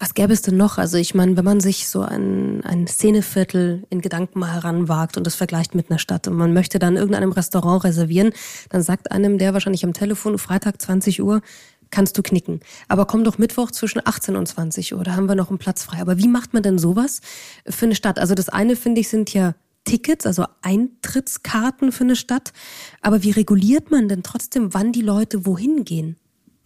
Was 0.00 0.14
gäbe 0.14 0.32
es 0.32 0.42
denn 0.42 0.56
noch? 0.56 0.78
Also 0.78 0.96
ich 0.96 1.16
meine, 1.16 1.36
wenn 1.36 1.44
man 1.44 1.60
sich 1.60 1.88
so 1.88 2.02
ein, 2.02 2.62
ein 2.62 2.86
Szeneviertel 2.86 3.82
in 3.90 4.00
Gedanken 4.00 4.38
mal 4.38 4.52
heranwagt 4.52 5.16
und 5.16 5.26
das 5.26 5.34
vergleicht 5.34 5.74
mit 5.74 5.90
einer 5.90 5.98
Stadt 5.98 6.28
und 6.28 6.36
man 6.36 6.52
möchte 6.52 6.78
dann 6.78 6.96
irgendeinem 6.96 7.32
Restaurant 7.32 7.82
reservieren, 7.82 8.32
dann 8.68 8.82
sagt 8.82 9.10
einem 9.10 9.38
der 9.38 9.54
wahrscheinlich 9.54 9.84
am 9.84 9.94
Telefon, 9.94 10.38
Freitag 10.38 10.80
20 10.80 11.20
Uhr, 11.20 11.42
kannst 11.90 12.16
du 12.16 12.22
knicken. 12.22 12.60
Aber 12.86 13.06
komm 13.06 13.24
doch 13.24 13.38
Mittwoch 13.38 13.72
zwischen 13.72 14.00
18 14.04 14.36
und 14.36 14.46
20 14.46 14.94
Uhr, 14.94 15.02
da 15.02 15.16
haben 15.16 15.26
wir 15.26 15.34
noch 15.34 15.48
einen 15.48 15.58
Platz 15.58 15.82
frei. 15.82 16.00
Aber 16.00 16.18
wie 16.18 16.28
macht 16.28 16.54
man 16.54 16.62
denn 16.62 16.78
sowas 16.78 17.20
für 17.66 17.86
eine 17.86 17.96
Stadt? 17.96 18.20
Also 18.20 18.36
das 18.36 18.48
eine, 18.48 18.76
finde 18.76 19.00
ich, 19.00 19.08
sind 19.08 19.34
ja 19.34 19.54
Tickets, 19.84 20.26
also 20.26 20.44
Eintrittskarten 20.62 21.92
für 21.92 22.04
eine 22.04 22.16
Stadt. 22.16 22.52
Aber 23.00 23.22
wie 23.22 23.30
reguliert 23.30 23.90
man 23.90 24.08
denn 24.08 24.22
trotzdem, 24.22 24.74
wann 24.74 24.92
die 24.92 25.02
Leute 25.02 25.46
wohin 25.46 25.84
gehen? 25.84 26.16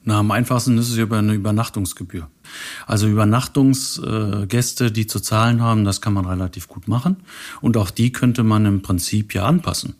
Na, 0.05 0.19
am 0.19 0.33
einfachsten 0.33 0.77
ist 0.79 0.91
es 0.91 0.97
über 0.97 1.19
eine 1.19 1.35
Übernachtungsgebühr. 1.35 2.29
Also 2.87 3.07
Übernachtungsgäste, 3.07 4.91
die 4.91 5.07
zu 5.07 5.21
zahlen 5.21 5.61
haben, 5.61 5.85
das 5.85 6.01
kann 6.01 6.13
man 6.13 6.27
relativ 6.27 6.67
gut 6.67 6.89
machen. 6.89 7.19
Und 7.61 7.77
auch 7.77 7.91
die 7.91 8.11
könnte 8.11 8.43
man 8.43 8.67
im 8.67 8.83
Prinzip 8.83 9.33
ja 9.33 9.45
anpassen. 9.45 9.95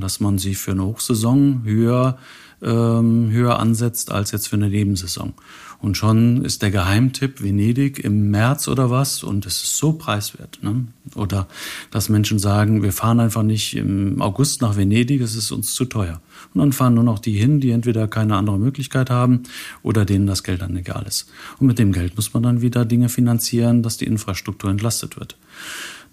Dass 0.00 0.20
man 0.20 0.38
sie 0.38 0.54
für 0.54 0.72
eine 0.72 0.84
Hochsaison 0.84 1.62
höher, 1.64 2.18
ähm, 2.60 3.30
höher 3.30 3.58
ansetzt 3.58 4.12
als 4.12 4.30
jetzt 4.30 4.48
für 4.48 4.56
eine 4.56 4.68
Nebensaison. 4.68 5.32
Und 5.82 5.96
schon 5.96 6.44
ist 6.44 6.62
der 6.62 6.70
Geheimtipp 6.70 7.42
Venedig 7.42 7.98
im 7.98 8.30
März 8.30 8.68
oder 8.68 8.88
was 8.88 9.24
und 9.24 9.46
es 9.46 9.64
ist 9.64 9.76
so 9.76 9.92
preiswert. 9.92 10.60
Ne? 10.62 10.86
Oder 11.16 11.48
dass 11.90 12.08
Menschen 12.08 12.38
sagen, 12.38 12.84
wir 12.84 12.92
fahren 12.92 13.18
einfach 13.18 13.42
nicht 13.42 13.76
im 13.76 14.22
August 14.22 14.62
nach 14.62 14.76
Venedig, 14.76 15.20
es 15.20 15.34
ist 15.34 15.50
uns 15.50 15.74
zu 15.74 15.84
teuer. 15.84 16.20
Und 16.54 16.60
dann 16.60 16.72
fahren 16.72 16.94
nur 16.94 17.02
noch 17.02 17.18
die 17.18 17.32
hin, 17.32 17.58
die 17.60 17.72
entweder 17.72 18.06
keine 18.06 18.36
andere 18.36 18.60
Möglichkeit 18.60 19.10
haben 19.10 19.42
oder 19.82 20.04
denen 20.04 20.28
das 20.28 20.44
Geld 20.44 20.62
dann 20.62 20.76
egal 20.76 21.04
ist. 21.08 21.28
Und 21.58 21.66
mit 21.66 21.80
dem 21.80 21.90
Geld 21.90 22.14
muss 22.14 22.32
man 22.32 22.44
dann 22.44 22.62
wieder 22.62 22.84
Dinge 22.84 23.08
finanzieren, 23.08 23.82
dass 23.82 23.96
die 23.96 24.06
Infrastruktur 24.06 24.70
entlastet 24.70 25.18
wird. 25.18 25.36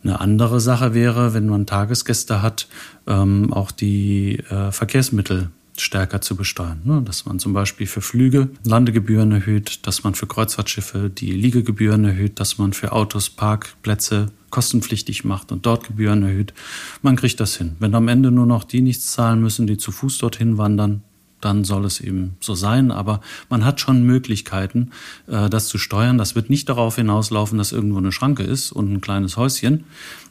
Eine 0.04 0.20
andere 0.20 0.62
Sache 0.62 0.96
wäre, 0.96 1.36
wenn 1.36 1.46
man 1.46 1.68
Tagesgäste 1.68 2.42
hat, 2.42 2.68
ähm, 3.06 3.54
auch 3.54 3.70
die 3.70 4.40
äh, 4.50 4.72
Verkehrsmittel 4.72 5.52
stärker 5.82 6.22
zu 6.22 6.36
besteuern. 6.36 6.82
Ne? 6.84 7.02
Dass 7.04 7.26
man 7.26 7.40
zum 7.40 7.54
Beispiel 7.54 7.88
für 7.88 8.02
Flüge 8.02 8.50
Landegebühren 8.64 9.32
erhöht, 9.32 9.86
dass 9.88 10.04
man 10.04 10.16
für 10.16 10.28
Kreuzfahrtschiffe 10.28 11.10
die 11.10 11.32
Liegegebühren 11.32 12.06
erhöht, 12.06 12.40
dass 12.40 12.58
man 12.58 12.74
für 12.74 12.92
Autos 12.92 13.30
Parkplätze 13.30 14.28
kostenpflichtig 14.50 15.26
macht 15.26 15.52
und 15.52 15.66
dort 15.66 15.88
Gebühren 15.88 16.24
erhöht. 16.24 16.54
Man 17.02 17.16
kriegt 17.16 17.40
das 17.40 17.56
hin. 17.56 17.76
Wenn 17.80 17.96
am 17.96 18.08
Ende 18.08 18.32
nur 18.32 18.46
noch 18.46 18.64
die 18.64 18.82
nichts 18.82 19.12
zahlen 19.12 19.42
müssen, 19.42 19.68
die 19.68 19.78
zu 19.78 19.92
Fuß 19.92 20.18
dorthin 20.18 20.58
wandern, 20.58 21.04
dann 21.42 21.64
soll 21.64 21.86
es 21.86 22.02
eben 22.02 22.36
so 22.40 22.56
sein. 22.56 22.92
Aber 22.92 23.22
man 23.50 23.66
hat 23.66 23.80
schon 23.80 24.04
Möglichkeiten, 24.04 24.92
äh, 25.28 25.50
das 25.50 25.68
zu 25.68 25.78
steuern. 25.78 26.18
Das 26.18 26.36
wird 26.36 26.50
nicht 26.50 26.70
darauf 26.70 26.96
hinauslaufen, 26.96 27.58
dass 27.58 27.72
irgendwo 27.72 27.98
eine 27.98 28.12
Schranke 28.12 28.44
ist 28.44 28.72
und 28.72 28.92
ein 28.92 29.02
kleines 29.02 29.38
Häuschen, 29.38 29.86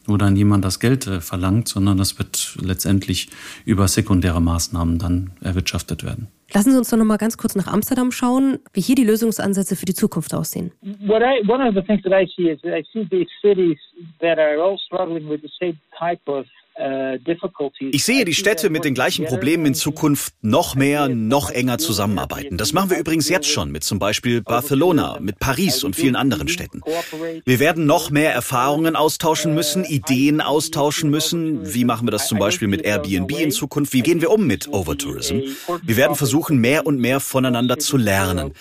wo 0.06 0.16
dann 0.16 0.36
jemand 0.36 0.64
das 0.64 0.80
Geld 0.80 1.06
äh, 1.06 1.20
verlangt, 1.20 1.68
sondern 1.68 1.98
das 1.98 2.18
wird 2.18 2.56
letztendlich 2.60 3.28
über 3.64 3.88
sekundäre 3.88 4.40
Maßnahmen 4.40 4.98
dann 4.98 5.30
erwirtschaftet 5.40 6.04
werden. 6.04 6.28
Lassen 6.54 6.72
Sie 6.72 6.78
uns 6.78 6.88
doch 6.88 6.96
noch 6.96 7.04
mal 7.04 7.18
ganz 7.18 7.36
kurz 7.36 7.54
nach 7.56 7.66
Amsterdam 7.66 8.10
schauen, 8.10 8.58
wie 8.72 8.80
hier 8.80 8.94
die 8.94 9.04
Lösungsansätze 9.04 9.76
für 9.76 9.84
die 9.84 9.94
Zukunft 9.94 10.34
aussehen. 10.34 10.72
What 11.06 11.20
I, 11.20 11.46
one 11.46 11.62
of 11.62 11.74
the 11.74 11.82
things 11.82 12.02
that 12.04 12.12
I 12.12 12.26
see 12.34 12.50
is 12.50 12.58
I 12.64 12.82
see 12.90 13.06
these 13.10 13.28
cities 13.42 13.76
that 14.20 14.38
are 14.38 14.58
all 14.58 14.78
struggling 14.78 15.28
with 15.28 15.42
the 15.42 15.50
same 15.60 15.76
type 15.98 16.20
of 16.26 16.46
ich 17.90 18.04
sehe 18.04 18.24
die 18.24 18.34
Städte 18.34 18.70
mit 18.70 18.84
den 18.84 18.94
gleichen 18.94 19.24
Problemen 19.24 19.66
in 19.66 19.74
Zukunft 19.74 20.34
noch 20.42 20.76
mehr, 20.76 21.08
noch 21.08 21.50
enger 21.50 21.78
zusammenarbeiten. 21.78 22.56
Das 22.56 22.72
machen 22.72 22.90
wir 22.90 22.98
übrigens 22.98 23.28
jetzt 23.28 23.48
schon 23.48 23.72
mit 23.72 23.82
zum 23.82 23.98
Beispiel 23.98 24.42
Barcelona, 24.42 25.18
mit 25.20 25.40
Paris 25.40 25.82
und 25.82 25.96
vielen 25.96 26.14
anderen 26.14 26.46
Städten. 26.46 26.82
Wir 27.44 27.58
werden 27.58 27.86
noch 27.86 28.10
mehr 28.10 28.32
Erfahrungen 28.32 28.94
austauschen 28.94 29.54
müssen, 29.54 29.84
Ideen 29.84 30.40
austauschen 30.40 31.10
müssen. 31.10 31.74
Wie 31.74 31.84
machen 31.84 32.06
wir 32.06 32.12
das 32.12 32.28
zum 32.28 32.38
Beispiel 32.38 32.68
mit 32.68 32.82
Airbnb 32.82 33.40
in 33.40 33.50
Zukunft? 33.50 33.92
Wie 33.92 34.02
gehen 34.02 34.20
wir 34.20 34.30
um 34.30 34.46
mit 34.46 34.68
Overtourism? 34.68 35.40
Wir 35.82 35.96
werden 35.96 36.14
versuchen, 36.14 36.58
mehr 36.58 36.86
und 36.86 37.00
mehr 37.00 37.18
voneinander 37.18 37.78
zu 37.78 37.96
lernen. 37.96 38.52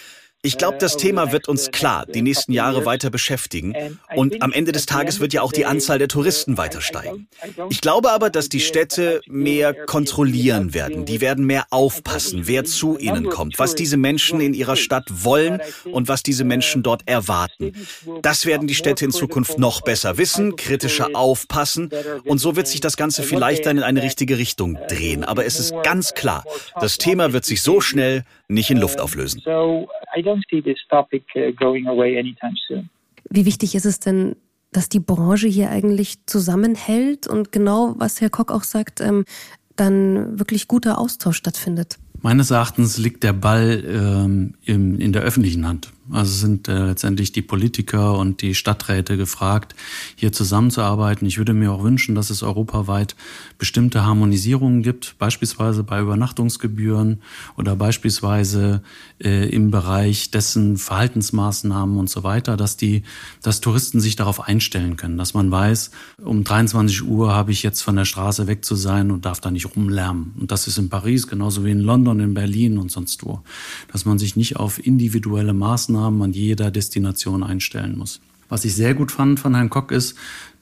Ich 0.43 0.58
glaube, 0.58 0.78
das 0.78 0.97
Thema 0.97 1.32
wird 1.32 1.50
uns 1.50 1.71
klar 1.71 2.06
die 2.06 2.21
nächsten 2.21 2.54
Jahre 2.54 2.86
weiter 2.86 3.10
beschäftigen 3.10 4.00
und 4.15 4.41
am 4.41 4.54
Ende 4.54 4.71
des 4.71 4.86
Tages 4.86 5.19
wird 5.19 5.34
ja 5.34 5.41
auch 5.41 5.52
die 5.52 5.65
Anzahl 5.65 5.97
der 5.97 6.08
Touristen 6.08 6.58
weiter 6.58 6.80
steigen. 6.80 7.28
Ich 7.69 7.82
glaube 7.82 8.12
aber, 8.12 8.30
dass 8.30 8.47
die 8.47 8.60
Städte 8.60 9.19
mehr 9.28 9.73
kontrollieren 9.73 10.73
werden. 10.73 11.06
Die 11.06 11.21
werden 11.21 11.45
mehr 11.45 11.65
aufpassen, 11.71 12.43
wer 12.45 12.63
zu 12.65 12.97
ihnen 12.97 13.30
kommt, 13.30 13.58
was 13.58 13.76
diese 13.76 13.97
Menschen 13.97 14.39
in 14.39 14.54
ihrer 14.54 14.76
Stadt 14.76 15.06
wollen 15.10 15.60
und 15.91 16.08
was 16.08 16.23
diese 16.23 16.43
Menschen 16.43 16.84
dort 16.84 17.08
erwarten. 17.08 17.73
Das 18.21 18.45
werden 18.45 18.67
die 18.67 18.76
Städte 18.76 19.06
in 19.06 19.12
Zukunft 19.12 19.58
noch 19.58 19.82
besser 19.82 20.17
wissen, 20.17 20.56
kritischer 20.56 21.10
aufpassen 21.13 21.89
und 22.26 22.38
so 22.38 22.56
wird 22.56 22.67
sich 22.67 22.80
das 22.80 22.95
Ganze 22.95 23.23
vielleicht 23.23 23.65
dann 23.65 23.78
in 23.78 23.84
eine 23.84 24.04
richtige 24.04 24.38
Richtung 24.38 24.78
drehen. 24.88 25.23
Aber 25.23 25.45
es 25.45 25.60
ist 25.60 25.73
ganz 25.84 26.13
klar, 26.13 26.45
das 26.80 27.00
Thema 27.00 27.34
wird 27.34 27.43
sich 27.43 27.62
so 27.62 27.82
schnell 27.82 28.23
nicht 28.47 28.69
in 28.69 28.78
Luft 28.78 29.02
auflösen 29.02 29.41
don't 30.22 30.44
see 30.50 30.62
this 30.62 30.80
topic 30.90 31.24
uh, 31.36 31.52
going 31.56 31.88
away 31.88 32.18
anytime 32.18 32.56
soon. 32.68 32.90
Wie 33.30 33.46
wichtig 33.46 33.76
ist 33.76 33.86
es 33.86 34.00
denn, 34.00 34.36
dass 34.72 34.90
die 34.90 35.00
Branche 35.00 35.48
hier 35.48 35.70
eigentlich 35.70 36.26
zusammenhält 36.26 37.28
und 37.28 37.52
genau, 37.52 37.96
was 37.98 38.22
Herr 38.22 38.30
Koch 38.30 38.50
auch 38.50 38.64
sagt, 38.64 39.02
ähm, 39.02 39.26
dann 39.76 40.40
wirklich 40.40 40.68
guter 40.68 40.98
Austausch 40.98 41.38
stattfindet? 41.38 41.98
Meines 42.22 42.52
Erachtens 42.52 42.98
liegt 42.98 43.24
der 43.24 43.34
Ball 43.34 43.84
ähm, 43.86 44.56
im, 44.66 45.00
in 45.00 45.14
der 45.14 45.22
öffentlichen 45.22 45.68
Hand. 45.68 45.92
Also 46.10 46.32
sind 46.32 46.70
äh, 46.70 46.86
letztendlich 46.86 47.34
die 47.34 47.41
Politiker 47.41 48.17
und 48.17 48.41
die 48.41 48.56
Stadträte 48.56 49.17
gefragt, 49.17 49.76
hier 50.15 50.32
zusammenzuarbeiten. 50.32 51.28
Ich 51.28 51.38
würde 51.38 51.54
mir 51.54 51.74
auch 51.74 51.84
wünschen, 51.84 52.15
dass 52.15 52.30
es 52.30 52.43
europaweit 52.43 53.15
bestimmte 53.58 54.06
Harmonisierungen 54.06 54.84
gibt, 54.84 55.17
beispielsweise 55.17 55.84
bei 55.84 56.00
Übernachtungsgebühren 56.00 57.22
oder 57.58 57.76
beispielsweise 57.76 58.82
äh, 59.22 59.50
im 59.50 59.70
Bereich 59.70 60.32
dessen 60.32 60.78
Verhaltensmaßnahmen 60.78 61.98
und 61.98 62.10
so 62.10 62.24
weiter, 62.24 62.56
dass 62.56 62.78
die, 62.78 63.04
dass 63.41 63.60
Touristen 63.60 64.00
sich 64.00 64.15
darauf 64.15 64.48
einstellen 64.48 64.96
können, 64.96 65.17
dass 65.17 65.34
man 65.34 65.52
weiß, 65.52 65.92
um 66.23 66.46
23 66.46 67.04
Uhr 67.04 67.34
habe 67.34 67.52
ich 67.52 67.63
jetzt 67.63 67.82
von 67.82 67.98
der 67.98 68.06
Straße 68.06 68.48
weg 68.48 68.63
zu 68.63 68.75
sein 68.75 69.12
und 69.12 69.25
darf 69.25 69.42
da 69.42 69.52
nicht 69.52 69.75
rumlärmen. 69.75 70.36
Und 70.40 70.52
das 70.52 70.67
ist 70.67 70.77
in 70.77 70.90
Paris 70.90 71.27
genauso 71.27 71.65
wie 71.65 71.71
in 71.71 71.82
London, 71.82 72.21
in 72.21 72.34
Berlin 72.34 72.77
und 72.77 72.92
sonst 72.92 73.25
wo. 73.25 73.42
Dass 73.92 74.06
man 74.06 74.17
sich 74.19 74.38
nicht 74.38 74.56
auf 74.56 74.86
individuelle 74.86 75.54
Maßnahmen 75.54 75.96
an 75.98 76.33
jeder 76.33 76.71
Destination 76.71 77.43
einstellen 77.43 77.98
muss. 77.98 78.21
Was 78.50 78.65
ich 78.65 78.75
sehr 78.75 78.93
gut 78.93 79.12
fand 79.12 79.39
von 79.39 79.56
Herrn 79.56 79.69
Koch 79.69 79.91
ist, 79.91 80.15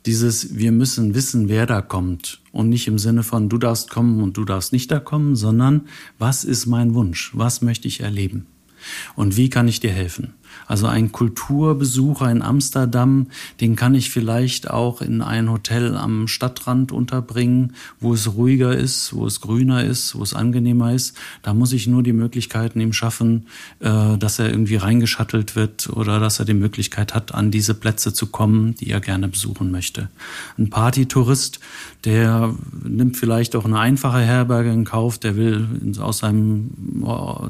dieses, 0.05 0.57
wir 0.57 0.71
müssen 0.71 1.15
wissen, 1.15 1.49
wer 1.49 1.65
da 1.65 1.81
kommt. 1.81 2.41
Und 2.51 2.69
nicht 2.69 2.87
im 2.87 2.99
Sinne 2.99 3.23
von, 3.23 3.49
du 3.49 3.57
darfst 3.57 3.89
kommen 3.89 4.21
und 4.21 4.37
du 4.37 4.45
darfst 4.45 4.71
nicht 4.71 4.91
da 4.91 4.99
kommen, 4.99 5.35
sondern 5.35 5.87
was 6.19 6.43
ist 6.43 6.67
mein 6.67 6.93
Wunsch? 6.93 7.31
Was 7.33 7.61
möchte 7.61 7.87
ich 7.87 8.01
erleben? 8.01 8.45
Und 9.15 9.35
wie 9.35 9.49
kann 9.49 9.67
ich 9.67 9.79
dir 9.79 9.91
helfen? 9.91 10.33
Also 10.67 10.87
ein 10.87 11.11
Kulturbesucher 11.11 12.29
in 12.31 12.41
Amsterdam, 12.41 13.27
den 13.61 13.75
kann 13.75 13.95
ich 13.95 14.09
vielleicht 14.09 14.69
auch 14.69 15.01
in 15.01 15.21
ein 15.21 15.51
Hotel 15.51 15.95
am 15.95 16.27
Stadtrand 16.27 16.91
unterbringen, 16.91 17.73
wo 17.99 18.13
es 18.13 18.33
ruhiger 18.33 18.75
ist, 18.75 19.15
wo 19.15 19.25
es 19.25 19.41
grüner 19.41 19.83
ist, 19.83 20.15
wo 20.15 20.23
es 20.23 20.33
angenehmer 20.33 20.93
ist. 20.93 21.15
Da 21.43 21.53
muss 21.53 21.73
ich 21.73 21.87
nur 21.87 22.03
die 22.03 22.13
Möglichkeiten 22.13 22.79
ihm 22.79 22.93
schaffen, 22.93 23.47
äh, 23.79 24.17
dass 24.17 24.39
er 24.39 24.49
irgendwie 24.49 24.77
reingeschattelt 24.77 25.55
wird 25.55 25.89
oder 25.89 26.19
dass 26.19 26.39
er 26.39 26.45
die 26.45 26.53
Möglichkeit 26.53 27.13
hat, 27.13 27.33
an 27.33 27.51
diese 27.51 27.73
Plätze 27.73 28.13
zu 28.13 28.27
kommen, 28.27 28.75
die 28.75 28.89
er 28.89 29.01
gerne 29.01 29.27
besuchen 29.27 29.71
möchte. 29.71 30.09
Ein 30.57 30.69
Partytourist, 30.69 31.59
der 32.05 32.53
nimmt 32.83 33.17
vielleicht 33.17 33.55
auch 33.55 33.65
eine 33.65 33.79
einfache 33.79 34.19
Herberge 34.19 34.71
in 34.71 34.85
Kauf, 34.85 35.17
der 35.17 35.35
will 35.35 35.67
aus 35.99 36.19
seinem 36.19 36.71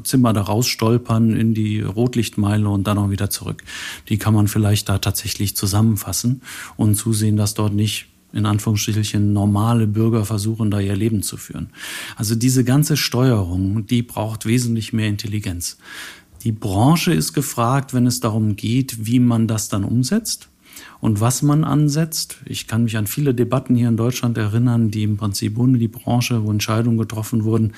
Zimmer 0.04 0.32
da 0.32 0.42
rausstolpern 0.42 1.34
in 1.34 1.54
die 1.54 1.80
Rotlichtmeile 1.80 2.68
und 2.68 2.86
dann 2.86 2.98
auch 3.06 3.10
wieder 3.10 3.30
zurück. 3.30 3.62
Die 4.08 4.18
kann 4.18 4.34
man 4.34 4.48
vielleicht 4.48 4.88
da 4.88 4.98
tatsächlich 4.98 5.56
zusammenfassen 5.56 6.42
und 6.76 6.94
zusehen, 6.94 7.36
dass 7.36 7.54
dort 7.54 7.74
nicht 7.74 8.06
in 8.32 8.44
Anführungsstrichen 8.44 9.32
normale 9.32 9.86
Bürger 9.86 10.24
versuchen, 10.24 10.70
da 10.70 10.80
ihr 10.80 10.96
Leben 10.96 11.22
zu 11.22 11.36
führen. 11.36 11.70
Also 12.16 12.34
diese 12.34 12.64
ganze 12.64 12.96
Steuerung, 12.96 13.86
die 13.86 14.02
braucht 14.02 14.44
wesentlich 14.44 14.92
mehr 14.92 15.08
Intelligenz. 15.08 15.78
Die 16.42 16.52
Branche 16.52 17.14
ist 17.14 17.32
gefragt, 17.32 17.94
wenn 17.94 18.06
es 18.06 18.20
darum 18.20 18.56
geht, 18.56 19.06
wie 19.06 19.20
man 19.20 19.48
das 19.48 19.68
dann 19.68 19.84
umsetzt 19.84 20.48
und 21.00 21.20
was 21.20 21.42
man 21.42 21.64
ansetzt. 21.64 22.38
Ich 22.44 22.66
kann 22.66 22.84
mich 22.84 22.96
an 22.96 23.06
viele 23.06 23.34
Debatten 23.34 23.74
hier 23.74 23.88
in 23.88 23.96
Deutschland 23.96 24.38
erinnern, 24.38 24.90
die 24.90 25.02
im 25.02 25.16
Prinzip 25.16 25.58
ohne 25.58 25.78
die 25.78 25.88
Branche, 25.88 26.44
wo 26.44 26.50
Entscheidungen 26.50 26.98
getroffen 26.98 27.44
wurden, 27.44 27.72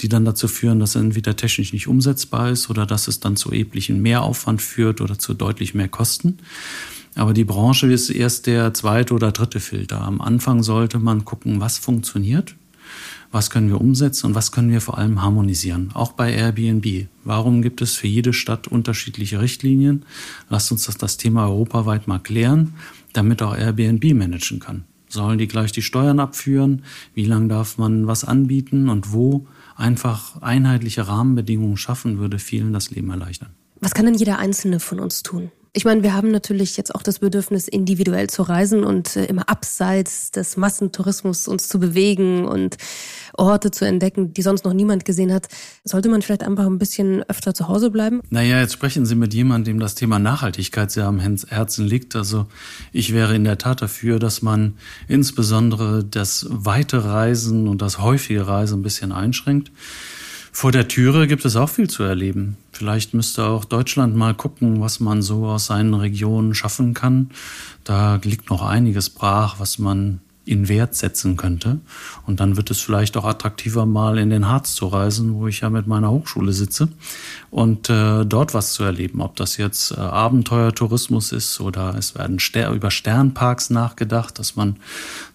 die 0.00 0.08
dann 0.08 0.24
dazu 0.24 0.48
führen, 0.48 0.80
dass 0.80 0.96
entweder 0.96 1.36
technisch 1.36 1.72
nicht 1.72 1.88
umsetzbar 1.88 2.50
ist 2.50 2.70
oder 2.70 2.86
dass 2.86 3.08
es 3.08 3.20
dann 3.20 3.36
zu 3.36 3.50
erheblichen 3.50 4.02
Mehraufwand 4.02 4.62
führt 4.62 5.00
oder 5.00 5.18
zu 5.18 5.34
deutlich 5.34 5.74
mehr 5.74 5.88
Kosten. 5.88 6.38
Aber 7.16 7.32
die 7.32 7.44
Branche 7.44 7.92
ist 7.92 8.10
erst 8.10 8.46
der 8.46 8.74
zweite 8.74 9.14
oder 9.14 9.30
dritte 9.30 9.60
Filter. 9.60 10.00
Am 10.00 10.20
Anfang 10.20 10.62
sollte 10.62 10.98
man 10.98 11.24
gucken, 11.24 11.60
was 11.60 11.78
funktioniert, 11.78 12.56
was 13.34 13.50
können 13.50 13.68
wir 13.68 13.80
umsetzen 13.80 14.28
und 14.28 14.34
was 14.36 14.52
können 14.52 14.70
wir 14.70 14.80
vor 14.80 14.96
allem 14.96 15.20
harmonisieren. 15.20 15.90
Auch 15.94 16.12
bei 16.12 16.32
Airbnb. 16.32 17.08
Warum 17.24 17.62
gibt 17.62 17.82
es 17.82 17.96
für 17.96 18.06
jede 18.06 18.32
Stadt 18.32 18.68
unterschiedliche 18.68 19.40
Richtlinien? 19.40 20.04
Lasst 20.48 20.70
uns 20.70 20.84
das, 20.84 20.96
das 20.98 21.16
Thema 21.16 21.48
europaweit 21.48 22.06
mal 22.06 22.20
klären, 22.20 22.74
damit 23.12 23.42
auch 23.42 23.56
Airbnb 23.56 24.14
managen 24.14 24.60
kann. 24.60 24.84
Sollen 25.08 25.38
die 25.38 25.48
gleich 25.48 25.72
die 25.72 25.82
Steuern 25.82 26.20
abführen? 26.20 26.84
Wie 27.14 27.24
lange 27.24 27.48
darf 27.48 27.76
man 27.76 28.06
was 28.06 28.24
anbieten 28.24 28.88
und 28.88 29.12
wo? 29.12 29.48
Einfach 29.74 30.40
einheitliche 30.40 31.08
Rahmenbedingungen 31.08 31.76
schaffen, 31.76 32.18
würde 32.18 32.38
vielen 32.38 32.72
das 32.72 32.92
Leben 32.92 33.10
erleichtern. 33.10 33.50
Was 33.80 33.94
kann 33.94 34.06
denn 34.06 34.14
jeder 34.14 34.38
Einzelne 34.38 34.78
von 34.78 35.00
uns 35.00 35.24
tun? 35.24 35.50
Ich 35.76 35.84
meine, 35.84 36.04
wir 36.04 36.14
haben 36.14 36.30
natürlich 36.30 36.76
jetzt 36.76 36.94
auch 36.94 37.02
das 37.02 37.18
Bedürfnis, 37.18 37.66
individuell 37.66 38.30
zu 38.30 38.42
reisen 38.42 38.84
und 38.84 39.16
äh, 39.16 39.24
immer 39.24 39.48
abseits 39.48 40.30
des 40.30 40.56
Massentourismus 40.56 41.48
uns 41.48 41.66
zu 41.66 41.80
bewegen 41.80 42.44
und 42.44 42.76
Orte 43.32 43.72
zu 43.72 43.84
entdecken, 43.84 44.32
die 44.32 44.42
sonst 44.42 44.64
noch 44.64 44.72
niemand 44.72 45.04
gesehen 45.04 45.32
hat. 45.32 45.48
Sollte 45.82 46.08
man 46.08 46.22
vielleicht 46.22 46.44
einfach 46.44 46.66
ein 46.66 46.78
bisschen 46.78 47.24
öfter 47.24 47.54
zu 47.54 47.66
Hause 47.66 47.90
bleiben? 47.90 48.20
Naja, 48.30 48.60
jetzt 48.60 48.74
sprechen 48.74 49.04
Sie 49.04 49.16
mit 49.16 49.34
jemandem, 49.34 49.74
dem 49.74 49.80
das 49.80 49.96
Thema 49.96 50.20
Nachhaltigkeit 50.20 50.92
sehr 50.92 51.06
am 51.06 51.18
Herzen 51.18 51.84
liegt. 51.84 52.14
Also 52.14 52.46
ich 52.92 53.12
wäre 53.12 53.34
in 53.34 53.42
der 53.42 53.58
Tat 53.58 53.82
dafür, 53.82 54.20
dass 54.20 54.42
man 54.42 54.74
insbesondere 55.08 56.04
das 56.04 56.46
weite 56.50 57.04
Reisen 57.04 57.66
und 57.66 57.82
das 57.82 57.98
häufige 57.98 58.46
Reisen 58.46 58.78
ein 58.78 58.82
bisschen 58.82 59.10
einschränkt. 59.10 59.72
Vor 60.52 60.70
der 60.70 60.86
Türe 60.86 61.26
gibt 61.26 61.44
es 61.44 61.56
auch 61.56 61.68
viel 61.68 61.90
zu 61.90 62.04
erleben. 62.04 62.56
Vielleicht 62.74 63.14
müsste 63.14 63.44
auch 63.46 63.64
Deutschland 63.64 64.16
mal 64.16 64.34
gucken, 64.34 64.80
was 64.80 64.98
man 64.98 65.22
so 65.22 65.46
aus 65.46 65.66
seinen 65.66 65.94
Regionen 65.94 66.54
schaffen 66.54 66.92
kann. 66.92 67.30
Da 67.84 68.16
liegt 68.16 68.50
noch 68.50 68.62
einiges 68.62 69.10
brach, 69.10 69.60
was 69.60 69.78
man 69.78 70.20
in 70.44 70.68
Wert 70.68 70.94
setzen 70.94 71.36
könnte. 71.36 71.80
Und 72.26 72.40
dann 72.40 72.56
wird 72.56 72.70
es 72.70 72.80
vielleicht 72.80 73.16
auch 73.16 73.24
attraktiver, 73.24 73.86
mal 73.86 74.18
in 74.18 74.30
den 74.30 74.48
Harz 74.48 74.74
zu 74.74 74.86
reisen, 74.86 75.34
wo 75.34 75.46
ich 75.46 75.60
ja 75.60 75.70
mit 75.70 75.86
meiner 75.86 76.10
Hochschule 76.10 76.52
sitze 76.52 76.88
und 77.50 77.88
äh, 77.88 78.24
dort 78.26 78.52
was 78.52 78.72
zu 78.72 78.82
erleben. 78.82 79.20
Ob 79.20 79.36
das 79.36 79.56
jetzt 79.58 79.92
äh, 79.92 80.00
Abenteuertourismus 80.00 81.30
ist 81.30 81.60
oder 81.60 81.94
es 81.96 82.16
werden 82.16 82.40
Ster 82.40 82.72
über 82.72 82.90
Sternparks 82.90 83.70
nachgedacht, 83.70 84.38
dass 84.40 84.56
man 84.56 84.76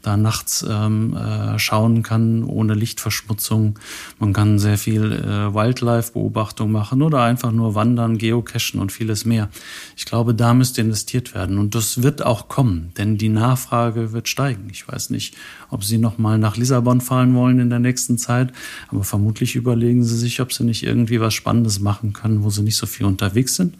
da 0.01 0.17
nachts 0.17 0.65
ähm, 0.69 1.15
äh, 1.15 1.57
schauen 1.59 2.03
kann 2.03 2.43
ohne 2.43 2.73
Lichtverschmutzung. 2.73 3.79
Man 4.19 4.33
kann 4.33 4.59
sehr 4.59 4.77
viel 4.77 5.13
äh, 5.13 5.53
Wildlife-Beobachtung 5.53 6.71
machen 6.71 7.01
oder 7.01 7.23
einfach 7.23 7.51
nur 7.51 7.73
wandern, 7.73 8.17
geocachen 8.17 8.81
und 8.81 8.91
vieles 8.91 9.23
mehr. 9.23 9.47
Ich 9.95 10.05
glaube, 10.05 10.33
da 10.33 10.53
müsste 10.53 10.81
investiert 10.81 11.33
werden 11.33 11.57
und 11.57 11.73
das 11.73 12.03
wird 12.03 12.25
auch 12.25 12.49
kommen, 12.49 12.91
denn 12.97 13.17
die 13.17 13.29
Nachfrage 13.29 14.11
wird 14.11 14.27
steigen. 14.27 14.67
Ich 14.71 14.85
weiß 14.87 14.98
weiß 14.99 15.09
nicht, 15.11 15.35
ob 15.69 15.83
Sie 15.85 15.97
noch 15.97 16.17
mal 16.17 16.37
nach 16.37 16.57
Lissabon 16.57 16.99
fahren 16.99 17.33
wollen 17.33 17.59
in 17.59 17.69
der 17.69 17.79
nächsten 17.79 18.17
Zeit, 18.17 18.51
aber 18.89 19.03
vermutlich 19.05 19.55
überlegen 19.55 20.03
Sie 20.03 20.17
sich, 20.17 20.41
ob 20.41 20.51
Sie 20.51 20.65
nicht 20.65 20.83
irgendwie 20.83 21.21
was 21.21 21.33
Spannendes 21.33 21.79
machen 21.79 22.11
können, 22.11 22.43
wo 22.43 22.49
Sie 22.49 22.63
nicht 22.63 22.75
so 22.75 22.85
viel 22.85 23.05
unterwegs 23.05 23.55
sind 23.55 23.75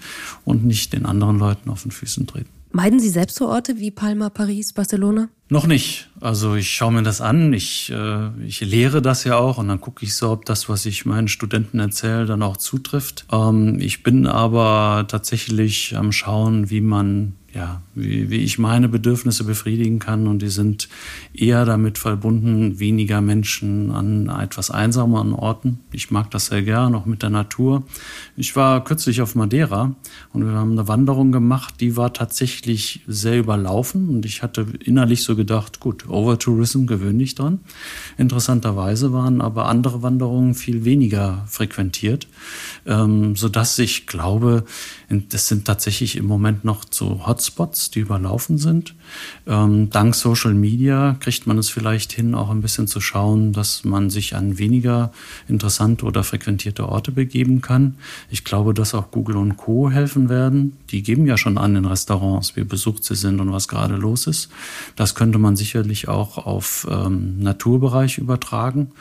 und 0.45 0.65
nicht 0.65 0.93
den 0.93 1.05
anderen 1.05 1.37
Leuten 1.37 1.69
auf 1.69 1.83
den 1.83 1.91
Füßen 1.91 2.25
treten. 2.25 2.49
Meiden 2.71 2.99
Sie 2.99 3.09
selbst 3.09 3.35
so 3.35 3.49
Orte 3.49 3.79
wie 3.79 3.89
Palma, 3.89 4.29
Paris, 4.29 4.73
Barcelona? 4.73 5.29
Noch 5.49 5.65
nicht. 5.65 6.09
Also 6.21 6.53
ich 6.53 6.69
schaue 6.69 6.93
mir 6.93 7.01
das 7.01 7.19
an, 7.19 7.51
ich, 7.51 7.91
äh, 7.91 8.29
ich 8.45 8.61
lehre 8.61 9.01
das 9.01 9.23
ja 9.23 9.37
auch 9.37 9.57
und 9.57 9.67
dann 9.67 9.81
gucke 9.81 10.05
ich 10.05 10.15
so, 10.15 10.29
ob 10.29 10.45
das, 10.45 10.69
was 10.69 10.85
ich 10.85 11.03
meinen 11.03 11.27
Studenten 11.27 11.79
erzähle, 11.79 12.27
dann 12.27 12.43
auch 12.43 12.57
zutrifft. 12.57 13.25
Ähm, 13.31 13.79
ich 13.79 14.03
bin 14.03 14.27
aber 14.27 15.05
tatsächlich 15.07 15.97
am 15.97 16.11
Schauen, 16.11 16.69
wie 16.69 16.81
man 16.81 17.33
ja, 17.53 17.81
wie, 17.95 18.29
wie 18.29 18.37
ich 18.37 18.59
meine 18.59 18.89
Bedürfnisse 18.89 19.43
befriedigen 19.43 19.99
kann. 19.99 20.27
Und 20.27 20.41
die 20.41 20.49
sind 20.49 20.89
eher 21.33 21.65
damit 21.65 21.97
verbunden, 21.97 22.79
weniger 22.79 23.21
Menschen 23.21 23.91
an 23.91 24.29
etwas 24.29 24.71
einsameren 24.71 25.33
Orten. 25.33 25.79
Ich 25.91 26.11
mag 26.11 26.31
das 26.31 26.47
sehr 26.47 26.61
gern, 26.61 26.95
auch 26.95 27.05
mit 27.05 27.23
der 27.23 27.29
Natur. 27.29 27.83
Ich 28.35 28.55
war 28.55 28.83
kürzlich 28.83 29.21
auf 29.21 29.35
Madeira 29.35 29.95
und 30.33 30.45
wir 30.45 30.53
haben 30.53 30.71
eine 30.71 30.87
Wanderung 30.87 31.31
gemacht, 31.31 31.75
die 31.79 31.97
war 31.97 32.13
tatsächlich 32.13 33.01
sehr 33.07 33.39
überlaufen. 33.39 34.09
Und 34.09 34.25
ich 34.25 34.43
hatte 34.43 34.65
innerlich 34.83 35.23
so 35.23 35.35
gedacht, 35.35 35.79
gut, 35.79 36.07
Overtourism 36.07 36.85
gewöhne 36.85 37.23
ich 37.23 37.35
dran. 37.35 37.59
Interessanterweise 38.17 39.13
waren 39.13 39.41
aber 39.41 39.67
andere 39.67 40.01
Wanderungen 40.03 40.53
viel 40.53 40.85
weniger 40.85 41.45
frequentiert, 41.47 42.27
ähm, 42.85 43.35
sodass 43.35 43.79
ich 43.79 44.07
glaube, 44.07 44.65
das 45.09 45.47
sind 45.47 45.65
tatsächlich 45.65 46.15
im 46.15 46.25
Moment 46.25 46.63
noch 46.63 46.83
so 46.89 47.25
Hotspots, 47.39 47.89
die 47.89 48.01
überlaufen 48.01 48.57
sind. 48.57 48.95
Ähm, 49.47 49.89
dank 49.89 50.15
Social 50.15 50.53
Media 50.53 51.15
kriegt 51.19 51.47
man 51.47 51.57
es 51.57 51.69
vielleicht 51.69 52.11
hin, 52.11 52.35
auch 52.35 52.49
ein 52.49 52.61
bisschen 52.61 52.87
zu 52.87 53.01
schauen, 53.01 53.53
dass 53.53 53.83
man 53.83 54.09
sich 54.09 54.35
an 54.35 54.57
weniger 54.57 55.11
interessante 55.47 56.05
oder 56.05 56.23
frequentierte 56.23 56.87
Orte 56.87 57.11
begeben 57.11 57.61
kann. 57.61 57.95
Ich 58.29 58.43
glaube, 58.43 58.73
dass 58.73 58.93
auch 58.93 59.11
Google 59.11 59.37
und 59.37 59.57
Co. 59.57 59.89
helfen 59.89 60.29
werden. 60.29 60.77
Die 60.89 61.03
geben 61.03 61.25
ja 61.25 61.37
schon 61.37 61.57
an 61.57 61.75
in 61.75 61.85
Restaurants, 61.85 62.55
wie 62.55 62.63
besucht 62.63 63.03
sie 63.03 63.15
sind 63.15 63.39
und 63.39 63.51
was 63.51 63.67
gerade 63.67 63.95
los 63.95 64.27
ist. 64.27 64.49
Das 64.95 65.15
könnte 65.15 65.37
man 65.37 65.55
sicherlich 65.55 66.07
auch 66.07 66.37
auf 66.37 66.87
ähm, 66.89 67.39
Naturbereich 67.39 68.17
übertragen. 68.17 68.91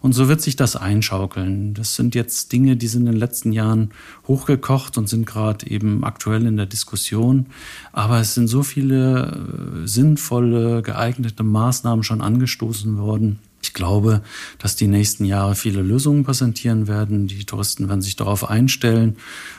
Und 0.00 0.12
so 0.12 0.28
wird 0.28 0.40
sich 0.40 0.56
das 0.56 0.76
einschaukeln. 0.76 1.74
Das 1.74 1.94
sind 1.94 2.14
jetzt 2.14 2.52
Dinge, 2.52 2.76
die 2.76 2.86
sind 2.86 3.02
in 3.02 3.12
den 3.12 3.16
letzten 3.16 3.52
Jahren 3.52 3.90
hochgekocht 4.26 4.96
und 4.98 5.08
sind 5.08 5.26
gerade 5.26 5.68
eben 5.68 6.04
aktuell 6.04 6.46
in 6.46 6.56
der 6.56 6.66
Diskussion. 6.66 7.46
Aber 7.92 8.20
es 8.20 8.34
sind 8.34 8.48
so 8.48 8.62
viele 8.62 9.26
äh, 9.26 9.57
sinnvolle, 9.84 10.82
geeignete 10.82 11.42
Maßnahmen 11.42 12.02
schon 12.02 12.20
angestoßen 12.20 12.98
worden. 12.98 13.38
Ich 13.60 13.74
glaube, 13.74 14.22
dass 14.58 14.76
die 14.76 14.86
nächsten 14.86 15.24
Jahre 15.24 15.54
viele 15.54 15.82
Lösungen 15.82 16.22
präsentieren 16.22 16.86
werden. 16.86 17.26
Die 17.26 17.44
Touristen 17.44 17.88
werden 17.88 18.02
sich 18.02 18.14
darauf 18.14 18.48
einstellen 18.48 19.16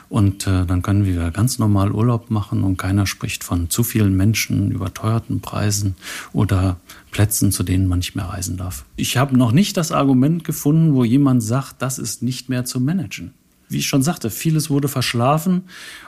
und 0.08 0.46
äh, 0.46 0.64
dann 0.64 0.80
können 0.82 1.04
wir 1.04 1.30
ganz 1.30 1.58
normal 1.58 1.92
Urlaub 1.92 2.30
machen 2.30 2.64
und 2.64 2.78
keiner 2.78 3.06
spricht 3.06 3.44
von 3.44 3.68
zu 3.68 3.84
vielen 3.84 4.16
Menschen, 4.16 4.70
überteuerten 4.70 5.40
Preisen 5.40 5.96
oder 6.32 6.80
Plätzen, 7.10 7.52
zu 7.52 7.62
denen 7.62 7.88
man 7.88 7.98
nicht 7.98 8.16
mehr 8.16 8.26
reisen 8.26 8.56
darf. 8.56 8.86
Ich 8.96 9.18
habe 9.18 9.36
noch 9.36 9.52
nicht 9.52 9.76
das 9.76 9.92
Argument 9.92 10.44
gefunden, 10.44 10.94
wo 10.94 11.04
jemand 11.04 11.42
sagt, 11.42 11.82
das 11.82 11.98
ist 11.98 12.22
nicht 12.22 12.48
mehr 12.48 12.64
zu 12.64 12.80
managen 12.80 13.34
wie 13.70 13.78
ich 13.78 13.86
schon 13.86 14.02
sagte, 14.02 14.30
vieles 14.30 14.68
wurde 14.68 14.88
verschlafen 14.88 15.62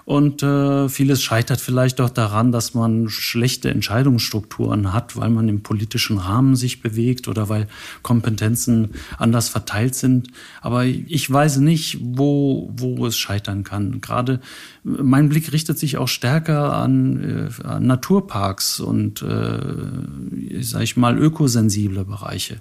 und 0.04 0.42
äh, 0.42 0.88
vieles 0.88 1.22
scheitert 1.22 1.60
vielleicht 1.60 2.00
auch 2.00 2.10
daran, 2.10 2.50
dass 2.50 2.74
man 2.74 3.08
schlechte 3.08 3.70
Entscheidungsstrukturen 3.70 4.92
hat, 4.92 5.16
weil 5.16 5.30
man 5.30 5.48
im 5.48 5.62
politischen 5.62 6.18
Rahmen 6.18 6.56
sich 6.56 6.82
bewegt 6.82 7.28
oder 7.28 7.48
weil 7.48 7.68
Kompetenzen 8.02 8.90
anders 9.16 9.48
verteilt 9.48 9.94
sind. 9.94 10.28
Aber 10.60 10.84
ich 10.84 11.30
weiß 11.30 11.58
nicht, 11.58 11.98
wo, 12.02 12.70
wo 12.76 13.06
es 13.06 13.16
scheitern 13.16 13.62
kann. 13.62 14.00
Gerade 14.00 14.40
mein 14.82 15.28
Blick 15.28 15.52
richtet 15.52 15.78
sich 15.78 15.96
auch 15.96 16.08
stärker 16.08 16.72
an, 16.74 17.48
äh, 17.62 17.66
an 17.66 17.86
Naturparks 17.86 18.80
und, 18.80 19.22
äh, 19.22 20.62
sag 20.62 20.82
ich 20.82 20.96
mal, 20.96 21.16
ökosensible 21.16 22.04
Bereiche. 22.04 22.56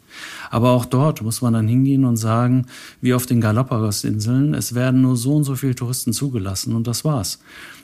Aber 0.52 0.72
auch 0.72 0.86
dort 0.86 1.22
muss 1.24 1.42
man 1.42 1.54
dann 1.54 1.68
hingehen 1.68 2.06
und 2.06 2.18
sagen, 2.18 2.68
wie 3.02 3.16
auf 3.16 3.26
den 3.26 3.42
Galapagos-Inseln, 3.42 4.54
es 4.54 4.76
werden 4.76 4.91
nur 4.92 5.16
so 5.18 5.36
und 5.36 5.44
so 5.44 5.56
viele 5.56 5.76
Touristen 5.76 6.14
zugelassen 6.14 6.76
und 6.76 6.88
das 6.88 7.06
war's. 7.06 7.40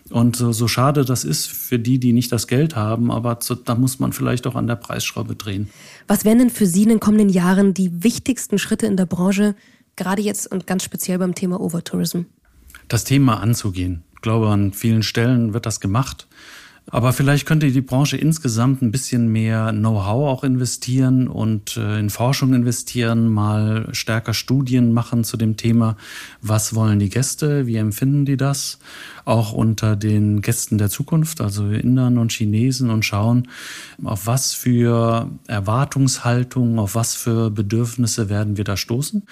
Und 0.09 0.35
so, 0.35 0.51
so 0.51 0.67
schade 0.67 1.05
das 1.05 1.23
ist 1.23 1.47
für 1.47 1.79
die, 1.79 1.99
die 1.99 2.13
nicht 2.13 2.31
das 2.31 2.47
Geld 2.47 2.75
haben, 2.75 3.11
aber 3.11 3.39
zu, 3.39 3.55
da 3.55 3.75
muss 3.75 3.99
man 3.99 4.13
vielleicht 4.13 4.47
auch 4.47 4.55
an 4.55 4.67
der 4.67 4.75
Preisschraube 4.75 5.35
drehen. 5.35 5.69
Was 6.07 6.25
wären 6.25 6.39
denn 6.39 6.49
für 6.49 6.65
Sie 6.65 6.83
in 6.83 6.89
den 6.89 6.99
kommenden 6.99 7.29
Jahren 7.29 7.73
die 7.73 8.03
wichtigsten 8.03 8.57
Schritte 8.57 8.85
in 8.85 8.97
der 8.97 9.05
Branche, 9.05 9.55
gerade 9.95 10.21
jetzt 10.21 10.51
und 10.51 10.67
ganz 10.67 10.83
speziell 10.83 11.19
beim 11.19 11.35
Thema 11.35 11.59
Overtourism? 11.59 12.21
Das 12.87 13.03
Thema 13.03 13.41
anzugehen 13.41 14.03
ich 14.17 14.21
glaube, 14.21 14.49
an 14.49 14.73
vielen 14.73 15.03
Stellen 15.03 15.53
wird 15.53 15.67
das 15.67 15.79
gemacht. 15.79 16.27
Aber 16.89 17.11
vielleicht 17.11 17.45
könnte 17.45 17.69
die 17.69 17.81
Branche 17.81 18.15
insgesamt 18.15 18.81
ein 18.81 18.91
bisschen 18.91 19.27
mehr 19.27 19.73
Know-how 19.73 20.29
auch 20.29 20.43
investieren 20.45 21.27
und 21.27 21.75
äh, 21.75 21.99
in 21.99 22.09
Forschung 22.09 22.53
investieren, 22.53 23.27
mal 23.27 23.89
stärker 23.91 24.33
Studien 24.33 24.93
machen 24.93 25.25
zu 25.25 25.35
dem 25.35 25.57
Thema, 25.57 25.97
was 26.41 26.75
wollen 26.75 26.99
die 26.99 27.09
Gäste, 27.09 27.67
wie 27.67 27.75
empfinden 27.75 28.23
die 28.23 28.37
das, 28.37 28.79
auch 29.25 29.51
unter 29.51 29.97
den 29.97 30.41
Gästen 30.41 30.77
der 30.77 30.89
Zukunft, 30.89 31.41
also 31.41 31.67
Indern 31.67 32.17
und 32.17 32.31
Chinesen 32.31 32.89
und 32.89 33.03
schauen, 33.03 33.49
auf 34.05 34.25
was 34.25 34.53
für 34.53 35.29
Erwartungshaltungen, 35.47 36.79
auf 36.79 36.95
was 36.95 37.15
für 37.15 37.51
Bedürfnisse 37.51 38.29
werden 38.29 38.55
wir 38.55 38.63
da 38.63 38.77
stoßen. 38.77 39.23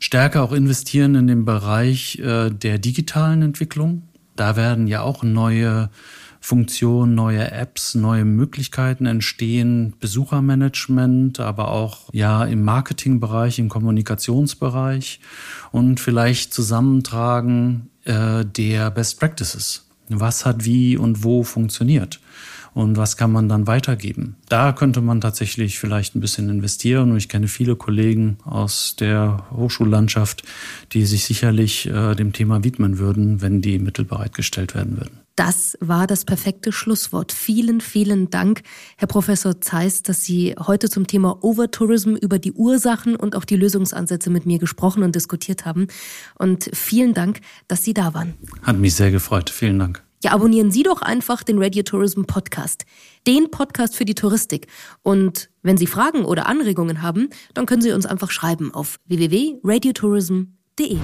Stärker 0.00 0.42
auch 0.42 0.52
investieren 0.52 1.14
in 1.14 1.28
den 1.28 1.44
Bereich 1.44 2.18
äh, 2.18 2.50
der 2.50 2.80
digitalen 2.80 3.42
Entwicklung 3.42 4.02
da 4.36 4.56
werden 4.56 4.86
ja 4.86 5.02
auch 5.02 5.22
neue 5.22 5.90
Funktionen, 6.44 7.14
neue 7.14 7.52
Apps, 7.52 7.94
neue 7.94 8.26
Möglichkeiten 8.26 9.06
entstehen, 9.06 9.94
Besuchermanagement, 9.98 11.40
aber 11.40 11.68
auch 11.68 12.10
ja 12.12 12.44
im 12.44 12.62
Marketingbereich, 12.62 13.58
im 13.58 13.70
Kommunikationsbereich 13.70 15.20
und 15.72 16.00
vielleicht 16.00 16.52
Zusammentragen 16.52 17.88
äh, 18.04 18.44
der 18.44 18.90
Best 18.90 19.20
Practices. 19.20 19.86
Was 20.10 20.44
hat 20.44 20.66
wie 20.66 20.98
und 20.98 21.24
wo 21.24 21.44
funktioniert? 21.44 22.20
und 22.74 22.96
was 22.96 23.16
kann 23.16 23.30
man 23.30 23.48
dann 23.48 23.68
weitergeben. 23.68 24.34
Da 24.48 24.72
könnte 24.72 25.00
man 25.00 25.20
tatsächlich 25.20 25.78
vielleicht 25.78 26.16
ein 26.16 26.20
bisschen 26.20 26.50
investieren 26.50 27.12
und 27.12 27.16
ich 27.16 27.28
kenne 27.28 27.46
viele 27.46 27.76
Kollegen 27.76 28.36
aus 28.44 28.96
der 28.96 29.46
Hochschullandschaft, 29.52 30.42
die 30.92 31.06
sich 31.06 31.24
sicherlich 31.24 31.86
äh, 31.86 32.16
dem 32.16 32.32
Thema 32.32 32.64
widmen 32.64 32.98
würden, 32.98 33.40
wenn 33.42 33.62
die 33.62 33.78
Mittel 33.78 34.04
bereitgestellt 34.04 34.74
werden 34.74 34.96
würden. 34.96 35.23
Das 35.36 35.76
war 35.80 36.06
das 36.06 36.24
perfekte 36.24 36.70
Schlusswort. 36.70 37.32
Vielen, 37.32 37.80
vielen 37.80 38.30
Dank, 38.30 38.62
Herr 38.96 39.08
Professor 39.08 39.60
Zeiss, 39.60 40.02
dass 40.02 40.24
Sie 40.24 40.54
heute 40.58 40.88
zum 40.88 41.08
Thema 41.08 41.42
Overtourism 41.42 42.14
über 42.14 42.38
die 42.38 42.52
Ursachen 42.52 43.16
und 43.16 43.34
auch 43.34 43.44
die 43.44 43.56
Lösungsansätze 43.56 44.30
mit 44.30 44.46
mir 44.46 44.58
gesprochen 44.58 45.02
und 45.02 45.14
diskutiert 45.14 45.66
haben. 45.66 45.88
Und 46.38 46.70
vielen 46.72 47.14
Dank, 47.14 47.40
dass 47.66 47.82
Sie 47.82 47.94
da 47.94 48.14
waren. 48.14 48.34
Hat 48.62 48.78
mich 48.78 48.94
sehr 48.94 49.10
gefreut. 49.10 49.50
Vielen 49.50 49.78
Dank. 49.80 50.04
Ja, 50.22 50.30
abonnieren 50.32 50.70
Sie 50.70 50.82
doch 50.84 51.02
einfach 51.02 51.42
den 51.42 51.60
Radio 51.60 51.82
Tourism 51.82 52.22
Podcast, 52.22 52.86
den 53.26 53.50
Podcast 53.50 53.94
für 53.94 54.06
die 54.06 54.14
Touristik. 54.14 54.68
Und 55.02 55.50
wenn 55.62 55.76
Sie 55.76 55.86
Fragen 55.86 56.24
oder 56.24 56.46
Anregungen 56.46 57.02
haben, 57.02 57.28
dann 57.52 57.66
können 57.66 57.82
Sie 57.82 57.92
uns 57.92 58.06
einfach 58.06 58.30
schreiben 58.30 58.72
auf 58.72 59.00
www.radiotourism.de. 59.06 60.98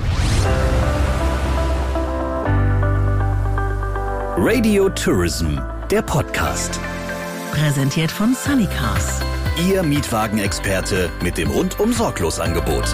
Radio 4.43 4.89
Tourism, 4.89 5.59
der 5.91 6.01
Podcast. 6.01 6.81
Präsentiert 7.53 8.11
von 8.11 8.35
Sunnycars. 8.35 9.21
Ihr 9.69 9.83
Mietwagenexperte 9.83 11.11
mit 11.23 11.37
dem 11.37 11.51
rundum 11.51 11.93
sorglos 11.93 12.41
Angebot. 12.41 12.87